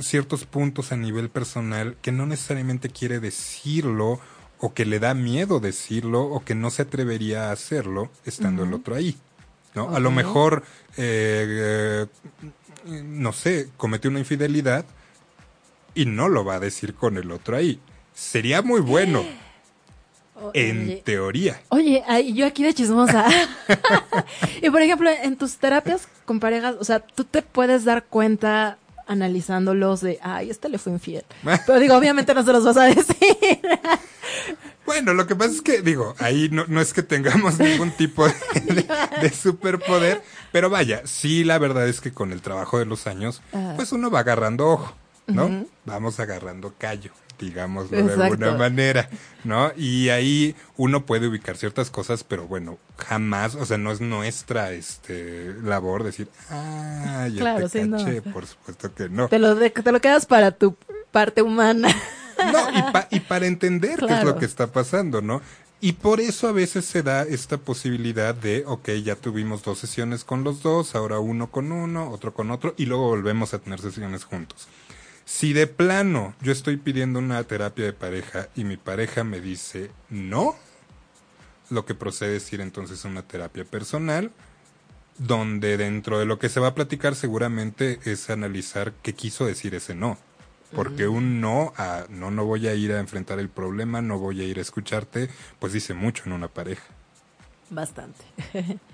ciertos 0.00 0.44
puntos 0.44 0.90
a 0.92 0.96
nivel 0.96 1.30
personal 1.30 1.96
que 2.02 2.12
no 2.12 2.26
necesariamente 2.26 2.88
quiere 2.88 3.20
decirlo 3.20 4.20
o 4.58 4.74
que 4.74 4.86
le 4.86 4.98
da 4.98 5.14
miedo 5.14 5.60
decirlo 5.60 6.22
o 6.22 6.44
que 6.44 6.54
no 6.54 6.70
se 6.70 6.82
atrevería 6.82 7.48
a 7.48 7.52
hacerlo 7.52 8.10
estando 8.24 8.64
el 8.64 8.72
otro 8.72 8.94
ahí. 8.94 9.16
¿no? 9.74 9.94
A 9.94 10.00
lo 10.00 10.10
mejor, 10.10 10.64
eh, 10.96 12.06
eh, 12.86 13.02
no 13.04 13.32
sé, 13.32 13.68
cometió 13.76 14.10
una 14.10 14.20
infidelidad 14.20 14.84
y 15.94 16.06
no 16.06 16.28
lo 16.28 16.44
va 16.44 16.56
a 16.56 16.60
decir 16.60 16.94
con 16.94 17.16
el 17.16 17.30
otro 17.30 17.56
ahí. 17.56 17.80
Sería 18.14 18.62
muy 18.62 18.80
bueno, 18.80 19.24
en 20.52 21.02
teoría. 21.04 21.60
Oye, 21.68 22.02
yo 22.34 22.46
aquí 22.46 22.62
de 22.64 22.74
chismosa. 22.74 23.26
y 24.62 24.70
por 24.70 24.82
ejemplo, 24.82 25.10
en 25.10 25.36
tus 25.36 25.56
terapias 25.56 26.08
con 26.24 26.40
parejas, 26.40 26.76
o 26.80 26.84
sea, 26.84 27.00
tú 27.00 27.24
te 27.24 27.42
puedes 27.42 27.84
dar 27.84 28.04
cuenta 28.04 28.78
analizándolos 29.06 30.00
de, 30.00 30.18
ay, 30.22 30.50
este 30.50 30.68
le 30.68 30.78
fue 30.78 30.92
infiel. 30.92 31.24
Pero 31.66 31.78
digo, 31.78 31.96
obviamente 31.96 32.34
no 32.34 32.42
se 32.42 32.52
los 32.52 32.64
vas 32.64 32.76
a 32.76 32.84
decir. 32.84 33.36
Bueno, 34.86 35.14
lo 35.14 35.26
que 35.26 35.34
pasa 35.34 35.50
es 35.52 35.62
que, 35.62 35.80
digo, 35.80 36.14
ahí 36.18 36.48
no, 36.50 36.64
no 36.68 36.80
es 36.80 36.92
que 36.92 37.02
tengamos 37.02 37.58
ningún 37.58 37.90
tipo 37.92 38.26
de, 38.26 38.34
de- 38.54 38.86
de 39.22 39.30
superpoder, 39.30 40.22
pero 40.52 40.68
vaya, 40.68 41.02
sí, 41.06 41.42
la 41.42 41.58
verdad 41.58 41.88
es 41.88 42.00
que 42.02 42.12
con 42.12 42.32
el 42.32 42.42
trabajo 42.42 42.78
de 42.78 42.84
los 42.84 43.06
años, 43.06 43.40
pues 43.76 43.92
uno 43.92 44.10
va 44.10 44.20
agarrando 44.20 44.68
ojo, 44.68 44.94
¿no? 45.26 45.64
Vamos 45.86 46.20
agarrando 46.20 46.74
callo, 46.76 47.12
digámoslo 47.38 47.96
de 47.96 48.12
alguna 48.24 48.52
manera, 48.58 49.08
¿no? 49.44 49.72
Y 49.76 50.08
ahí 50.10 50.54
uno 50.76 51.04
puede 51.06 51.28
ubicar 51.28 51.56
ciertas 51.56 51.90
cosas, 51.90 52.24
pero 52.24 52.46
bueno, 52.46 52.78
jamás, 52.98 53.54
o 53.54 53.64
sea, 53.66 53.78
no 53.78 53.90
es 53.92 54.00
nuestra 54.00 54.72
este 54.72 55.54
labor 55.62 56.02
decir, 56.04 56.28
ah, 56.50 57.28
ya 57.32 57.40
Claro, 57.40 57.68
te 57.68 57.82
sí, 57.82 57.88
no. 57.88 57.98
por 58.32 58.46
supuesto 58.46 58.94
que 58.94 59.08
no. 59.08 59.28
Te 59.28 59.38
lo, 59.38 59.54
de- 59.54 59.70
te 59.70 59.92
lo 59.92 60.00
quedas 60.00 60.26
para 60.26 60.50
tu 60.52 60.76
parte 61.10 61.42
humana. 61.42 61.88
No, 62.52 62.70
y, 62.78 62.82
pa- 62.92 63.06
y 63.10 63.20
para 63.20 63.46
entender 63.46 64.00
qué 64.06 64.12
es 64.18 64.24
lo 64.24 64.36
que 64.36 64.44
está 64.44 64.66
pasando, 64.66 65.22
¿no? 65.22 65.40
Y 65.80 65.92
por 65.92 66.20
eso 66.20 66.48
a 66.48 66.52
veces 66.52 66.84
se 66.86 67.02
da 67.02 67.22
esta 67.24 67.58
posibilidad 67.58 68.34
de, 68.34 68.64
ok, 68.66 68.88
ya 69.04 69.16
tuvimos 69.16 69.62
dos 69.62 69.78
sesiones 69.78 70.24
con 70.24 70.42
los 70.42 70.62
dos, 70.62 70.94
ahora 70.94 71.18
uno 71.18 71.50
con 71.50 71.72
uno, 71.72 72.10
otro 72.10 72.32
con 72.32 72.50
otro, 72.50 72.74
y 72.78 72.86
luego 72.86 73.08
volvemos 73.08 73.52
a 73.54 73.58
tener 73.58 73.80
sesiones 73.80 74.24
juntos. 74.24 74.66
Si 75.24 75.52
de 75.52 75.66
plano 75.66 76.34
yo 76.42 76.52
estoy 76.52 76.76
pidiendo 76.76 77.18
una 77.18 77.42
terapia 77.44 77.84
de 77.84 77.92
pareja 77.92 78.48
y 78.54 78.64
mi 78.64 78.76
pareja 78.76 79.24
me 79.24 79.40
dice 79.40 79.90
no, 80.10 80.54
lo 81.70 81.86
que 81.86 81.94
procede 81.94 82.36
es 82.36 82.52
ir 82.52 82.60
entonces 82.60 83.04
a 83.04 83.08
una 83.08 83.22
terapia 83.22 83.64
personal, 83.64 84.30
donde 85.18 85.76
dentro 85.76 86.18
de 86.18 86.26
lo 86.26 86.38
que 86.38 86.48
se 86.48 86.60
va 86.60 86.68
a 86.68 86.74
platicar 86.74 87.14
seguramente 87.14 88.00
es 88.04 88.28
analizar 88.30 88.92
qué 89.02 89.14
quiso 89.14 89.46
decir 89.46 89.74
ese 89.74 89.94
no. 89.94 90.18
Porque 90.74 91.06
un 91.06 91.40
no 91.40 91.72
a 91.76 92.06
no, 92.08 92.32
no 92.32 92.44
voy 92.44 92.66
a 92.66 92.74
ir 92.74 92.90
a 92.92 92.98
enfrentar 92.98 93.38
el 93.38 93.48
problema, 93.48 94.02
no 94.02 94.18
voy 94.18 94.40
a 94.40 94.44
ir 94.44 94.58
a 94.58 94.62
escucharte, 94.62 95.30
pues 95.60 95.72
dice 95.72 95.94
mucho 95.94 96.24
en 96.26 96.32
una 96.32 96.48
pareja. 96.48 96.82
Bastante. 97.70 98.24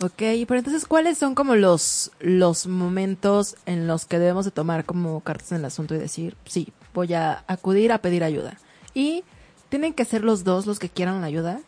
ok, 0.00 0.22
pero 0.46 0.56
entonces, 0.58 0.84
¿cuáles 0.86 1.18
son 1.18 1.34
como 1.34 1.56
los, 1.56 2.10
los 2.20 2.66
momentos 2.66 3.56
en 3.66 3.86
los 3.86 4.04
que 4.06 4.18
debemos 4.18 4.44
de 4.44 4.50
tomar 4.50 4.84
como 4.84 5.20
cartas 5.20 5.52
en 5.52 5.58
el 5.58 5.64
asunto 5.64 5.94
y 5.94 5.98
decir, 5.98 6.36
sí, 6.44 6.72
voy 6.94 7.14
a 7.14 7.44
acudir 7.46 7.92
a 7.92 7.98
pedir 7.98 8.24
ayuda? 8.24 8.58
Y 8.94 9.24
tienen 9.68 9.94
que 9.94 10.04
ser 10.04 10.22
los 10.24 10.44
dos 10.44 10.66
los 10.66 10.78
que 10.78 10.88
quieran 10.88 11.20
la 11.20 11.26
ayuda. 11.26 11.60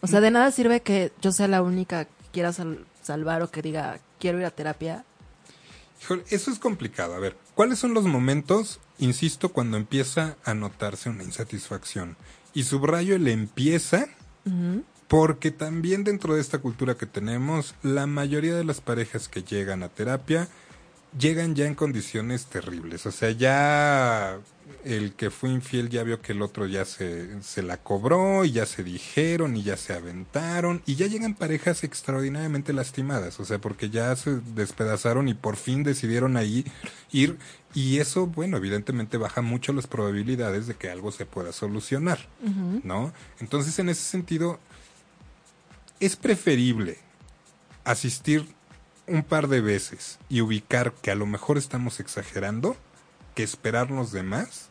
O 0.00 0.06
sea, 0.06 0.20
de 0.20 0.30
nada 0.30 0.50
sirve 0.50 0.80
que 0.82 1.12
yo 1.22 1.32
sea 1.32 1.48
la 1.48 1.62
única 1.62 2.04
que 2.04 2.10
quiera 2.32 2.52
sal- 2.52 2.84
salvar 3.02 3.42
o 3.42 3.50
que 3.50 3.62
diga, 3.62 3.98
quiero 4.18 4.38
ir 4.38 4.44
a 4.44 4.50
terapia. 4.50 5.04
Híjole, 6.02 6.24
eso 6.30 6.50
es 6.50 6.58
complicado. 6.58 7.14
A 7.14 7.18
ver, 7.18 7.36
¿cuáles 7.54 7.78
son 7.78 7.94
los 7.94 8.04
momentos, 8.04 8.80
insisto, 8.98 9.50
cuando 9.50 9.76
empieza 9.78 10.36
a 10.44 10.52
notarse 10.52 11.08
una 11.08 11.22
insatisfacción? 11.22 12.16
Y 12.52 12.64
subrayo 12.64 13.16
el 13.16 13.26
empieza 13.28 14.08
porque 15.14 15.52
también 15.52 16.02
dentro 16.02 16.34
de 16.34 16.40
esta 16.40 16.58
cultura 16.58 16.96
que 16.96 17.06
tenemos, 17.06 17.76
la 17.84 18.08
mayoría 18.08 18.56
de 18.56 18.64
las 18.64 18.80
parejas 18.80 19.28
que 19.28 19.44
llegan 19.44 19.84
a 19.84 19.88
terapia 19.88 20.48
llegan 21.16 21.54
ya 21.54 21.66
en 21.66 21.76
condiciones 21.76 22.46
terribles. 22.46 23.06
O 23.06 23.12
sea, 23.12 23.30
ya 23.30 24.40
el 24.84 25.12
que 25.12 25.30
fue 25.30 25.50
infiel 25.50 25.88
ya 25.88 26.02
vio 26.02 26.20
que 26.20 26.32
el 26.32 26.42
otro 26.42 26.66
ya 26.66 26.84
se, 26.84 27.40
se 27.44 27.62
la 27.62 27.76
cobró 27.76 28.44
y 28.44 28.50
ya 28.50 28.66
se 28.66 28.82
dijeron 28.82 29.56
y 29.56 29.62
ya 29.62 29.76
se 29.76 29.92
aventaron 29.92 30.82
y 30.84 30.96
ya 30.96 31.06
llegan 31.06 31.36
parejas 31.36 31.84
extraordinariamente 31.84 32.72
lastimadas. 32.72 33.38
O 33.38 33.44
sea, 33.44 33.60
porque 33.60 33.90
ya 33.90 34.16
se 34.16 34.40
despedazaron 34.56 35.28
y 35.28 35.34
por 35.34 35.54
fin 35.54 35.84
decidieron 35.84 36.36
ahí 36.36 36.64
ir 37.12 37.38
y 37.72 38.00
eso, 38.00 38.26
bueno, 38.26 38.56
evidentemente 38.56 39.16
baja 39.16 39.42
mucho 39.42 39.72
las 39.72 39.86
probabilidades 39.86 40.66
de 40.66 40.74
que 40.74 40.90
algo 40.90 41.12
se 41.12 41.24
pueda 41.24 41.52
solucionar. 41.52 42.18
¿no? 42.82 43.12
Entonces, 43.38 43.78
en 43.78 43.90
ese 43.90 44.02
sentido, 44.02 44.58
es 46.00 46.16
preferible 46.16 46.98
asistir 47.84 48.46
un 49.06 49.22
par 49.22 49.48
de 49.48 49.60
veces 49.60 50.18
y 50.28 50.40
ubicar 50.40 50.92
que 50.92 51.10
a 51.10 51.14
lo 51.14 51.26
mejor 51.26 51.58
estamos 51.58 52.00
exagerando 52.00 52.76
que 53.34 53.42
esperarnos 53.42 54.12
de 54.12 54.22
más 54.22 54.68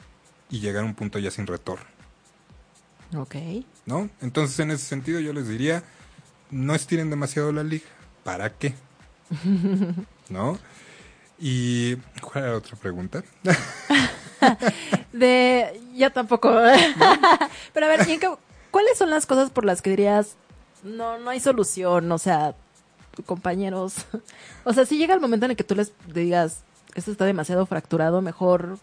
y 0.50 0.60
llegar 0.60 0.84
a 0.84 0.86
un 0.88 0.96
punto 0.96 1.20
ya 1.20 1.30
sin 1.32 1.46
retorno, 1.48 1.86
Ok. 3.18 3.36
¿no? 3.86 4.10
Entonces, 4.22 4.60
en 4.60 4.72
ese 4.72 4.86
sentido, 4.86 5.20
yo 5.20 5.34
les 5.34 5.48
diría, 5.48 5.84
no 6.52 6.74
estiren 6.74 7.10
demasiado 7.10 7.52
la 7.52 7.64
liga. 7.64 7.86
¿Para 8.24 8.52
qué? 8.54 8.74
¿No? 10.30 10.58
Y, 11.40 11.96
¿cuál 12.22 12.44
era 12.44 12.52
la 12.54 12.58
otra 12.58 12.76
pregunta? 12.78 13.24
De, 15.12 15.80
ya 15.96 16.10
tampoco. 16.10 16.50
Pero 17.74 17.86
a 17.86 17.90
ver, 17.90 18.08
¿y 18.08 18.14
en 18.14 18.20
qué- 18.20 18.34
¿cuáles 18.72 18.98
son 18.98 19.10
las 19.10 19.26
cosas 19.26 19.50
por 19.52 19.66
las 19.66 19.82
que 19.82 19.90
dirías, 19.92 20.36
no, 20.84 21.18
no 21.20 21.30
hay 21.30 21.40
solución? 21.40 22.12
O 22.12 22.18
sea, 22.18 22.56
compañeros. 23.26 23.96
O 24.66 24.72
sea, 24.74 24.86
si 24.86 24.98
llega 24.98 25.14
el 25.14 25.20
momento 25.20 25.46
en 25.46 25.52
el 25.52 25.58
que 25.58 25.64
tú 25.66 25.76
les 25.76 25.92
digas, 26.14 26.62
esto 26.96 27.12
está 27.12 27.26
demasiado 27.26 27.66
fracturado, 27.66 28.22
mejor. 28.22 28.78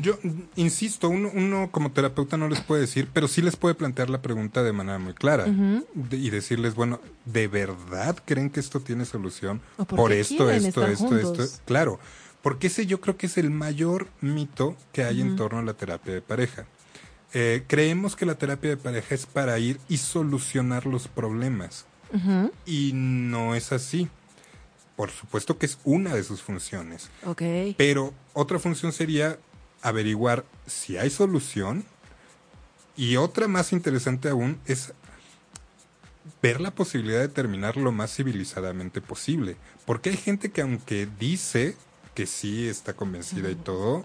Yo 0.00 0.16
insisto, 0.54 1.08
uno, 1.08 1.28
uno 1.34 1.70
como 1.72 1.90
terapeuta 1.90 2.36
no 2.36 2.48
les 2.48 2.60
puede 2.60 2.82
decir, 2.82 3.08
pero 3.12 3.26
sí 3.26 3.42
les 3.42 3.56
puede 3.56 3.74
plantear 3.74 4.10
la 4.10 4.22
pregunta 4.22 4.62
de 4.62 4.72
manera 4.72 4.98
muy 4.98 5.12
clara. 5.12 5.44
De- 5.46 6.16
y 6.16 6.30
decirles, 6.30 6.74
bueno, 6.76 7.00
¿de 7.24 7.48
verdad 7.48 8.16
creen 8.24 8.48
que 8.50 8.60
esto 8.60 8.78
tiene 8.80 9.04
solución? 9.04 9.60
¿O 9.76 9.84
por 9.84 10.12
esto, 10.12 10.50
esto, 10.50 10.86
esto, 10.86 11.06
juntos? 11.08 11.38
esto. 11.40 11.62
Claro, 11.64 11.98
porque 12.42 12.68
ese 12.68 12.86
yo 12.86 13.00
creo 13.00 13.16
que 13.16 13.26
es 13.26 13.38
el 13.38 13.50
mayor 13.50 14.06
mito 14.20 14.76
que 14.92 15.02
hay 15.02 15.20
en 15.20 15.34
torno 15.34 15.58
a 15.58 15.62
la 15.62 15.74
terapia 15.74 16.14
de 16.14 16.22
pareja. 16.22 16.66
Eh, 17.32 17.64
creemos 17.66 18.16
que 18.16 18.26
la 18.26 18.36
terapia 18.36 18.70
de 18.70 18.76
pareja 18.76 19.14
es 19.14 19.26
para 19.26 19.58
ir 19.58 19.78
y 19.88 19.98
solucionar 19.98 20.86
los 20.86 21.08
problemas. 21.08 21.86
Y 22.64 22.92
no 22.94 23.54
es 23.54 23.72
así. 23.72 24.08
Por 24.96 25.10
supuesto 25.10 25.58
que 25.58 25.66
es 25.66 25.78
una 25.84 26.14
de 26.14 26.24
sus 26.24 26.40
funciones. 26.40 27.10
Pero 27.76 28.14
otra 28.32 28.58
función 28.58 28.92
sería 28.92 29.38
averiguar 29.82 30.44
si 30.66 30.96
hay 30.96 31.10
solución. 31.10 31.84
Y 32.96 33.16
otra 33.16 33.48
más 33.48 33.72
interesante 33.72 34.30
aún 34.30 34.58
es 34.64 34.94
ver 36.42 36.60
la 36.60 36.70
posibilidad 36.70 37.20
de 37.20 37.28
terminar 37.28 37.76
lo 37.76 37.92
más 37.92 38.14
civilizadamente 38.14 39.02
posible. 39.02 39.56
Porque 39.84 40.10
hay 40.10 40.16
gente 40.16 40.50
que 40.50 40.62
aunque 40.62 41.06
dice 41.18 41.76
que 42.14 42.26
sí 42.26 42.66
está 42.66 42.94
convencida 42.94 43.50
y 43.50 43.54
todo, 43.54 44.04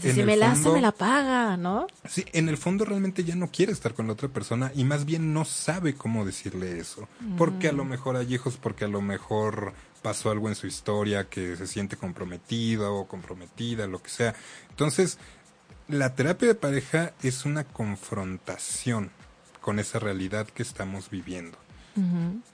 Si 0.00 0.22
me 0.22 0.36
la 0.36 0.52
hace, 0.52 0.70
me 0.70 0.80
la 0.80 0.92
paga, 0.92 1.56
¿no? 1.56 1.86
Sí, 2.08 2.24
en 2.32 2.48
el 2.48 2.56
fondo 2.56 2.84
realmente 2.84 3.24
ya 3.24 3.36
no 3.36 3.50
quiere 3.50 3.72
estar 3.72 3.94
con 3.94 4.06
la 4.06 4.14
otra 4.14 4.28
persona 4.28 4.72
y 4.74 4.84
más 4.84 5.04
bien 5.04 5.34
no 5.34 5.44
sabe 5.44 5.94
cómo 5.94 6.24
decirle 6.24 6.78
eso. 6.78 7.08
Porque 7.36 7.68
a 7.68 7.72
lo 7.72 7.84
mejor 7.84 8.16
hay 8.16 8.32
hijos, 8.32 8.56
porque 8.56 8.86
a 8.86 8.88
lo 8.88 9.02
mejor 9.02 9.74
pasó 10.00 10.30
algo 10.30 10.48
en 10.48 10.54
su 10.54 10.66
historia 10.66 11.28
que 11.28 11.56
se 11.56 11.66
siente 11.66 11.96
comprometido 11.96 12.94
o 12.94 13.06
comprometida, 13.06 13.86
lo 13.86 14.02
que 14.02 14.10
sea. 14.10 14.34
Entonces, 14.70 15.18
la 15.88 16.14
terapia 16.14 16.48
de 16.48 16.54
pareja 16.54 17.12
es 17.22 17.44
una 17.44 17.64
confrontación 17.64 19.10
con 19.60 19.78
esa 19.78 19.98
realidad 19.98 20.46
que 20.48 20.62
estamos 20.62 21.10
viviendo. 21.10 21.58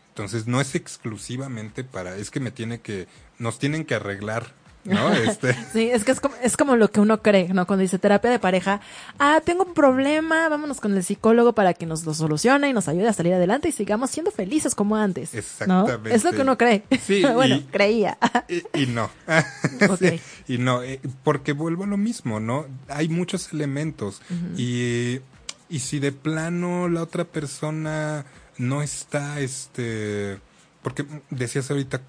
Entonces 0.09 0.49
no 0.49 0.61
es 0.61 0.75
exclusivamente 0.75 1.85
para, 1.85 2.17
es 2.17 2.31
que 2.31 2.41
me 2.41 2.51
tiene 2.51 2.81
que, 2.81 3.07
nos 3.39 3.59
tienen 3.59 3.85
que 3.85 3.95
arreglar, 3.95 4.53
¿no? 4.89 5.13
Este, 5.15 5.55
Sí, 5.73 5.91
es 5.91 6.05
que 6.05 6.13
es 6.13 6.21
como, 6.21 6.35
es 6.43 6.57
como 6.57 6.77
lo 6.77 6.91
que 6.91 7.01
uno 7.01 7.23
cree, 7.23 7.49
¿no? 7.53 7.67
Cuando 7.67 7.83
dice 7.83 7.99
terapia 7.99 8.31
de 8.31 8.39
pareja, 8.39 8.81
ah, 9.19 9.41
tengo 9.45 9.65
un 9.65 9.75
problema, 9.75 10.49
vámonos 10.49 10.81
con 10.81 10.97
el 10.97 11.05
psicólogo 11.05 11.53
para 11.53 11.75
que 11.75 11.87
nos 11.87 12.05
lo 12.05 12.15
solucione 12.15 12.69
y 12.69 12.73
nos 12.73 12.89
ayude 12.89 13.09
a 13.09 13.13
salir 13.13 13.35
adelante 13.35 13.69
y 13.69 13.73
sigamos 13.73 14.11
siendo 14.11 14.31
felices 14.31 14.75
como 14.75 14.97
antes. 14.97 15.33
¿no? 15.35 15.39
Exactamente. 15.41 16.15
Es 16.15 16.25
lo 16.25 16.33
que 16.33 16.41
uno 16.43 16.57
cree. 16.59 16.83
Sí, 17.07 17.23
bueno, 17.35 17.57
y- 17.57 17.63
creía. 17.63 18.19
y, 18.49 18.83
y 18.83 18.87
no. 18.87 19.11
Ok. 19.91 19.99
Sí, 19.99 20.21
y 20.49 20.59
no, 20.59 20.83
eh, 20.83 21.01
porque 21.25 21.53
vuelvo 21.53 21.85
a 21.85 21.87
lo 21.87 21.97
mismo, 21.97 22.41
¿no? 22.41 22.67
Hay 22.89 23.09
muchos 23.09 23.53
elementos 23.53 24.21
y, 24.57 25.21
y 25.69 25.79
si 25.81 25.99
de 26.01 26.13
plano 26.13 26.89
la 26.89 27.03
otra 27.03 27.25
persona 27.25 28.25
no 28.57 28.83
está, 28.83 29.41
este, 29.41 30.39
porque 30.83 31.05
decías 31.31 31.71
ahorita, 31.71 32.01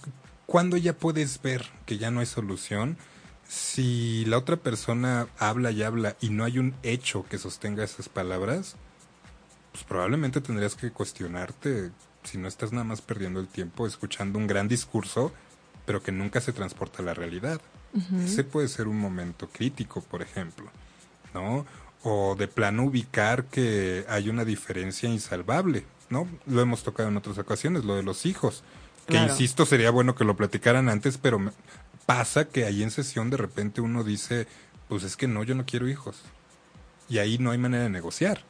¿cuándo 0.50 0.78
ya 0.78 0.94
puedes 0.94 1.42
ver 1.42 1.66
que 1.86 2.00
ya 2.00 2.10
no 2.10 2.20
hay 2.20 2.26
solución? 2.26 2.98
Si 3.48 4.26
la 4.26 4.38
otra 4.38 4.58
persona 4.58 5.28
habla 5.38 5.72
y 5.72 5.84
habla 5.84 6.18
y 6.22 6.30
no 6.30 6.44
hay 6.44 6.58
un 6.58 6.74
hecho 6.82 7.24
que 7.30 7.38
sostenga 7.38 7.84
esas 7.84 8.10
palabras, 8.10 8.76
pues 9.72 9.84
probablemente 9.84 10.42
tendrías 10.42 10.76
que 10.76 10.92
cuestionarte 10.92 11.92
si 12.24 12.40
no 12.40 12.48
estás 12.48 12.72
nada 12.72 12.84
más 12.84 13.02
perdiendo 13.02 13.40
el 13.40 13.48
tiempo 13.48 13.86
escuchando 13.86 14.40
un 14.40 14.48
gran 14.48 14.68
discurso, 14.68 15.32
pero 15.86 16.02
que 16.02 16.12
nunca 16.12 16.42
se 16.42 16.52
transporta 16.52 17.02
a 17.02 17.06
la 17.06 17.14
realidad. 17.14 17.62
Ese 18.24 18.44
puede 18.44 18.68
ser 18.68 18.88
un 18.88 19.00
momento 19.00 19.50
crítico, 19.50 20.02
por 20.02 20.22
ejemplo, 20.22 20.70
¿no? 21.34 21.66
O 22.04 22.36
de 22.36 22.48
plano 22.48 22.84
ubicar 22.84 23.46
que 23.46 24.06
hay 24.08 24.30
una 24.30 24.46
diferencia 24.46 25.10
insalvable, 25.10 25.86
¿no? 26.10 26.28
Lo 26.46 26.62
hemos 26.62 26.84
tocado 26.84 27.10
en 27.10 27.18
otras 27.18 27.38
ocasiones, 27.38 27.86
lo 27.86 27.96
de 27.96 28.04
los 28.04 28.26
hijos. 28.26 28.64
Que 29.10 29.16
Claro. 29.16 29.32
insisto, 29.34 29.66
sería 29.66 29.92
bueno 29.92 30.16
que 30.16 30.24
lo 30.24 30.36
platicaran 30.38 30.88
antes, 30.90 31.18
pero 31.18 31.40
me- 31.40 31.52
pasa 32.06 32.46
que 32.46 32.66
ahí 32.66 32.82
en 32.84 32.92
sesión 32.92 33.30
de 33.30 33.38
repente 33.38 33.82
uno 33.82 34.04
dice, 34.04 34.48
pues 34.88 35.04
es 35.04 35.16
que 35.18 35.28
no, 35.28 35.44
yo 35.44 35.56
no 35.56 35.66
quiero 35.66 35.88
hijos. 35.88 36.22
Y 37.10 37.18
ahí 37.18 37.38
no 37.38 37.52
hay 37.52 37.58
manera 37.58 37.84
de 37.84 37.90
negociar. 37.90 38.42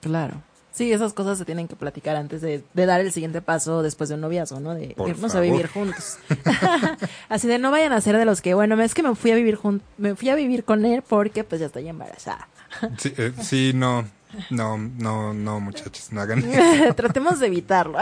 Claro. 0.00 0.42
Sí, 0.72 0.92
esas 0.92 1.12
cosas 1.12 1.38
se 1.38 1.44
tienen 1.44 1.68
que 1.68 1.76
platicar 1.76 2.16
antes 2.16 2.40
de, 2.40 2.64
de 2.74 2.86
dar 2.86 3.00
el 3.00 3.12
siguiente 3.12 3.40
paso 3.40 3.82
después 3.82 4.08
de 4.08 4.16
un 4.16 4.22
noviazgo, 4.22 4.58
¿no? 4.58 4.74
De 4.74 4.88
Por 4.96 5.08
irnos 5.08 5.32
favor. 5.32 5.46
a 5.48 5.50
vivir 5.52 5.68
juntos. 5.68 6.18
Así 7.28 7.46
de 7.46 7.58
no 7.60 7.70
vayan 7.70 7.92
a 7.92 8.00
ser 8.00 8.16
de 8.16 8.24
los 8.24 8.40
que, 8.40 8.54
bueno, 8.54 8.80
es 8.82 8.92
que 8.94 9.04
me 9.04 9.14
fui 9.14 9.30
a 9.30 9.36
vivir 9.36 9.54
jun 9.54 9.82
me 9.98 10.16
fui 10.16 10.30
a 10.30 10.34
vivir 10.34 10.64
con 10.64 10.84
él 10.84 11.02
porque 11.08 11.44
pues 11.44 11.60
ya 11.60 11.66
estoy 11.68 11.88
embarazada. 11.88 12.48
Sí, 12.98 13.14
eh, 13.16 13.32
sí, 13.40 13.70
no, 13.72 14.04
no, 14.50 14.76
no, 14.76 15.32
no, 15.32 15.60
muchachos, 15.60 16.08
no 16.10 16.20
hagan 16.20 16.42
Tratemos 16.96 17.38
de 17.38 17.46
evitarlo. 17.46 17.98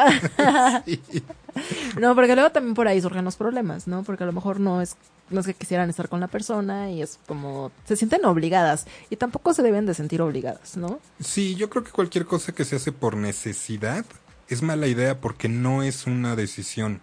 No, 2.01 2.15
porque 2.15 2.35
luego 2.35 2.51
también 2.51 2.75
por 2.75 2.89
ahí 2.89 3.01
surgen 3.01 3.25
los 3.25 3.37
problemas, 3.37 3.87
¿no? 3.87 4.03
Porque 4.03 4.25
a 4.25 4.27
lo 4.27 4.33
mejor 4.33 4.61
no 4.61 4.81
es 4.81 4.97
no 5.31 5.41
es 5.41 5.47
que 5.47 5.55
quisieran 5.55 5.89
estar 5.89 6.09
con 6.09 6.21
la 6.21 6.29
persona 6.29 6.91
y 6.91 7.03
es 7.03 7.19
como 7.27 7.73
se 7.87 7.97
sienten 7.97 8.25
obligadas 8.25 8.87
y 9.11 9.17
tampoco 9.17 9.55
se 9.55 9.63
deben 9.63 9.87
de 9.87 9.95
sentir 9.95 10.21
obligadas, 10.21 10.77
¿no? 10.77 11.01
Sí, 11.21 11.55
yo 11.55 11.71
creo 11.71 11.85
que 11.85 11.91
cualquier 11.91 12.27
cosa 12.27 12.53
que 12.53 12.65
se 12.65 12.77
hace 12.77 12.93
por 12.93 13.17
necesidad 13.17 14.05
es 14.49 14.63
mala 14.63 14.87
idea 14.87 15.21
porque 15.21 15.49
no 15.49 15.83
es 15.83 16.07
una 16.07 16.37
decisión. 16.37 17.01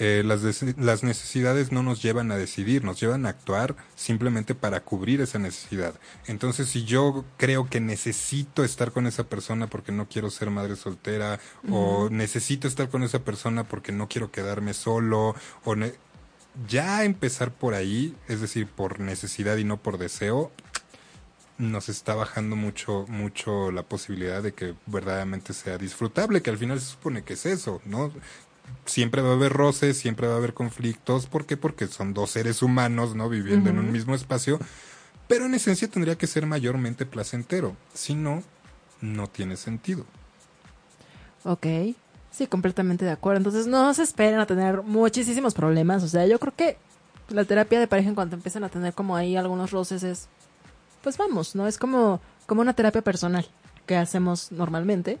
Eh, 0.00 0.22
las, 0.24 0.42
las 0.78 1.02
necesidades 1.02 1.72
no 1.72 1.82
nos 1.82 2.00
llevan 2.02 2.30
a 2.30 2.36
decidir, 2.36 2.84
nos 2.84 3.00
llevan 3.00 3.26
a 3.26 3.30
actuar 3.30 3.74
simplemente 3.96 4.54
para 4.54 4.80
cubrir 4.80 5.20
esa 5.20 5.38
necesidad. 5.40 5.94
Entonces, 6.26 6.68
si 6.68 6.84
yo 6.84 7.24
creo 7.36 7.68
que 7.68 7.80
necesito 7.80 8.62
estar 8.62 8.92
con 8.92 9.06
esa 9.08 9.24
persona 9.24 9.66
porque 9.66 9.90
no 9.90 10.08
quiero 10.08 10.30
ser 10.30 10.50
madre 10.50 10.76
soltera, 10.76 11.40
o 11.68 12.08
necesito 12.10 12.68
estar 12.68 12.88
con 12.90 13.02
esa 13.02 13.18
persona 13.20 13.64
porque 13.64 13.90
no 13.90 14.08
quiero 14.08 14.30
quedarme 14.30 14.72
solo, 14.72 15.34
o 15.64 15.74
ne- 15.74 15.94
ya 16.68 17.04
empezar 17.04 17.52
por 17.52 17.74
ahí, 17.74 18.14
es 18.28 18.40
decir, 18.40 18.66
por 18.68 19.00
necesidad 19.00 19.56
y 19.56 19.64
no 19.64 19.78
por 19.78 19.98
deseo, 19.98 20.52
nos 21.58 21.88
está 21.88 22.14
bajando 22.14 22.54
mucho, 22.54 23.04
mucho 23.08 23.72
la 23.72 23.82
posibilidad 23.82 24.42
de 24.44 24.52
que 24.54 24.74
verdaderamente 24.86 25.52
sea 25.54 25.76
disfrutable, 25.76 26.40
que 26.40 26.50
al 26.50 26.58
final 26.58 26.78
se 26.80 26.86
supone 26.86 27.24
que 27.24 27.32
es 27.34 27.46
eso, 27.46 27.80
¿no? 27.84 28.12
Siempre 28.84 29.22
va 29.22 29.30
a 29.30 29.34
haber 29.34 29.52
roces, 29.52 29.98
siempre 29.98 30.26
va 30.26 30.34
a 30.34 30.36
haber 30.38 30.54
conflictos, 30.54 31.26
¿por 31.26 31.44
qué? 31.46 31.56
Porque 31.56 31.86
son 31.86 32.14
dos 32.14 32.30
seres 32.30 32.62
humanos, 32.62 33.14
¿no? 33.14 33.28
Viviendo 33.28 33.70
en 33.70 33.78
un 33.78 33.92
mismo 33.92 34.14
espacio, 34.14 34.58
pero 35.26 35.44
en 35.44 35.54
esencia 35.54 35.88
tendría 35.88 36.16
que 36.16 36.26
ser 36.26 36.46
mayormente 36.46 37.04
placentero, 37.04 37.76
si 37.92 38.14
no, 38.14 38.42
no 39.00 39.26
tiene 39.26 39.56
sentido. 39.56 40.06
Ok. 41.44 41.66
Sí, 42.30 42.46
completamente 42.46 43.04
de 43.04 43.10
acuerdo. 43.10 43.38
Entonces 43.38 43.66
no 43.66 43.92
se 43.94 44.02
esperen 44.02 44.38
a 44.38 44.46
tener 44.46 44.82
muchísimos 44.82 45.54
problemas. 45.54 46.02
O 46.02 46.08
sea, 46.08 46.26
yo 46.26 46.38
creo 46.38 46.54
que 46.54 46.76
la 47.30 47.44
terapia 47.44 47.80
de 47.80 47.86
pareja 47.86 48.08
en 48.08 48.14
cuanto 48.14 48.36
empiezan 48.36 48.64
a 48.64 48.68
tener 48.68 48.94
como 48.94 49.16
ahí 49.16 49.36
algunos 49.36 49.70
roces 49.70 50.02
es, 50.02 50.28
pues 51.02 51.16
vamos, 51.16 51.54
¿no? 51.54 51.66
Es 51.66 51.78
como, 51.78 52.20
como 52.46 52.60
una 52.60 52.74
terapia 52.74 53.02
personal 53.02 53.46
que 53.86 53.96
hacemos 53.96 54.52
normalmente. 54.52 55.18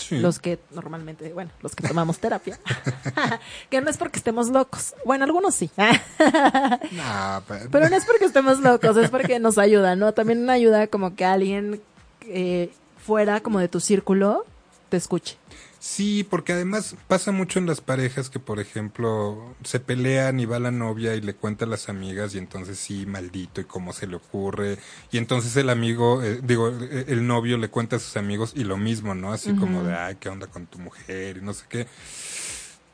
Sí. 0.00 0.18
Los 0.18 0.38
que 0.38 0.58
normalmente, 0.72 1.32
bueno, 1.32 1.50
los 1.62 1.74
que 1.76 1.86
tomamos 1.86 2.18
terapia. 2.18 2.58
que 3.70 3.80
no 3.80 3.90
es 3.90 3.96
porque 3.98 4.18
estemos 4.18 4.48
locos. 4.48 4.94
Bueno, 5.04 5.24
algunos 5.24 5.54
sí. 5.54 5.70
Nah, 6.92 7.40
pe- 7.40 7.68
Pero 7.70 7.88
no 7.88 7.96
es 7.96 8.04
porque 8.04 8.24
estemos 8.24 8.60
locos, 8.60 8.96
es 8.96 9.10
porque 9.10 9.38
nos 9.38 9.58
ayuda, 9.58 9.96
¿no? 9.96 10.12
También 10.12 10.48
ayuda 10.50 10.86
como 10.86 11.14
que 11.14 11.24
alguien 11.24 11.80
eh, 12.22 12.70
fuera 13.04 13.40
como 13.40 13.58
de 13.60 13.68
tu 13.68 13.80
círculo 13.80 14.44
te 14.88 14.96
escuche. 14.96 15.36
Sí, 15.82 16.26
porque 16.28 16.52
además 16.52 16.94
pasa 17.08 17.32
mucho 17.32 17.58
en 17.58 17.64
las 17.64 17.80
parejas 17.80 18.28
que, 18.28 18.38
por 18.38 18.60
ejemplo, 18.60 19.54
se 19.64 19.80
pelean 19.80 20.38
y 20.38 20.44
va 20.44 20.58
la 20.58 20.70
novia 20.70 21.14
y 21.14 21.22
le 21.22 21.32
cuenta 21.32 21.64
a 21.64 21.68
las 21.68 21.88
amigas 21.88 22.34
y 22.34 22.38
entonces 22.38 22.78
sí, 22.78 23.06
maldito 23.06 23.62
y 23.62 23.64
cómo 23.64 23.94
se 23.94 24.06
le 24.06 24.16
ocurre. 24.16 24.76
Y 25.10 25.16
entonces 25.16 25.56
el 25.56 25.70
amigo, 25.70 26.22
eh, 26.22 26.40
digo, 26.42 26.68
eh, 26.68 27.06
el 27.08 27.26
novio 27.26 27.56
le 27.56 27.70
cuenta 27.70 27.96
a 27.96 27.98
sus 27.98 28.18
amigos 28.18 28.52
y 28.54 28.64
lo 28.64 28.76
mismo, 28.76 29.14
¿no? 29.14 29.32
Así 29.32 29.54
como 29.54 29.82
de, 29.82 29.94
ay, 29.94 30.16
¿qué 30.20 30.28
onda 30.28 30.48
con 30.48 30.66
tu 30.66 30.78
mujer? 30.78 31.38
Y 31.38 31.40
no 31.40 31.54
sé 31.54 31.64
qué. 31.66 31.86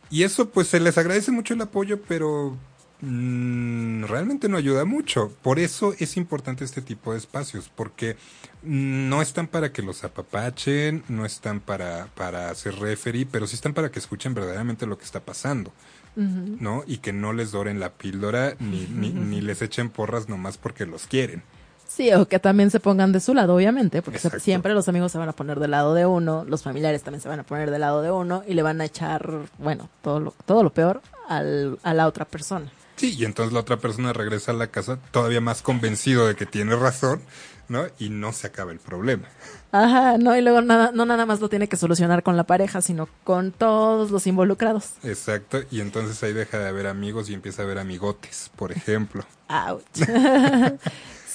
Y 0.09 0.23
eso 0.23 0.51
pues 0.51 0.69
se 0.69 0.79
les 0.79 0.97
agradece 0.97 1.33
mucho 1.33 1.55
el 1.55 1.63
apoyo, 1.63 2.01
pero 2.03 2.57
mm, 3.01 4.05
realmente 4.05 4.49
no 4.49 4.57
ayuda 4.57 4.85
mucho. 4.85 5.33
Por 5.43 5.59
eso 5.59 5.95
es 5.99 6.17
importante 6.17 6.65
este 6.65 6.83
tipo 6.83 7.13
de 7.13 7.19
espacios, 7.19 7.71
porque 7.75 8.17
no 8.63 9.23
están 9.23 9.47
para 9.47 9.73
que 9.73 9.83
los 9.83 10.05
apapachen, 10.05 11.05
no 11.09 11.25
están 11.25 11.61
para, 11.61 12.09
para 12.15 12.51
hacer 12.51 12.75
referee, 12.77 13.27
pero 13.27 13.47
sí 13.47 13.55
están 13.55 13.75
para 13.75 13.91
que 13.91 13.99
escuchen 13.99 14.35
verdaderamente 14.35 14.87
lo 14.87 14.99
que 14.99 15.05
está 15.05 15.21
pasando. 15.21 15.73
¿no? 16.17 16.83
Y 16.87 16.97
que 16.99 17.13
no 17.13 17.35
les 17.35 17.53
doren 17.53 17.79
la 17.79 17.91
píldora 17.91 18.57
ni, 18.59 18.87
ni, 18.87 19.11
ni 19.11 19.43
les 19.43 19.61
echen 19.61 19.91
porras 19.91 20.31
nomás 20.31 20.57
porque 20.57 20.87
los 20.87 21.07
quieren. 21.07 21.43
Sí, 21.87 22.13
o 22.13 22.27
que 22.27 22.39
también 22.39 22.71
se 22.71 22.81
pongan 22.81 23.13
de 23.13 23.21
su 23.21 23.33
lado, 23.33 23.55
obviamente, 23.55 24.03
porque 24.03 24.19
Exacto. 24.19 24.41
siempre 24.41 24.75
los 24.75 24.89
amigos 24.89 25.13
se 25.13 25.19
van 25.19 25.29
a 25.29 25.33
poner 25.33 25.61
del 25.61 25.71
lado 25.71 25.95
de 25.95 26.05
uno, 26.05 26.45
los 26.45 26.63
familiares 26.63 27.03
también 27.03 27.21
se 27.21 27.29
van 27.29 27.41
a 27.41 27.45
poner 27.45 27.71
del 27.71 27.81
lado 27.81 28.03
de 28.03 28.11
uno 28.11 28.43
y 28.47 28.55
le 28.55 28.63
van 28.63 28.81
a 28.81 28.85
echar, 28.85 29.31
bueno, 29.59 29.89
todo 30.03 30.21
lo, 30.21 30.35
todo 30.45 30.63
lo 30.63 30.71
peor 30.71 31.01
al, 31.29 31.79
a 31.83 31.95
la 31.95 32.07
otra 32.07 32.25
persona. 32.25 32.71
Sí, 32.97 33.15
y 33.17 33.25
entonces 33.25 33.53
la 33.53 33.61
otra 33.61 33.77
persona 33.77 34.13
regresa 34.13 34.53
a 34.53 34.55
la 34.55 34.69
casa 34.69 34.99
todavía 35.11 35.41
más 35.41 35.63
convencido 35.63 36.27
de 36.27 36.35
que 36.35 36.47
tiene 36.47 36.75
razón, 36.77 37.21
¿no? 37.69 37.87
Y 37.99 38.09
no 38.09 38.33
se 38.33 38.47
acaba 38.47 38.73
el 38.73 38.79
problema. 38.79 39.29
Ajá, 39.73 40.17
no, 40.17 40.35
y 40.37 40.41
luego 40.41 40.63
nada, 40.63 40.93
no 40.93 41.05
nada 41.05 41.27
más 41.27 41.41
lo 41.41 41.49
tiene 41.49 41.69
que 41.69 41.77
solucionar 41.77 42.23
con 42.23 42.37
la 42.37 42.45
pareja, 42.45 42.81
sino 42.81 43.09
con 43.25 43.53
todos 43.53 44.11
los 44.11 44.27
involucrados. 44.27 44.93
Exacto, 45.03 45.63
y 45.71 45.81
entonces 45.81 46.23
ahí 46.23 46.33
deja 46.33 46.59
de 46.59 46.69
haber 46.69 46.87
amigos 46.87 47.29
y 47.29 47.35
empieza 47.35 47.63
a 47.63 47.65
haber 47.67 47.79
amigotes, 47.79 48.51
por 48.57 48.73
ejemplo. 48.73 49.25
Ouch. 49.49 49.85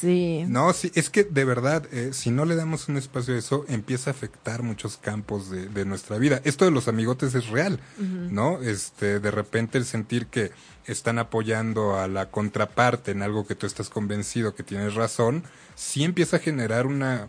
sí. 0.01 0.43
No, 0.47 0.73
sí, 0.73 0.91
es 0.95 1.09
que 1.09 1.23
de 1.23 1.45
verdad, 1.45 1.87
eh, 1.93 2.09
si 2.13 2.31
no 2.31 2.45
le 2.45 2.55
damos 2.55 2.89
un 2.89 2.97
espacio 2.97 3.35
a 3.35 3.37
eso, 3.37 3.65
empieza 3.67 4.09
a 4.09 4.13
afectar 4.13 4.63
muchos 4.63 4.97
campos 4.97 5.49
de, 5.49 5.67
de 5.67 5.85
nuestra 5.85 6.17
vida. 6.17 6.41
Esto 6.43 6.65
de 6.65 6.71
los 6.71 6.87
amigotes 6.87 7.35
es 7.35 7.47
real. 7.47 7.79
¿no? 7.97 8.61
Este, 8.61 9.19
de 9.19 9.31
repente 9.31 9.77
el 9.77 9.85
sentir 9.85 10.27
que 10.27 10.51
están 10.85 11.19
apoyando 11.19 11.97
a 11.97 12.07
la 12.07 12.31
contraparte 12.31 13.11
en 13.11 13.21
algo 13.21 13.45
que 13.45 13.55
tú 13.55 13.67
estás 13.67 13.89
convencido 13.89 14.55
que 14.55 14.63
tienes 14.63 14.95
razón, 14.95 15.43
sí 15.75 16.03
empieza 16.03 16.37
a 16.37 16.39
generar 16.39 16.87
una, 16.87 17.27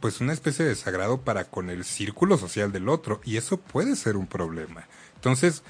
pues 0.00 0.20
una 0.20 0.32
especie 0.32 0.64
de 0.64 0.70
desagrado 0.70 1.20
para 1.22 1.44
con 1.44 1.70
el 1.70 1.84
círculo 1.84 2.38
social 2.38 2.72
del 2.72 2.88
otro, 2.88 3.20
y 3.24 3.36
eso 3.36 3.58
puede 3.58 3.96
ser 3.96 4.16
un 4.16 4.26
problema. 4.26 4.86
Entonces, 5.16 5.62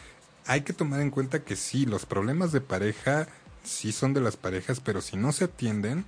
hay 0.47 0.63
que 0.63 0.73
tomar 0.73 1.01
en 1.01 1.11
cuenta 1.11 1.41
que 1.41 1.57
sí, 1.57 1.87
los 1.87 2.07
problemas 2.07 2.53
de 2.53 2.61
pareja 2.61 3.29
sí 3.69 3.93
son 3.93 4.15
de 4.15 4.21
las 4.21 4.37
parejas, 4.37 4.81
pero 4.81 5.01
si 5.01 5.17
no 5.17 5.33
se 5.33 5.45
atienden, 5.45 6.05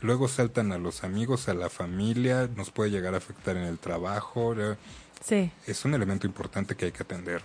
luego 0.00 0.28
saltan 0.28 0.72
a 0.72 0.78
los 0.78 1.04
amigos, 1.04 1.48
a 1.48 1.54
la 1.54 1.68
familia, 1.70 2.48
nos 2.56 2.70
puede 2.70 2.90
llegar 2.90 3.14
a 3.14 3.18
afectar 3.18 3.56
en 3.56 3.64
el 3.64 3.78
trabajo. 3.78 4.54
Sí, 5.24 5.50
Es 5.66 5.84
un 5.84 5.94
elemento 5.94 6.26
importante 6.26 6.74
que 6.76 6.86
hay 6.86 6.92
que 6.92 7.02
atender. 7.02 7.42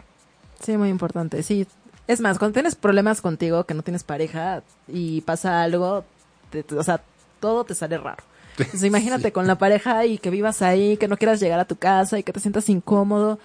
sí, 0.64 0.78
muy 0.78 0.90
importante. 0.90 1.44
Sí, 1.44 1.68
es 2.08 2.22
más, 2.22 2.38
cuando 2.40 2.54
tienes 2.54 2.76
problemas 2.76 3.20
contigo, 3.22 3.66
que 3.66 3.74
no 3.74 3.82
tienes 3.84 4.04
pareja 4.04 4.64
y 4.88 5.22
pasa 5.22 5.62
algo, 5.64 6.06
te- 6.52 6.64
te- 6.64 6.76
o 6.76 6.84
sea, 6.84 7.02
todo 7.42 7.66
te 7.66 7.76
sale 7.76 7.98
raro. 7.98 8.24
Entonces, 8.58 8.84
imagínate 8.84 9.34
con 9.34 9.48
la 9.48 9.58
pareja 9.58 10.06
y 10.06 10.18
que 10.18 10.30
vivas 10.30 10.62
ahí, 10.62 10.96
que 10.96 11.10
no 11.10 11.18
quieras 11.18 11.42
llegar 11.42 11.60
a 11.60 11.66
tu 11.66 11.76
casa 11.76 12.18
y 12.18 12.24
que 12.24 12.32
te 12.32 12.40
sientas 12.40 12.70
incómodo. 12.70 13.38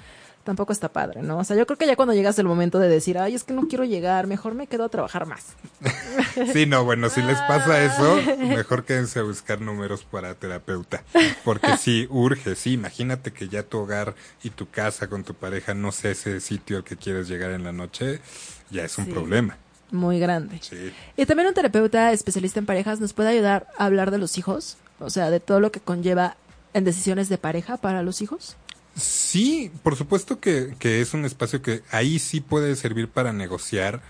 Tampoco 0.51 0.73
está 0.73 0.89
padre, 0.89 1.23
¿no? 1.23 1.39
O 1.39 1.45
sea, 1.45 1.57
yo 1.57 1.65
creo 1.65 1.79
que 1.79 1.87
ya 1.87 1.95
cuando 1.95 2.13
llegas 2.13 2.37
el 2.41 2.47
momento 2.47 2.81
de 2.81 2.89
decir, 2.89 3.19
ay, 3.19 3.37
es 3.37 3.45
que 3.45 3.55
no 3.55 3.69
quiero 3.69 3.85
llegar, 3.85 4.27
mejor 4.27 4.55
me 4.55 4.67
quedo 4.67 4.85
a 4.85 4.89
trabajar 4.89 5.25
más. 5.27 5.45
Sí, 6.53 6.67
no, 6.67 6.85
bueno, 6.85 7.09
si 7.09 7.23
les 7.23 7.39
pasa 7.43 7.83
eso, 7.85 8.17
mejor 8.39 8.85
quédense 8.85 9.21
a 9.21 9.23
buscar 9.23 9.61
números 9.61 10.05
para 10.05 10.35
terapeuta. 10.35 11.03
Porque 11.45 11.77
sí, 11.77 12.07
urge, 12.11 12.55
sí, 12.57 12.73
imagínate 12.73 13.33
que 13.33 13.49
ya 13.49 13.63
tu 13.63 13.79
hogar 13.79 14.15
y 14.43 14.51
tu 14.51 14.69
casa 14.69 15.09
con 15.09 15.23
tu 15.25 15.35
pareja 15.35 15.73
no 15.75 15.93
sea 15.93 16.11
ese 16.11 16.41
sitio 16.41 16.79
al 16.79 16.85
que 16.85 16.97
quieres 16.97 17.29
llegar 17.29 17.51
en 17.53 17.63
la 17.65 17.73
noche, 17.73 18.21
ya 18.71 18.85
es 18.85 18.99
un 18.99 19.05
Sí. 19.07 19.13
problema. 19.13 19.57
Muy 19.93 20.19
grande. 20.21 20.59
Sí. 20.63 20.93
Y 21.17 21.27
también 21.27 21.49
un 21.49 21.55
terapeuta 21.55 22.13
especialista 22.13 22.59
en 22.59 22.67
parejas 22.67 23.01
nos 23.01 23.13
puede 23.13 23.31
ayudar 23.31 23.67
a 23.79 23.87
hablar 23.87 24.11
de 24.11 24.19
los 24.19 24.37
hijos, 24.39 24.77
o 24.99 25.11
sea, 25.11 25.31
de 25.31 25.41
todo 25.41 25.61
lo 25.61 25.71
que 25.73 25.81
conlleva 25.81 26.37
en 26.75 26.85
decisiones 26.85 27.29
de 27.29 27.39
pareja 27.39 27.77
para 27.77 28.03
los 28.03 28.23
hijos. 28.23 28.57
Sí, 28.97 29.71
por 29.83 29.97
supuesto 29.97 30.41
que, 30.41 30.75
que 30.79 31.01
es 31.01 31.15
un 31.15 31.25
espacio 31.25 31.63
que 31.63 31.83
ahí 31.91 32.19
sí 32.19 32.41
puede 32.41 32.77
servir 32.77 33.09
para 33.09 33.33
negociar, 33.33 34.03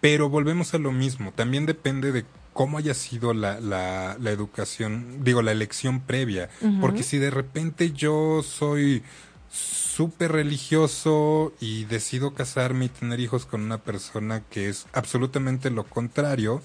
pero 0.00 0.28
volvemos 0.28 0.74
a 0.74 0.78
lo 0.78 0.92
mismo. 0.92 1.32
También 1.32 1.66
depende 1.66 2.12
de 2.12 2.24
cómo 2.52 2.78
haya 2.78 2.94
sido 2.94 3.34
la, 3.34 3.60
la, 3.60 4.16
la 4.18 4.30
educación, 4.30 5.22
digo, 5.22 5.42
la 5.42 5.52
elección 5.52 6.00
previa. 6.00 6.48
Porque 6.80 7.02
si 7.02 7.18
de 7.18 7.30
repente 7.30 7.92
yo 7.92 8.42
soy 8.42 9.02
súper 9.50 10.32
religioso 10.32 11.52
y 11.60 11.84
decido 11.84 12.34
casarme 12.34 12.86
y 12.86 12.88
tener 12.88 13.20
hijos 13.20 13.46
con 13.46 13.62
una 13.62 13.78
persona 13.78 14.42
que 14.50 14.68
es 14.68 14.86
absolutamente 14.92 15.70
lo 15.70 15.84
contrario, 15.84 16.62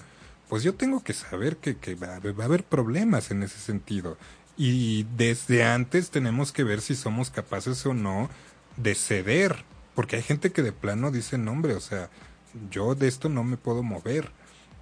pues 0.48 0.62
yo 0.62 0.74
tengo 0.74 1.02
que 1.02 1.12
saber 1.12 1.58
que, 1.58 1.76
que 1.76 1.94
va 1.94 2.14
a 2.14 2.44
haber 2.44 2.64
problemas 2.64 3.30
en 3.30 3.42
ese 3.42 3.58
sentido. 3.58 4.16
Y 4.56 5.04
desde 5.16 5.64
antes 5.64 6.10
tenemos 6.10 6.52
que 6.52 6.64
ver 6.64 6.80
si 6.80 6.94
somos 6.94 7.30
capaces 7.30 7.84
o 7.86 7.94
no 7.94 8.28
de 8.76 8.94
ceder. 8.94 9.64
Porque 9.94 10.16
hay 10.16 10.22
gente 10.22 10.52
que 10.52 10.62
de 10.62 10.72
plano 10.72 11.10
dice, 11.10 11.38
no 11.38 11.52
hombre, 11.52 11.74
o 11.74 11.80
sea, 11.80 12.10
yo 12.70 12.94
de 12.94 13.08
esto 13.08 13.28
no 13.28 13.44
me 13.44 13.56
puedo 13.56 13.82
mover. 13.82 14.30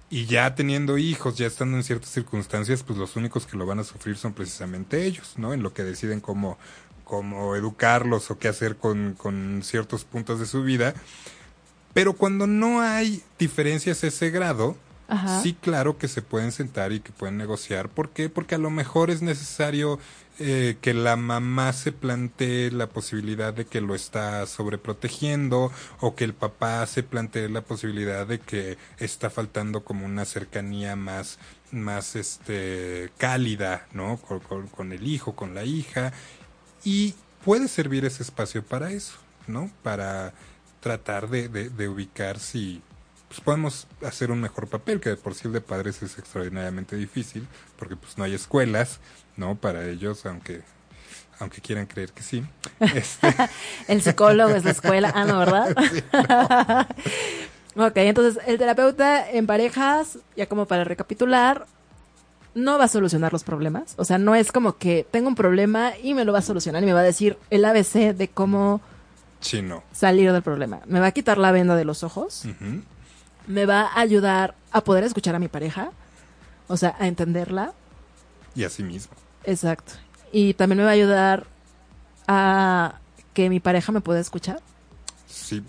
Y 0.09 0.25
ya 0.25 0.55
teniendo 0.55 0.97
hijos, 0.97 1.37
ya 1.37 1.47
estando 1.47 1.77
en 1.77 1.83
ciertas 1.83 2.09
circunstancias, 2.09 2.83
pues 2.83 2.99
los 2.99 3.15
únicos 3.15 3.45
que 3.45 3.57
lo 3.57 3.65
van 3.65 3.79
a 3.79 3.83
sufrir 3.83 4.17
son 4.17 4.33
precisamente 4.33 5.05
ellos, 5.05 5.35
¿no? 5.37 5.53
En 5.53 5.63
lo 5.63 5.73
que 5.73 5.83
deciden 5.83 6.19
cómo, 6.19 6.57
cómo 7.05 7.55
educarlos 7.55 8.29
o 8.29 8.37
qué 8.37 8.49
hacer 8.49 8.75
con, 8.75 9.13
con 9.13 9.61
ciertos 9.63 10.03
puntos 10.03 10.39
de 10.39 10.45
su 10.45 10.63
vida. 10.63 10.93
Pero 11.93 12.13
cuando 12.13 12.47
no 12.47 12.81
hay 12.81 13.23
diferencias 13.39 14.03
ese 14.03 14.29
grado, 14.31 14.75
Sí, 15.43 15.53
claro 15.59 15.97
que 15.97 16.07
se 16.07 16.21
pueden 16.21 16.51
sentar 16.51 16.91
y 16.93 16.99
que 17.01 17.11
pueden 17.11 17.37
negociar. 17.37 17.89
¿Por 17.89 18.09
qué? 18.11 18.29
Porque 18.29 18.55
a 18.55 18.57
lo 18.57 18.69
mejor 18.69 19.09
es 19.11 19.21
necesario 19.21 19.99
eh, 20.39 20.77
que 20.81 20.93
la 20.93 21.15
mamá 21.17 21.73
se 21.73 21.91
plantee 21.91 22.71
la 22.71 22.87
posibilidad 22.87 23.53
de 23.53 23.65
que 23.65 23.81
lo 23.81 23.93
está 23.95 24.45
sobreprotegiendo 24.45 25.71
o 25.99 26.15
que 26.15 26.23
el 26.23 26.33
papá 26.33 26.85
se 26.87 27.03
plantee 27.03 27.49
la 27.49 27.61
posibilidad 27.61 28.25
de 28.25 28.39
que 28.39 28.77
está 28.97 29.29
faltando 29.29 29.83
como 29.83 30.05
una 30.05 30.25
cercanía 30.25 30.95
más 30.95 31.37
más 31.71 32.15
este 32.15 33.11
cálida 33.17 33.87
no 33.93 34.17
con, 34.17 34.39
con- 34.41 34.67
con 34.67 34.91
el 34.91 35.07
hijo 35.07 35.35
con 35.35 35.53
la 35.55 35.63
hija 35.63 36.11
y 36.83 37.13
puede 37.45 37.67
servir 37.67 38.03
ese 38.05 38.23
espacio 38.23 38.63
para 38.63 38.91
eso 38.91 39.13
no 39.47 39.69
para 39.83 40.33
tratar 40.81 41.29
de, 41.29 41.47
de- 41.47 41.69
de 41.69 41.87
ubicar 41.87 42.39
si 42.39 42.81
pues, 43.31 43.39
podemos 43.39 43.87
hacer 44.05 44.29
un 44.29 44.41
mejor 44.41 44.67
papel 44.67 44.99
que 44.99 45.11
de 45.11 45.15
por 45.15 45.35
sí 45.35 45.47
el 45.47 45.53
de 45.53 45.61
padres 45.61 46.03
es 46.03 46.17
extraordinariamente 46.17 46.97
difícil 46.97 47.47
porque 47.79 47.95
pues 47.95 48.17
no 48.17 48.25
hay 48.25 48.33
escuelas 48.33 48.99
no 49.37 49.55
para 49.55 49.87
ellos 49.87 50.25
aunque 50.25 50.63
aunque 51.39 51.61
quieran 51.61 51.85
creer 51.85 52.11
que 52.11 52.23
sí 52.23 52.43
Este, 52.93 53.33
El 53.87 54.01
psicólogo 54.01 54.53
es 54.53 54.65
la 54.65 54.71
escuela. 54.71 55.13
Ah, 55.15 55.23
no, 55.23 55.39
¿verdad? 55.39 55.75
ok, 57.77 57.93
entonces 57.95 58.43
el 58.45 58.57
terapeuta 58.57 59.31
en 59.31 59.47
parejas, 59.47 60.17
ya 60.35 60.47
como 60.47 60.65
para 60.65 60.83
recapitular, 60.83 61.65
no 62.53 62.77
va 62.77 62.83
a 62.83 62.87
solucionar 62.89 63.31
los 63.31 63.45
problemas. 63.45 63.93
O 63.95 64.03
sea, 64.03 64.17
no 64.17 64.35
es 64.35 64.51
como 64.51 64.77
que 64.77 65.07
tengo 65.09 65.29
un 65.29 65.35
problema 65.35 65.93
y 66.03 66.13
me 66.13 66.25
lo 66.25 66.33
va 66.33 66.39
a 66.39 66.43
solucionar 66.43 66.83
y 66.83 66.85
me 66.85 66.91
va 66.93 66.99
a 66.99 67.03
decir 67.03 67.37
el 67.49 67.63
ABC 67.63 68.13
de 68.13 68.27
cómo 68.27 68.81
sí 69.39 69.61
no 69.61 69.83
salir 69.93 70.31
del 70.33 70.43
problema. 70.43 70.81
Me 70.85 70.99
va 70.99 71.07
a 71.07 71.11
quitar 71.11 71.37
la 71.37 71.51
venda 71.51 71.75
de 71.75 71.85
los 71.85 72.03
ojos, 72.03 72.43
Ujú. 72.45 72.81
Me 73.47 73.65
va 73.65 73.81
a 73.87 73.99
ayudar 73.99 74.55
a 74.71 74.83
poder 74.83 75.03
escuchar 75.03 75.35
a 75.35 75.39
mi 75.39 75.47
pareja, 75.47 75.91
o 76.67 76.77
sea, 76.77 76.95
a 76.99 77.07
entenderla. 77.07 77.73
y 78.55 78.63
así 78.63 78.83
mismo 78.83 79.13
Exacto. 79.43 79.93
Y 80.31 80.53
también 80.53 80.77
me 80.79 80.83
va 80.83 80.91
a 80.91 80.93
ayudar 80.93 81.47
a 82.27 82.99
que 83.33 83.49
mi 83.49 83.59
pareja 83.59 83.91
me 83.91 84.01
pueda 84.01 84.19
escuchar. 84.19 84.61
Sí, 85.27 85.63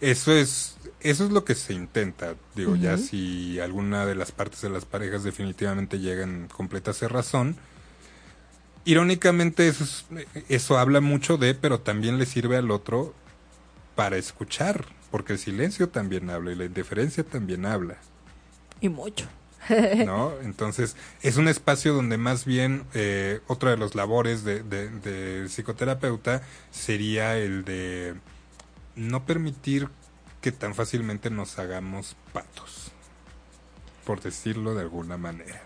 eso 0.00 0.32
es, 0.32 0.76
eso 1.00 1.24
es 1.24 1.30
lo 1.30 1.44
que 1.44 1.54
se 1.54 1.72
intenta. 1.74 2.34
Digo, 2.54 2.76
ya 2.76 2.96
si 2.98 3.58
alguna 3.60 4.06
de 4.06 4.14
las 4.14 4.32
partes 4.32 4.60
de 4.62 4.70
las 4.70 4.84
parejas 4.84 5.24
definitivamente 5.24 5.98
llegan 5.98 6.48
completa 6.48 6.92
cerrazón. 6.92 7.56
Irónicamente, 8.84 9.66
eso, 9.68 9.84
es- 9.84 10.04
eso 10.48 10.78
habla 10.78 11.00
mucho 11.00 11.36
de, 11.38 11.54
pero 11.54 11.80
también 11.80 12.18
le 12.18 12.26
sirve 12.26 12.56
al 12.56 12.70
otro 12.70 13.14
para 13.96 14.16
escuchar, 14.16 14.86
porque 15.10 15.34
el 15.34 15.38
silencio 15.38 15.88
también 15.88 16.30
habla 16.30 16.52
y 16.52 16.56
la 16.56 16.64
indiferencia 16.64 17.24
también 17.24 17.66
habla. 17.66 17.96
Y 18.80 18.88
mucho. 18.88 19.26
¿no? 20.06 20.32
Entonces, 20.42 20.94
es 21.22 21.36
un 21.38 21.48
espacio 21.48 21.92
donde 21.92 22.18
más 22.18 22.44
bien 22.44 22.84
eh, 22.94 23.40
otra 23.48 23.70
de 23.70 23.76
los 23.76 23.94
labores 23.96 24.44
de, 24.44 24.62
de- 24.62 24.90
del 24.90 25.48
psicoterapeuta 25.50 26.42
sería 26.70 27.36
el 27.36 27.64
de 27.64 28.14
no 28.94 29.26
permitir 29.26 29.88
que 30.40 30.52
tan 30.52 30.74
fácilmente 30.76 31.30
nos 31.30 31.58
hagamos 31.58 32.14
patos, 32.32 32.92
por 34.04 34.20
decirlo 34.20 34.74
de 34.74 34.82
alguna 34.82 35.16
manera. 35.16 35.62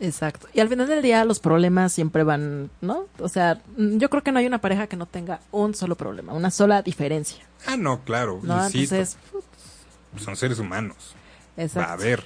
Exacto. 0.00 0.48
Y 0.52 0.60
al 0.60 0.68
final 0.68 0.88
del 0.88 1.02
día 1.02 1.24
los 1.24 1.38
problemas 1.40 1.92
siempre 1.92 2.24
van, 2.24 2.70
¿no? 2.80 3.06
O 3.18 3.28
sea, 3.28 3.62
mm, 3.76 3.98
yo 3.98 4.10
creo 4.10 4.22
que 4.22 4.32
no 4.32 4.38
hay 4.38 4.46
una 4.46 4.60
pareja 4.60 4.86
que 4.86 4.96
no 4.96 5.06
tenga 5.06 5.40
un 5.52 5.74
solo 5.74 5.94
problema, 5.96 6.32
una 6.32 6.50
sola 6.50 6.82
diferencia. 6.82 7.44
Ah, 7.66 7.76
no, 7.76 8.02
claro, 8.04 8.40
¿No? 8.42 8.54
Entonces, 8.66 9.16
son 10.18 10.36
seres 10.36 10.58
humanos. 10.58 11.14
Exacto. 11.56 11.86
Va 11.86 11.90
a 11.90 11.92
haber. 11.94 12.24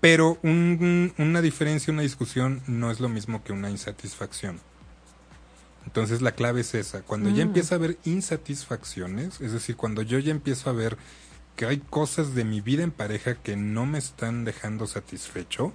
Pero 0.00 0.38
un- 0.42 1.12
una 1.18 1.42
diferencia, 1.42 1.92
una 1.92 2.02
discusión 2.02 2.62
no 2.66 2.90
es 2.90 3.00
lo 3.00 3.08
mismo 3.08 3.44
que 3.44 3.52
una 3.52 3.70
insatisfacción. 3.70 4.58
Entonces 5.86 6.22
la 6.22 6.32
clave 6.32 6.62
es 6.62 6.74
esa. 6.74 7.02
Cuando 7.02 7.28
ya 7.30 7.44
Mm. 7.44 7.48
empieza 7.48 7.74
a 7.74 7.78
haber 7.78 7.98
insatisfacciones, 8.04 9.40
es 9.40 9.52
decir, 9.52 9.76
cuando 9.76 10.02
yo 10.02 10.18
ya 10.18 10.30
empiezo 10.30 10.70
a 10.70 10.72
ver 10.72 10.96
que 11.60 11.66
hay 11.66 11.76
cosas 11.76 12.34
de 12.34 12.42
mi 12.44 12.62
vida 12.62 12.82
en 12.82 12.90
pareja 12.90 13.34
que 13.34 13.54
no 13.54 13.84
me 13.84 13.98
están 13.98 14.46
dejando 14.46 14.86
satisfecho, 14.86 15.74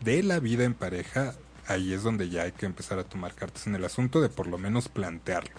de 0.00 0.22
la 0.22 0.40
vida 0.40 0.64
en 0.64 0.74
pareja, 0.74 1.32
ahí 1.66 1.94
es 1.94 2.02
donde 2.02 2.28
ya 2.28 2.42
hay 2.42 2.52
que 2.52 2.66
empezar 2.66 2.98
a 2.98 3.04
tomar 3.04 3.32
cartas 3.32 3.66
en 3.66 3.74
el 3.76 3.82
asunto 3.86 4.20
de 4.20 4.28
por 4.28 4.46
lo 4.46 4.58
menos 4.58 4.88
plantearlo. 4.88 5.54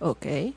Ok. 0.00 0.20
Que 0.20 0.54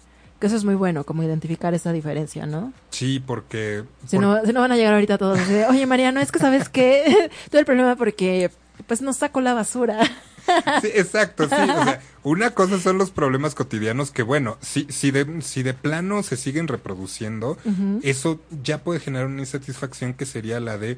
eso 0.48 0.58
es 0.58 0.66
muy 0.66 0.76
bueno, 0.76 1.06
como 1.06 1.24
identificar 1.24 1.74
esa 1.74 1.94
diferencia, 1.94 2.46
¿no? 2.46 2.74
Sí, 2.90 3.22
porque... 3.26 3.86
Si, 4.06 4.18
por- 4.18 4.26
no, 4.26 4.46
si 4.46 4.52
no 4.52 4.60
van 4.60 4.74
a 4.74 4.76
llegar 4.76 4.96
ahorita 4.96 5.18
todos 5.18 5.40
oye 5.70 5.86
Mariano, 5.86 6.20
es 6.20 6.34
que 6.34 6.40
sabes 6.40 6.68
que 6.68 7.30
todo 7.50 7.60
el 7.62 7.66
problema 7.66 7.96
porque 7.96 8.52
pues 8.86 9.02
no 9.02 9.14
saco 9.14 9.40
la 9.40 9.54
basura. 9.54 10.00
Sí, 10.82 10.90
exacto, 10.94 11.48
sí. 11.48 11.56
O 11.56 11.84
sea, 11.84 12.02
una 12.24 12.52
cosa 12.52 12.80
son 12.80 12.98
los 12.98 13.12
problemas 13.12 13.56
cotidianos 13.56 14.12
que, 14.12 14.24
bueno, 14.24 14.58
si, 14.62 14.86
si, 14.90 15.12
de, 15.12 15.42
si 15.42 15.64
de 15.64 15.74
plano 15.74 16.24
se 16.24 16.38
siguen 16.38 16.68
reproduciendo, 16.68 17.58
eso 18.02 18.40
ya 18.64 18.84
puede 18.84 19.00
generar 19.00 19.28
una 19.28 19.42
insatisfacción 19.42 20.14
que 20.14 20.26
sería 20.26 20.60
la 20.60 20.78
de, 20.78 20.98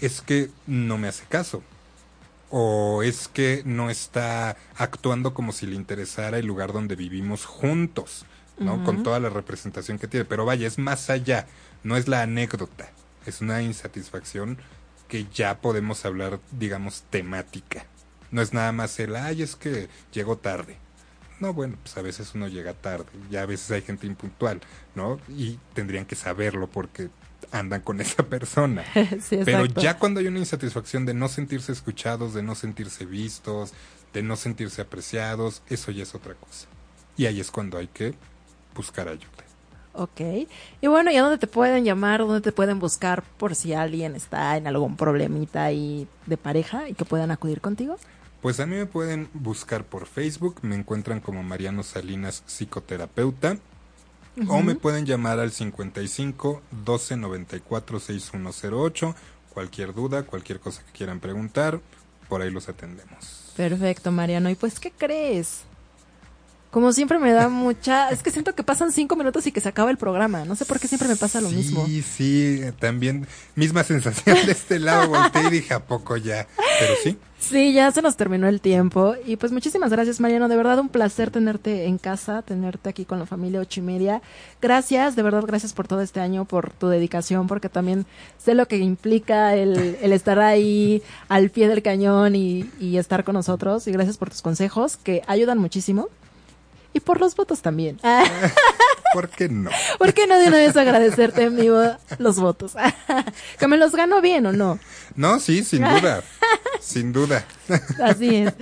es 0.00 0.20
que 0.20 0.50
no 0.66 0.98
me 0.98 1.08
hace 1.08 1.24
caso. 1.28 1.62
O 2.50 3.02
es 3.04 3.28
que 3.28 3.62
no 3.64 3.90
está 3.90 4.56
actuando 4.76 5.34
como 5.34 5.52
si 5.52 5.66
le 5.66 5.76
interesara 5.76 6.38
el 6.38 6.46
lugar 6.46 6.72
donde 6.72 6.96
vivimos 6.96 7.44
juntos, 7.44 8.26
¿no? 8.58 8.82
Con 8.84 9.02
toda 9.02 9.20
la 9.20 9.28
representación 9.28 9.98
que 9.98 10.08
tiene. 10.08 10.24
Pero 10.24 10.44
vaya, 10.44 10.66
es 10.66 10.78
más 10.78 11.10
allá, 11.10 11.46
no 11.84 11.96
es 11.96 12.08
la 12.08 12.22
anécdota, 12.22 12.90
es 13.24 13.40
una 13.40 13.62
insatisfacción 13.62 14.58
que 15.06 15.26
ya 15.32 15.60
podemos 15.60 16.04
hablar, 16.04 16.40
digamos, 16.52 17.04
temática. 17.10 17.84
No 18.30 18.42
es 18.42 18.52
nada 18.52 18.72
más 18.72 18.98
el, 19.00 19.16
ay, 19.16 19.42
es 19.42 19.56
que 19.56 19.88
llegó 20.12 20.36
tarde. 20.38 20.76
No, 21.40 21.54
bueno, 21.54 21.76
pues 21.82 21.96
a 21.96 22.02
veces 22.02 22.32
uno 22.34 22.48
llega 22.48 22.74
tarde, 22.74 23.06
ya 23.30 23.42
a 23.42 23.46
veces 23.46 23.70
hay 23.70 23.80
gente 23.80 24.06
impuntual, 24.06 24.60
¿no? 24.94 25.18
Y 25.28 25.58
tendrían 25.72 26.04
que 26.04 26.14
saberlo 26.14 26.66
porque 26.66 27.08
andan 27.50 27.80
con 27.80 28.00
esa 28.00 28.22
persona. 28.24 28.84
Sí, 29.22 29.40
Pero 29.44 29.64
ya 29.64 29.98
cuando 29.98 30.20
hay 30.20 30.26
una 30.26 30.38
insatisfacción 30.38 31.06
de 31.06 31.14
no 31.14 31.28
sentirse 31.28 31.72
escuchados, 31.72 32.34
de 32.34 32.42
no 32.42 32.54
sentirse 32.54 33.06
vistos, 33.06 33.72
de 34.12 34.22
no 34.22 34.36
sentirse 34.36 34.82
apreciados, 34.82 35.62
eso 35.68 35.90
ya 35.90 36.02
es 36.02 36.14
otra 36.14 36.34
cosa. 36.34 36.68
Y 37.16 37.26
ahí 37.26 37.40
es 37.40 37.50
cuando 37.50 37.78
hay 37.78 37.88
que 37.88 38.14
buscar 38.74 39.08
ayuda. 39.08 39.26
Ok. 39.92 40.20
Y 40.80 40.86
bueno, 40.86 41.10
¿y 41.10 41.16
a 41.16 41.22
dónde 41.22 41.38
te 41.38 41.46
pueden 41.46 41.84
llamar? 41.84 42.20
¿Dónde 42.20 42.40
te 42.40 42.52
pueden 42.52 42.78
buscar 42.78 43.22
por 43.38 43.54
si 43.54 43.72
alguien 43.72 44.14
está 44.14 44.56
en 44.56 44.66
algún 44.66 44.96
problemita 44.96 45.64
ahí 45.64 46.06
de 46.26 46.36
pareja 46.36 46.88
y 46.88 46.94
que 46.94 47.04
puedan 47.04 47.30
acudir 47.30 47.60
contigo? 47.60 47.96
Pues 48.42 48.58
a 48.60 48.66
mí 48.66 48.76
me 48.76 48.86
pueden 48.86 49.28
buscar 49.34 49.84
por 49.84 50.06
Facebook, 50.06 50.60
me 50.62 50.74
encuentran 50.74 51.20
como 51.20 51.42
Mariano 51.42 51.82
Salinas 51.82 52.42
Psicoterapeuta. 52.46 53.58
O 54.48 54.62
me 54.62 54.74
pueden 54.74 55.04
llamar 55.04 55.38
al 55.38 55.50
55 55.50 56.62
12 56.84 57.16
94 57.16 58.00
6108. 58.00 59.14
Cualquier 59.52 59.92
duda, 59.92 60.22
cualquier 60.22 60.60
cosa 60.60 60.82
que 60.84 60.92
quieran 60.92 61.20
preguntar, 61.20 61.80
por 62.28 62.40
ahí 62.40 62.50
los 62.50 62.68
atendemos. 62.68 63.52
Perfecto, 63.56 64.12
Mariano. 64.12 64.48
¿Y 64.48 64.54
pues 64.54 64.80
qué 64.80 64.92
crees? 64.92 65.64
Como 66.70 66.92
siempre 66.92 67.18
me 67.18 67.32
da 67.32 67.48
mucha... 67.48 68.10
Es 68.10 68.22
que 68.22 68.30
siento 68.30 68.54
que 68.54 68.62
pasan 68.62 68.92
cinco 68.92 69.16
minutos 69.16 69.44
y 69.46 69.52
que 69.52 69.60
se 69.60 69.68
acaba 69.68 69.90
el 69.90 69.96
programa. 69.96 70.44
No 70.44 70.54
sé 70.54 70.64
por 70.64 70.78
qué 70.78 70.86
siempre 70.86 71.08
me 71.08 71.16
pasa 71.16 71.40
lo 71.40 71.50
sí, 71.50 71.56
mismo. 71.56 71.84
Sí, 71.84 72.02
sí, 72.02 72.60
también 72.78 73.26
misma 73.56 73.82
sensación 73.82 74.36
de 74.46 74.52
este 74.52 74.78
lado. 74.78 75.08
Volteé 75.08 75.48
y 75.48 75.50
dije, 75.50 75.74
¿a 75.74 75.84
poco 75.84 76.16
ya? 76.16 76.46
Pero 76.78 76.94
sí. 77.02 77.18
Sí, 77.40 77.72
ya 77.72 77.90
se 77.90 78.02
nos 78.02 78.16
terminó 78.16 78.46
el 78.46 78.60
tiempo. 78.60 79.16
Y 79.26 79.34
pues 79.34 79.50
muchísimas 79.50 79.90
gracias, 79.90 80.20
Mariano. 80.20 80.46
De 80.46 80.56
verdad, 80.56 80.78
un 80.78 80.90
placer 80.90 81.32
tenerte 81.32 81.86
en 81.86 81.98
casa, 81.98 82.42
tenerte 82.42 82.88
aquí 82.88 83.04
con 83.04 83.18
la 83.18 83.26
familia 83.26 83.60
ocho 83.60 83.80
y 83.80 83.82
media. 83.82 84.22
Gracias, 84.62 85.16
de 85.16 85.22
verdad, 85.22 85.42
gracias 85.44 85.72
por 85.72 85.88
todo 85.88 86.02
este 86.02 86.20
año, 86.20 86.44
por 86.44 86.70
tu 86.70 86.86
dedicación, 86.86 87.48
porque 87.48 87.68
también 87.68 88.06
sé 88.38 88.54
lo 88.54 88.68
que 88.68 88.76
implica 88.76 89.56
el, 89.56 89.98
el 90.00 90.12
estar 90.12 90.38
ahí 90.38 91.02
al 91.28 91.50
pie 91.50 91.66
del 91.66 91.82
cañón 91.82 92.36
y, 92.36 92.70
y 92.78 92.98
estar 92.98 93.24
con 93.24 93.34
nosotros. 93.34 93.88
Y 93.88 93.90
gracias 93.90 94.18
por 94.18 94.30
tus 94.30 94.42
consejos, 94.42 94.98
que 94.98 95.22
ayudan 95.26 95.58
muchísimo. 95.58 96.08
Y 96.92 97.00
por 97.00 97.20
los 97.20 97.36
votos 97.36 97.62
también. 97.62 98.00
¿Por 99.12 99.28
qué 99.28 99.48
no? 99.48 99.70
¿Por 99.98 100.14
qué 100.14 100.26
no 100.26 100.38
de 100.38 100.48
una 100.48 100.58
vez 100.58 100.76
agradecerte 100.76 101.42
en 101.42 101.56
vivo 101.56 101.80
los 102.18 102.38
votos? 102.38 102.74
¿Que 103.58 103.66
me 103.66 103.76
los 103.76 103.92
gano 103.92 104.20
bien 104.20 104.46
o 104.46 104.52
no? 104.52 104.78
No, 105.16 105.40
sí, 105.40 105.64
sin 105.64 105.82
duda. 105.82 106.22
sin 106.80 107.12
duda. 107.12 107.44
Así 108.02 108.36
es. 108.36 108.54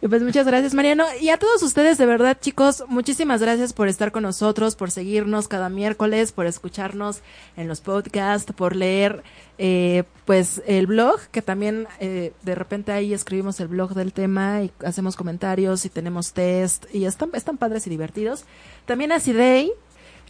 Pues 0.00 0.22
muchas 0.22 0.46
gracias, 0.46 0.74
Mariano. 0.74 1.04
Y 1.20 1.30
a 1.30 1.38
todos 1.38 1.62
ustedes, 1.62 1.98
de 1.98 2.06
verdad, 2.06 2.38
chicos, 2.40 2.84
muchísimas 2.88 3.40
gracias 3.40 3.72
por 3.72 3.88
estar 3.88 4.12
con 4.12 4.22
nosotros, 4.22 4.76
por 4.76 4.90
seguirnos 4.90 5.48
cada 5.48 5.68
miércoles, 5.68 6.32
por 6.32 6.46
escucharnos 6.46 7.20
en 7.56 7.68
los 7.68 7.80
podcasts, 7.80 8.52
por 8.52 8.76
leer, 8.76 9.22
eh, 9.58 10.04
pues, 10.24 10.62
el 10.66 10.86
blog, 10.86 11.20
que 11.30 11.42
también 11.42 11.86
eh, 12.00 12.32
de 12.42 12.54
repente 12.54 12.92
ahí 12.92 13.14
escribimos 13.14 13.60
el 13.60 13.68
blog 13.68 13.94
del 13.94 14.12
tema 14.12 14.62
y 14.62 14.72
hacemos 14.84 15.16
comentarios 15.16 15.84
y 15.84 15.88
tenemos 15.88 16.32
test 16.32 16.86
y 16.92 17.04
están, 17.04 17.30
están 17.34 17.58
padres 17.58 17.86
y 17.86 17.90
divertidos. 17.90 18.44
También 18.86 19.12
a 19.12 19.20
Sidey, 19.20 19.72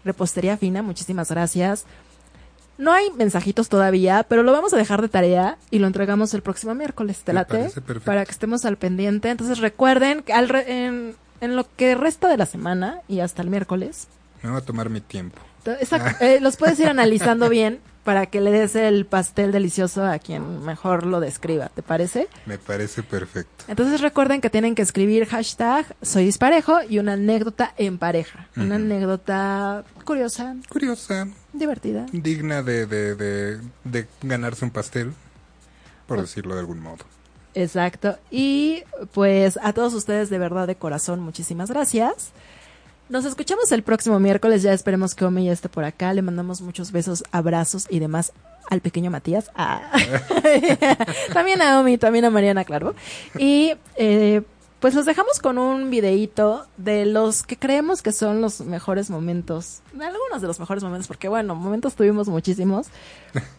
Repostería 0.05 0.57
Fina, 0.57 0.83
muchísimas 0.83 1.31
gracias. 1.31 1.87
No 2.79 2.93
hay 2.93 3.11
mensajitos 3.13 3.69
todavía, 3.69 4.25
pero 4.29 4.43
lo 4.43 4.53
vamos 4.53 4.73
a 4.73 4.77
dejar 4.77 5.03
de 5.03 5.09
tarea 5.09 5.59
y 5.71 5.79
lo 5.79 5.87
entregamos 5.87 6.35
el 6.35 6.43
próximo 6.43 6.75
miércoles. 6.75 7.19
¿Te 7.25 7.33
late? 7.33 7.71
Para 8.05 8.25
que 8.25 8.31
estemos 8.33 8.65
al 8.65 8.77
pendiente. 8.77 9.31
Entonces 9.31 9.59
recuerden 9.59 10.23
que 10.23 10.33
al 10.33 10.49
re- 10.49 10.85
en, 10.87 11.15
en 11.41 11.55
lo 11.57 11.67
que 11.77 11.95
resta 11.95 12.29
de 12.29 12.37
la 12.37 12.47
semana 12.47 13.01
y 13.09 13.21
hasta 13.21 13.43
el 13.43 13.51
miércoles, 13.51 14.09
Me 14.43 14.51
voy 14.51 14.59
a 14.59 14.65
tomar 14.65 14.89
mi 14.91 15.01
tiempo. 15.01 15.39
esa- 15.81 16.17
eh, 16.21 16.41
los 16.41 16.57
puedes 16.57 16.79
ir 16.81 16.89
analizando 16.89 17.49
bien 17.49 17.79
para 18.05 18.27
que 18.27 18.41
le 18.41 18.51
des 18.51 18.75
el 18.75 19.07
pastel 19.07 19.53
delicioso 19.53 20.05
a 20.05 20.19
quien 20.19 20.65
mejor 20.65 21.07
lo 21.07 21.21
describa. 21.21 21.69
¿Te 21.69 21.83
parece? 21.83 22.29
Me 22.47 22.59
parece 22.59 23.03
perfecto. 23.03 23.65
Entonces 23.69 24.01
recuerden 24.01 24.41
que 24.41 24.51
tienen 24.51 24.75
que 24.75 24.83
escribir 24.83 25.27
hashtag 25.27 25.87
soy 26.03 26.25
disparejo 26.25 26.79
y 26.89 26.99
una 26.99 27.13
anécdota 27.13 27.73
en 27.77 27.99
pareja. 27.99 28.49
Una 28.57 28.75
anécdota 28.77 29.85
curiosa, 30.05 30.57
Curiosa, 30.69 31.29
divertida. 31.53 32.07
digna 32.13 32.63
de, 32.63 32.87
de, 32.87 33.15
de, 33.15 33.61
de 33.85 34.07
ganarse 34.23 34.65
un 34.65 34.71
pastel, 34.73 35.13
por 36.07 36.19
Oh. 36.19 36.23
decirlo 36.23 36.55
de 36.55 36.61
algún 36.61 36.81
modo. 36.81 37.05
Exacto. 37.55 38.19
Y 38.31 38.83
pues 39.13 39.59
a 39.63 39.73
todos 39.75 39.93
ustedes 39.95 40.31
de 40.31 40.39
verdad 40.39 40.67
de 40.67 40.75
corazón, 40.77 41.21
muchísimas 41.21 41.71
gracias. 41.71 42.31
Nos 43.13 43.27
escuchamos 43.27 43.71
el 43.73 43.83
próximo 43.83 44.19
miércoles, 44.19 44.63
ya 44.63 44.73
esperemos 44.73 45.15
que 45.15 45.27
Ome 45.27 45.45
ya 45.45 45.53
esté 45.53 45.69
por 45.69 45.85
acá. 45.85 46.15
Le 46.15 46.23
mandamos 46.23 46.63
muchos 46.63 46.93
besos, 46.93 47.25
abrazos 47.31 47.87
y 47.91 47.99
demás 47.99 48.33
al 48.71 48.81
pequeño 48.81 49.11
Matías. 49.11 49.51
Ah. 49.55 49.93
también 51.35 51.61
a 51.61 51.79
Omi, 51.79 51.99
también 51.99 52.25
a 52.25 52.31
Mariana, 52.31 52.65
claro. 52.65 52.95
Y 53.37 53.75
eh, 53.97 54.41
pues 54.81 54.95
los 54.95 55.05
dejamos 55.05 55.41
con 55.41 55.59
un 55.59 55.91
videíto 55.91 56.65
de 56.79 57.05
los 57.05 57.43
que 57.43 57.59
creemos 57.59 58.01
que 58.01 58.13
son 58.13 58.41
los 58.41 58.63
mejores 58.63 59.11
momentos. 59.11 59.83
Algunos 59.93 60.41
de 60.41 60.47
los 60.47 60.59
mejores 60.59 60.83
momentos, 60.83 61.07
porque 61.07 61.29
bueno, 61.29 61.55
momentos 61.55 61.95
tuvimos 61.95 62.29
muchísimos. 62.29 62.87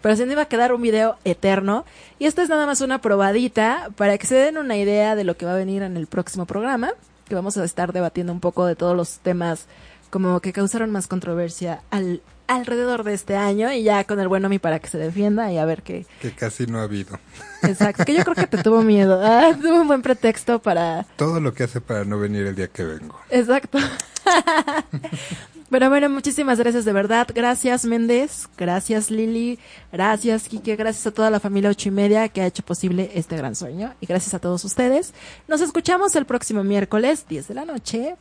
Pero 0.02 0.16
se 0.16 0.26
nos 0.26 0.34
iba 0.34 0.42
a 0.42 0.48
quedar 0.48 0.74
un 0.74 0.82
video 0.82 1.18
eterno. 1.26 1.86
Y 2.18 2.26
esta 2.26 2.42
es 2.42 2.50
nada 2.50 2.66
más 2.66 2.82
una 2.82 3.02
probadita 3.02 3.92
para 3.98 4.18
que 4.18 4.26
se 4.26 4.34
den 4.34 4.58
una 4.58 4.78
idea 4.78 5.16
de 5.16 5.26
lo 5.26 5.38
que 5.38 5.46
va 5.46 5.52
a 5.52 5.58
venir 5.58 5.84
en 5.84 5.96
el 5.96 6.08
próximo 6.08 6.48
programa. 6.48 6.94
Que 7.28 7.36
vamos 7.36 7.58
a 7.58 7.64
estar 7.64 7.94
debatiendo 7.94 8.34
un 8.34 8.40
poco 8.40 8.66
de 8.66 8.76
todos 8.76 8.96
los 8.96 9.20
temas 9.20 9.68
como 10.10 10.40
que 10.42 10.54
causaron 10.54 10.92
más 10.92 11.08
controversia 11.08 11.82
al, 11.90 12.22
alrededor 12.48 13.04
de 13.04 13.14
este 13.14 13.36
año. 13.36 13.72
Y 13.72 13.84
ya 13.84 14.04
con 14.04 14.20
el 14.20 14.28
buen 14.28 14.46
Omi 14.46 14.60
para 14.60 14.80
que 14.80 14.88
se 14.88 14.98
defienda 14.98 15.52
y 15.52 15.58
a 15.58 15.66
ver 15.66 15.82
qué. 15.82 16.06
Que 16.22 16.32
casi 16.32 16.68
no 16.68 16.80
ha 16.80 16.84
habido. 16.84 17.20
Exacto, 17.64 18.06
que 18.06 18.14
yo 18.14 18.24
creo 18.24 18.36
que 18.36 18.48
te 18.48 18.62
tuvo 18.62 18.84
miedo. 18.84 19.22
Ah, 19.24 19.58
tuvo 19.62 19.82
un 19.82 19.88
buen 19.88 20.02
pretexto 20.02 20.62
para. 20.62 21.06
Todo 21.16 21.40
lo 21.40 21.54
que 21.54 21.64
hace 21.64 21.82
para 21.82 22.06
no 22.06 22.20
venir 22.20 22.46
el 22.46 22.56
día 22.56 22.68
que 22.68 22.84
vengo. 22.84 23.20
Exacto. 23.30 23.80
Pero 25.74 25.90
bueno, 25.90 26.08
muchísimas 26.08 26.60
gracias 26.60 26.86
de 26.86 26.94
verdad. 26.94 27.28
Gracias 27.34 27.84
Méndez, 27.86 28.48
gracias 28.56 29.10
Lili, 29.10 29.58
gracias 29.92 30.48
Kike, 30.48 30.76
gracias 30.76 31.08
a 31.08 31.12
toda 31.12 31.32
la 31.32 31.40
familia 31.40 31.72
ocho 31.72 31.90
y 31.90 31.92
media 31.92 32.30
que 32.30 32.42
ha 32.42 32.46
hecho 32.46 32.62
posible 32.62 33.10
este 33.16 33.36
gran 33.38 33.56
sueño. 33.56 33.96
Y 34.00 34.06
gracias 34.06 34.36
a 34.36 34.40
todos 34.40 34.64
ustedes. 34.66 35.16
Nos 35.48 35.62
escuchamos 35.62 36.16
el 36.16 36.26
próximo 36.26 36.64
miércoles, 36.64 37.26
10 37.28 37.48
de 37.48 37.54
la 37.56 37.66
noche. 37.66 38.18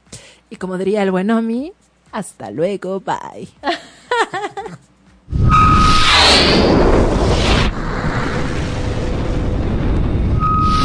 Y 0.49 0.57
como 0.57 0.79
diría 0.79 1.03
el 1.03 1.11
buen 1.11 1.31
Omi, 1.31 1.75
hasta 2.11 2.51
luego, 2.51 3.01
bye. 3.01 3.47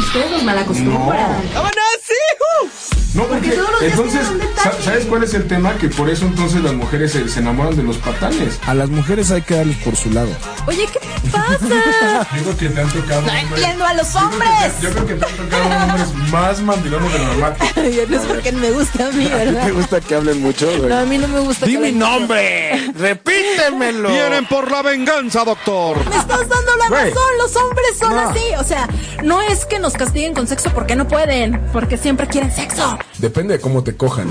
Ustedes 0.00 0.30
nos 0.32 0.42
malacostumbran. 0.42 1.32
No, 1.54 1.62
porque 1.62 1.76
todos 1.78 2.62
los 2.62 3.07
días 3.26 3.54
entonces, 3.80 4.20
tienen 4.20 4.32
un 4.32 4.38
detalle. 4.38 4.76
sa- 4.76 4.82
¿sabes 4.82 5.04
cuál 5.06 5.24
es 5.24 5.34
el 5.34 5.46
tema? 5.46 5.74
Que 5.78 5.88
por 5.88 6.08
eso 6.10 6.24
entonces 6.26 6.62
las 6.62 6.72
mujeres 6.74 7.12
se, 7.12 7.28
se 7.28 7.40
enamoran 7.40 7.76
de 7.76 7.82
los 7.82 7.96
patanes. 7.98 8.58
A 8.66 8.74
las 8.74 8.88
mujeres 8.90 9.30
hay 9.30 9.42
que 9.42 9.54
darles 9.56 9.76
por 9.78 9.96
su 9.96 10.10
lado. 10.10 10.28
Oye, 10.66 10.86
¿qué 10.92 10.98
te 11.00 11.30
pasa? 11.30 12.26
Digo 12.34 12.56
que 12.56 12.68
te 12.68 12.80
han 12.80 12.88
tocado 12.90 13.22
No 13.22 13.28
hombres- 13.32 13.42
entiendo 13.50 13.84
a 13.84 13.94
los 13.94 14.12
Yo 14.12 14.18
creo 14.18 14.30
que 14.30 14.34
hombres. 14.36 14.80
Yo 14.82 14.90
creo 14.90 15.06
que 15.06 15.14
te 15.14 15.24
han 15.26 15.32
tocado 15.32 15.84
hombres 15.84 16.14
más 16.30 16.60
mandilones 16.60 17.12
de 17.12 17.18
lo 17.18 17.24
normal. 17.26 17.56
no 17.76 18.16
es 18.16 18.22
porque 18.26 18.52
me 18.52 18.70
gusta 18.70 19.06
a 19.08 19.10
mí, 19.12 19.24
¿verdad? 19.26 19.66
¿Te 19.66 19.72
gusta 19.72 20.00
que 20.00 20.14
hablen 20.14 20.40
mucho? 20.40 20.66
güey? 20.76 20.88
No, 20.88 20.98
a 20.98 21.04
mí 21.04 21.18
no 21.18 21.28
me 21.28 21.40
gusta. 21.40 21.66
¡Di 21.66 21.72
que 21.72 21.78
mi 21.78 21.86
hablen 21.88 21.98
mucho. 21.98 22.10
nombre! 22.18 22.92
¡Repítemelo! 22.98 24.08
Vienen 24.10 24.46
por 24.46 24.70
la 24.70 24.82
venganza, 24.82 25.44
doctor. 25.44 25.96
Me 26.08 26.16
estás 26.16 26.48
dando 26.48 26.76
la 26.78 26.88
Güey. 26.88 27.10
razón, 27.10 27.22
los 27.38 27.56
hombres 27.56 27.98
son 27.98 28.14
No. 28.14 28.28
así. 28.30 28.42
O 28.58 28.64
sea, 28.64 28.88
no 29.22 29.40
es 29.42 29.64
que 29.66 29.78
nos 29.78 29.92
castiguen 29.94 30.34
con 30.34 30.46
sexo 30.46 30.70
porque 30.74 30.96
no 30.96 31.06
pueden, 31.08 31.60
porque 31.72 31.96
siempre 31.96 32.26
quieren 32.26 32.52
sexo. 32.52 32.98
Depende 33.18 33.54
de 33.54 33.60
cómo 33.60 33.82
te 33.82 33.96
cojan. 33.96 34.28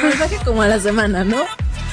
Pues 0.00 0.18
baje 0.18 0.36
como 0.44 0.62
a 0.62 0.68
la 0.68 0.80
semana, 0.80 1.24
¿no? 1.24 1.38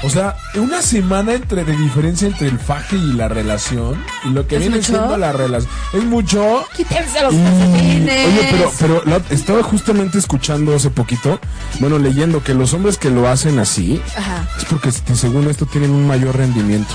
O 0.04 0.10
sea, 0.12 0.36
una 0.56 0.82
semana 0.84 1.34
entre 1.34 1.64
de 1.64 1.76
diferencia 1.76 2.28
entre 2.28 2.48
el 2.48 2.60
faje 2.60 2.96
y 2.98 3.14
la 3.14 3.28
relación 3.28 4.02
y 4.26 4.30
lo 4.30 4.46
que 4.48 4.56
¿Es 4.56 4.62
viene 4.62 4.78
mucho? 4.78 4.88
siendo 4.94 5.18
la 5.18 5.32
relación 5.32 5.72
es 5.94 6.04
mucho. 6.04 6.66
Quítense 6.76 7.22
los 7.24 7.34
Y- 7.34 7.38
calcetines. 7.44 8.28
Oye, 8.28 8.48
pero, 8.52 8.72
pero 8.80 9.04
la- 9.06 9.22
estaba 9.32 9.64
justamente 9.64 10.20
escuchando 10.20 10.76
hace 10.76 10.92
poquito, 10.92 11.40
bueno, 11.80 11.98
leyendo 11.98 12.44
que 12.44 12.54
los 12.54 12.74
hombres 12.74 12.98
que 12.98 13.10
lo 13.10 13.28
hacen 13.28 13.58
así 13.58 14.00
Ajá. 14.16 14.48
es 14.58 14.66
porque 14.66 14.90
este, 14.90 15.16
según 15.16 15.50
esto 15.50 15.66
tienen 15.66 15.90
un 15.92 16.06
mayor 16.06 16.38
rendimiento. 16.38 16.94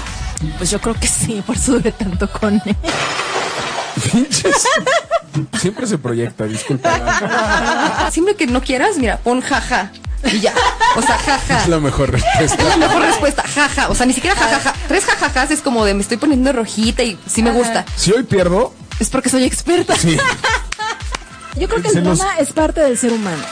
Pues 0.59 0.71
yo 0.71 0.81
creo 0.81 0.95
que 0.95 1.07
sí, 1.09 1.43
por 1.45 1.57
eso 1.57 1.73
duré 1.73 1.91
tanto 1.93 2.31
con 2.31 2.55
él. 2.65 2.77
Pinches. 4.13 4.65
Siempre 5.61 5.87
se 5.87 5.99
proyecta, 5.99 6.45
disculpa. 6.45 8.09
Siempre 8.13 8.35
que 8.37 8.47
no 8.47 8.61
quieras, 8.63 8.97
mira, 8.99 9.19
pon 9.19 9.41
jaja. 9.41 9.91
Y 10.25 10.41
ya. 10.41 10.53
O 10.97 11.03
sea, 11.03 11.19
jaja. 11.19 11.63
Es 11.63 11.69
la 11.69 11.81
mejor 11.81 12.15
Es 12.15 12.23
respuesta. 12.39 12.65
la 12.65 12.77
mejor 12.77 13.03
respuesta, 13.03 13.43
jaja. 13.43 13.89
O 13.89 13.95
sea, 13.95 14.07
ni 14.07 14.13
siquiera 14.13 14.37
jajaja. 14.37 14.75
Tres 14.89 15.05
jajajas 15.05 15.51
es 15.51 15.61
como 15.61 15.85
de 15.85 15.95
me 15.95 16.03
estoy 16.03 16.17
poniendo 16.17 16.53
rojita 16.53 17.03
y 17.03 17.19
sí 17.27 17.43
me 17.43 17.51
gusta. 17.51 17.85
Si 17.97 18.13
hoy 18.13 18.23
pierdo, 18.23 18.73
Es 19.01 19.11
porque 19.11 19.29
soy 19.29 19.45
experta. 19.45 19.97
sí. 19.97 20.17
Yo 21.57 21.69
creo 21.69 21.83
que 21.83 21.89
el 21.89 22.03
los- 22.05 22.19
drama 22.19 22.39
es 22.39 22.53
parte 22.53 22.81
del 22.81 22.97
ser 22.97 23.13
humano. 23.13 23.43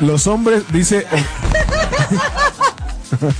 Los 0.00 0.26
hombres, 0.26 0.64
dice. 0.70 1.06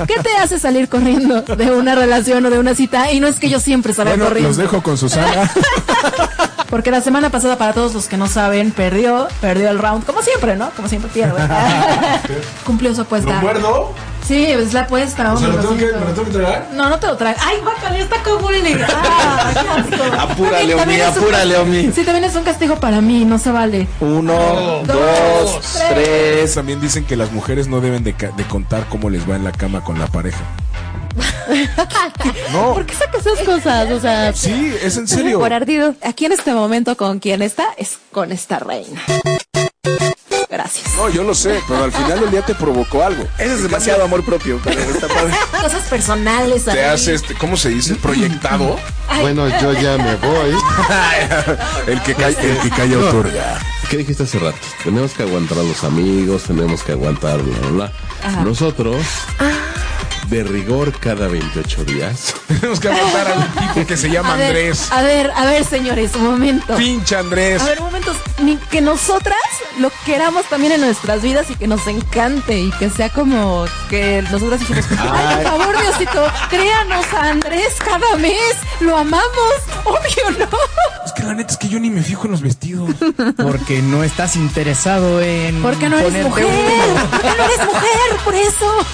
¿Qué 0.06 0.14
te 0.22 0.36
hace 0.38 0.58
salir 0.58 0.88
corriendo 0.88 1.42
de 1.42 1.70
una 1.70 1.94
relación 1.94 2.46
o 2.46 2.50
de 2.50 2.58
una 2.58 2.74
cita? 2.74 3.12
Y 3.12 3.20
no 3.20 3.26
es 3.26 3.38
que 3.38 3.50
yo 3.50 3.60
siempre 3.60 3.92
salga 3.92 4.12
Bueno, 4.12 4.24
corriendo. 4.26 4.48
los 4.50 4.56
dejo 4.56 4.82
con 4.82 4.96
Susana. 4.96 5.50
Porque 6.76 6.90
la 6.90 7.00
semana 7.00 7.30
pasada, 7.30 7.56
para 7.56 7.72
todos 7.72 7.94
los 7.94 8.06
que 8.06 8.18
no 8.18 8.26
saben, 8.26 8.70
perdió, 8.70 9.28
perdió 9.40 9.70
el 9.70 9.78
round, 9.78 10.04
como 10.04 10.20
siempre, 10.20 10.56
¿no? 10.56 10.68
Como 10.76 10.88
siempre 10.88 11.10
pierde. 11.10 11.40
Cumplió 12.66 12.94
su 12.94 13.00
apuesta. 13.00 13.32
¿Lo 13.32 13.40
muerdo? 13.40 13.94
Sí, 14.28 14.44
es 14.44 14.74
la 14.74 14.82
apuesta. 14.82 15.32
O 15.32 15.38
sea, 15.38 15.48
hombre, 15.48 15.62
¿lo 15.62 15.68
tengo 15.70 15.80
que, 15.80 15.86
Rosito. 15.86 16.00
¿me 16.00 16.04
lo 16.04 16.12
tengo 16.12 16.26
que 16.26 16.32
tragar? 16.34 16.68
No, 16.74 16.90
no 16.90 16.98
te 16.98 17.06
lo 17.06 17.16
traes. 17.16 17.38
Ay, 17.40 17.60
guácale, 17.62 18.00
está 18.02 18.22
como 18.22 18.40
bullying. 18.40 18.76
Ah, 18.94 19.52
qué 19.54 19.96
asco. 19.96 20.20
Apúrale, 20.20 20.74
Omi, 20.74 21.00
apúrale, 21.00 21.56
Omi. 21.56 21.92
Sí, 21.94 22.04
también 22.04 22.24
es 22.24 22.36
un 22.36 22.44
castigo 22.44 22.76
para 22.76 23.00
mí, 23.00 23.24
no 23.24 23.38
se 23.38 23.52
vale. 23.52 23.88
Uno, 24.00 24.82
Dos, 24.84 24.86
dos, 24.86 25.60
tres. 25.78 25.88
tres. 25.94 26.54
También 26.56 26.78
dicen 26.82 27.06
que 27.06 27.16
las 27.16 27.32
mujeres 27.32 27.68
no 27.68 27.80
deben 27.80 28.04
de 28.04 28.14
contar 28.50 28.84
cómo 28.90 29.08
les 29.08 29.26
va 29.26 29.36
en 29.36 29.44
la 29.44 29.52
cama 29.52 29.82
con 29.82 29.98
la 29.98 30.08
pareja. 30.08 30.42
No. 32.52 32.74
¿Por 32.74 32.86
qué 32.86 32.94
sacas 32.94 33.26
esas 33.26 33.40
cosas? 33.44 33.90
O 33.90 34.00
sea, 34.00 34.32
Sí, 34.32 34.72
es 34.82 34.96
en 34.96 35.06
serio. 35.08 35.38
Por 35.38 35.52
ardido. 35.52 35.94
Aquí 36.02 36.26
en 36.26 36.32
este 36.32 36.52
momento 36.52 36.96
con 36.96 37.18
quien 37.18 37.42
está 37.42 37.66
es 37.76 37.98
con 38.12 38.32
esta 38.32 38.58
reina. 38.58 39.02
Gracias. 40.48 40.94
No, 40.96 41.08
yo 41.10 41.22
lo 41.24 41.34
sé, 41.34 41.60
pero 41.68 41.84
al 41.84 41.92
final 41.92 42.20
del 42.20 42.30
día 42.30 42.42
te 42.42 42.54
provocó 42.54 43.02
algo. 43.02 43.24
Ese 43.36 43.54
es 43.54 43.62
demasiado 43.64 44.04
amor 44.04 44.24
propio, 44.24 44.60
pero 44.62 44.80
está 44.80 45.08
padre. 45.08 45.34
Cosas 45.60 45.82
personales. 45.88 46.64
Te 46.64 46.84
haces, 46.84 47.20
este, 47.22 47.34
¿cómo 47.34 47.56
se 47.56 47.68
dice? 47.70 47.96
Proyectado. 47.96 48.78
Bueno, 49.20 49.48
yo 49.60 49.72
ya 49.74 49.98
me 49.98 50.14
voy. 50.16 50.54
el 51.88 52.00
que 52.02 52.14
calla, 52.14 52.40
el 52.40 52.58
que 52.58 52.70
calla 52.70 52.96
No. 52.96 53.08
otorga. 53.08 53.58
¿Qué 53.90 53.98
dijiste 53.98 54.22
hace 54.22 54.38
rato? 54.38 54.58
Tenemos 54.82 55.12
que 55.12 55.22
aguantar 55.24 55.58
a 55.58 55.62
los 55.62 55.84
amigos, 55.84 56.44
tenemos 56.44 56.82
que 56.82 56.92
aguantar, 56.92 57.42
bla, 57.42 57.58
bla, 57.58 57.70
bla. 57.70 57.92
Ajá. 58.24 58.42
Nosotros, 58.42 58.96
de 60.28 60.42
rigor 60.44 60.92
cada 60.98 61.28
28 61.28 61.84
días. 61.84 62.34
Tenemos 62.48 62.80
que 62.80 62.88
aguantar 62.88 63.28
al 63.28 63.52
tipo 63.54 63.86
que 63.86 63.96
se 63.96 64.10
llama 64.10 64.34
A 64.34 64.36
ver, 64.36 64.46
Andrés. 64.48 64.92
A 64.92 65.02
ver, 65.02 65.30
a 65.30 65.44
ver, 65.44 65.64
señores, 65.64 66.14
un 66.14 66.24
momento. 66.24 66.76
Pinche 66.76 67.16
Andrés. 67.16 67.62
A 67.62 67.66
ver, 67.66 67.80
momentos. 67.80 68.16
Ni 68.42 68.56
que 68.56 68.80
nosotras 68.80 69.36
lo 69.78 69.90
queramos 70.04 70.44
también 70.46 70.72
en 70.72 70.80
nuestras 70.80 71.22
vidas 71.22 71.50
y 71.50 71.56
que 71.56 71.66
nos 71.66 71.86
encante 71.86 72.58
y 72.58 72.70
que 72.72 72.90
sea 72.90 73.08
como 73.10 73.66
que 73.88 74.22
nosotras 74.30 74.60
dijimos, 74.60 74.84
ay, 74.98 75.44
por 75.44 75.58
favor, 75.58 75.80
Diosito, 75.80 76.26
créanos 76.48 77.06
a 77.12 77.30
Andrés 77.30 77.74
cada 77.78 78.16
mes, 78.16 78.56
lo 78.80 78.96
amamos, 78.96 79.54
obvio, 79.84 80.38
¿no? 80.38 80.48
Es 81.04 81.12
que 81.12 81.22
la 81.22 81.34
neta 81.34 81.52
es 81.52 81.58
que 81.58 81.68
yo 81.68 81.78
ni 81.78 81.90
me 81.90 82.02
fijo 82.02 82.26
en 82.26 82.32
los 82.32 82.42
vestidos. 82.42 82.90
Porque 83.36 83.80
no 83.82 84.02
estás 84.02 84.36
interesado 84.36 85.20
en. 85.20 85.62
Porque 85.62 85.88
no 85.88 85.98
eres 85.98 86.24
mujer, 86.24 86.46
porque 87.10 87.28
no 87.38 87.44
eres 87.44 87.66
mujer, 87.66 88.16
por 88.24 88.34
eso. 88.34 88.86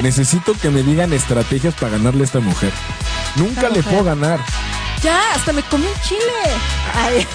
Necesito 0.00 0.54
que 0.60 0.70
me 0.70 0.79
digan 0.82 1.12
estrategias 1.12 1.74
para 1.74 1.92
ganarle 1.92 2.22
a 2.22 2.24
esta 2.24 2.40
mujer. 2.40 2.72
Nunca 3.36 3.68
le 3.68 3.82
puedo 3.82 4.04
ganar. 4.04 4.40
Ya, 5.02 5.18
hasta 5.34 5.52
me 5.52 5.62
comí 5.62 5.86
un 5.86 6.00
chile. 6.02 6.20
Ay, 6.94 7.26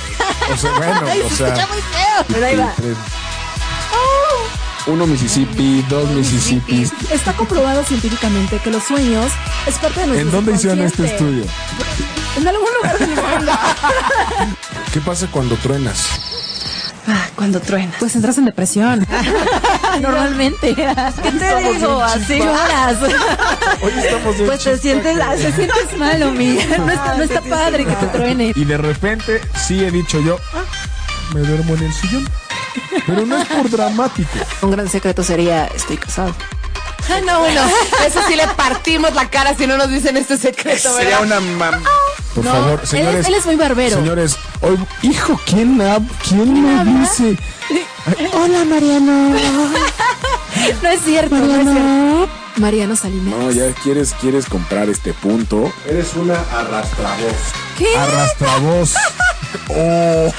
O 0.54 0.58
sea, 0.58 0.72
bueno, 0.74 1.02
Ay, 1.10 1.22
o 1.22 1.30
se 1.30 1.36
sea. 1.38 1.48
escucha 1.48 1.68
muy 1.68 1.82
feo, 1.82 2.26
pero 2.28 2.46
ahí 2.46 2.56
va. 2.58 2.74
Tres. 2.76 2.98
Uno 4.88 5.08
Mississippi, 5.08 5.84
dos 5.90 6.08
Mississippi. 6.12 6.88
Está 7.12 7.34
comprobado 7.34 7.84
científicamente 7.84 8.60
que 8.60 8.70
los 8.70 8.84
sueños 8.84 9.32
es 9.66 9.76
parte 9.80 10.02
de 10.02 10.08
nuestro 10.08 10.28
¿En 10.28 10.32
dónde 10.32 10.52
hicieron 10.54 10.80
este 10.82 11.06
estudio? 11.08 11.44
En 12.38 12.48
algún 12.48 12.68
lugar 12.78 13.00
del 13.00 13.10
mundo. 13.16 13.52
¿Qué 14.94 15.02
pasa 15.02 15.26
cuando 15.32 15.56
truenas? 15.56 16.06
Ah, 17.08 17.28
cuando 17.36 17.60
truenas. 17.60 17.96
Pues 18.00 18.16
entras 18.16 18.38
en 18.38 18.46
depresión. 18.46 19.06
Normalmente. 20.02 20.74
¿Qué 20.76 21.32
te 21.32 21.72
digo? 21.74 22.02
Así 22.02 22.40
lloras. 22.40 22.98
Hoy 23.82 23.92
estamos 24.04 24.36
Pues 24.46 24.64
te 24.64 24.78
sientes, 24.78 25.18
ah, 25.22 25.34
te 25.36 25.52
sientes 25.52 25.98
mal, 25.98 26.22
Omi. 26.24 26.60
No 26.78 26.92
está, 26.92 27.16
no 27.16 27.24
está 27.24 27.42
padre 27.42 27.86
que 27.86 27.94
te 27.94 28.06
truene. 28.08 28.52
Y 28.56 28.66
de 28.66 28.78
repente 28.78 29.42
sí 29.68 29.84
he 29.84 29.92
dicho 29.92 30.20
yo, 30.22 30.38
ah, 30.54 30.64
me 31.34 31.42
duermo 31.42 31.76
en 31.76 31.84
el 31.84 31.94
sillón. 31.94 32.28
Pero 33.06 33.26
no 33.26 33.38
es 33.38 33.48
por 33.48 33.70
dramático. 33.70 34.30
Un 34.62 34.72
gran 34.72 34.90
secreto 34.90 35.24
sería, 35.24 35.68
estoy 35.68 35.98
casado. 35.98 36.34
Ah, 37.08 37.20
no, 37.24 37.40
bueno, 37.40 37.62
eso 38.06 38.20
sí 38.28 38.36
le 38.36 38.48
partimos 38.48 39.14
la 39.14 39.30
cara 39.30 39.54
si 39.56 39.68
no 39.68 39.78
nos 39.78 39.90
dicen 39.92 40.18
este 40.18 40.38
secreto, 40.38 40.92
Sería 40.98 41.20
una 41.20 41.40
mam- 41.40 41.84
Por 42.36 42.44
No, 42.46 42.52
favor, 42.52 42.86
señores. 42.86 43.22
es- 43.22 43.28
él 43.28 43.34
es 43.36 43.46
muy 43.46 43.56
barbero. 43.56 43.96
Señores, 43.98 44.36
hoy, 44.62 44.78
hijo, 45.04 45.40
¿quién, 45.46 45.78
hab- 45.80 46.06
quién 46.28 46.62
me 46.62 46.84
dice? 47.00 47.38
Hola, 48.34 48.66
Mariano. 48.66 49.36
No 50.82 50.90
es 50.90 51.02
cierto, 51.04 51.36
no 51.36 51.56
es 51.56 51.62
cierto. 51.64 52.30
Mariano 52.58 52.96
Salinas. 52.96 53.36
No, 53.38 53.52
ya 53.52 53.72
quieres, 53.84 54.14
quieres 54.22 54.46
comprar 54.48 54.90
este 54.90 55.14
punto. 55.14 55.72
Eres 55.88 56.14
una 56.16 56.36
arrastravoz. 56.54 57.36
¿Qué? 57.78 57.96
Arrastravoz. 57.98 58.94
Oh. 59.70 60.30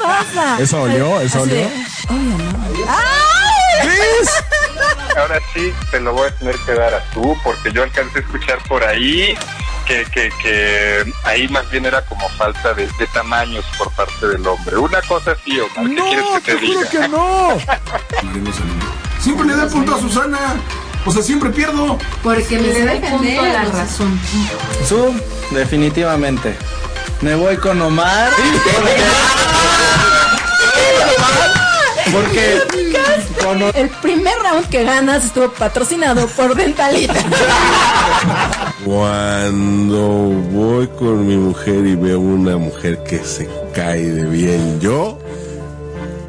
pasa? 0.00 0.60
¿Eso 0.60 0.82
olió? 0.82 1.20
¿Eso 1.20 1.40
Así 1.40 1.50
de, 1.50 1.64
olió? 1.64 2.70
Oye, 2.70 2.84
no. 2.84 5.20
Ahora 5.20 5.40
sí 5.52 5.72
te 5.90 5.98
lo 6.00 6.12
voy 6.12 6.28
a 6.28 6.34
tener 6.36 6.54
que 6.64 6.74
dar 6.74 6.94
a 6.94 7.02
tú, 7.10 7.36
porque 7.42 7.72
yo 7.72 7.82
alcancé 7.82 8.18
a 8.18 8.20
escuchar 8.22 8.58
por 8.68 8.84
ahí 8.84 9.34
que, 9.86 10.04
que, 10.12 10.30
que 10.42 11.12
ahí 11.24 11.48
más 11.48 11.68
bien 11.70 11.86
era 11.86 12.02
como 12.02 12.28
falta 12.30 12.74
de, 12.74 12.86
de 12.86 13.06
tamaños 13.12 13.64
por 13.78 13.90
parte 13.92 14.26
del 14.28 14.46
hombre. 14.46 14.76
Una 14.76 15.00
cosa 15.02 15.36
sí, 15.44 15.58
Omar, 15.60 15.90
¿qué 15.90 16.02
quieres 16.02 16.24
que 16.26 16.40
te, 16.40 16.54
te 16.54 16.60
diga? 16.60 16.88
que 16.88 17.08
no. 17.08 17.58
Siempre 19.20 19.46
le 19.46 19.56
da 19.56 19.66
punto 19.68 19.94
a 19.94 20.00
Susana. 20.00 20.38
O 21.06 21.10
sea, 21.10 21.22
siempre 21.22 21.50
pierdo. 21.50 21.98
Porque 22.22 22.58
me 22.58 22.68
Le 22.68 22.84
da 22.84 22.92
punto 23.08 23.42
la 23.42 23.64
razón. 23.64 24.20
Su, 24.86 25.14
definitivamente. 25.50 26.56
Me 27.22 27.34
voy 27.34 27.56
con 27.56 27.80
Omar. 27.80 28.30
Porque 32.12 32.89
El 33.74 33.88
primer 33.88 34.34
round 34.42 34.68
que 34.68 34.84
ganas 34.84 35.24
estuvo 35.24 35.50
patrocinado 35.50 36.26
por 36.28 36.54
Dentalita. 36.54 37.14
Cuando 38.84 40.28
voy 40.50 40.86
con 40.88 41.26
mi 41.26 41.36
mujer 41.36 41.86
y 41.86 41.96
veo 41.96 42.20
una 42.20 42.56
mujer 42.56 43.02
que 43.02 43.24
se 43.24 43.48
cae 43.74 44.02
de 44.02 44.24
bien, 44.24 44.80
yo 44.80 45.18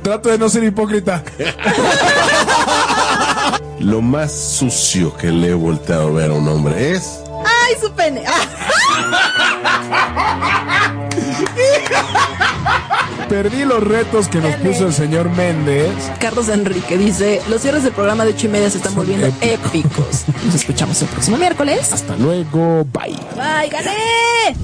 Trato 0.02 0.30
de 0.30 0.40
no 0.40 0.50
ser 0.50 0.64
hipócrita. 0.64 1.24
lo 3.80 4.02
más 4.02 4.32
sucio 4.32 5.16
que 5.16 5.28
le 5.28 5.50
he 5.50 5.54
volteado 5.54 6.08
a 6.08 6.12
ver 6.12 6.32
a 6.32 6.34
un 6.34 6.48
hombre 6.48 6.94
es 6.94 7.20
¡Ay, 7.46 7.76
su 7.80 7.92
pene! 7.92 8.24
Perdí 13.32 13.64
los 13.64 13.82
retos 13.82 14.28
que 14.28 14.40
nos 14.40 14.54
puso 14.58 14.88
el 14.88 14.94
señor 14.94 15.30
Méndez. 15.30 15.90
Carlos 16.20 16.50
Enrique 16.50 16.98
dice: 16.98 17.42
Los 17.50 17.62
cierres 17.62 17.82
del 17.84 17.94
programa 17.94 18.26
de 18.26 18.32
8 18.32 18.48
y 18.48 18.50
media 18.50 18.70
se 18.70 18.76
están 18.76 18.94
volviendo 18.94 19.26
épicos. 19.26 19.72
épicos. 19.74 20.26
Nos 20.44 20.56
escuchamos 20.56 21.02
el 21.02 21.08
próximo 21.08 21.38
miércoles. 21.38 21.94
Hasta 21.94 22.18
luego. 22.18 22.86
Bye. 22.92 23.18
Bye, 23.38 23.70
gané. 23.70 24.58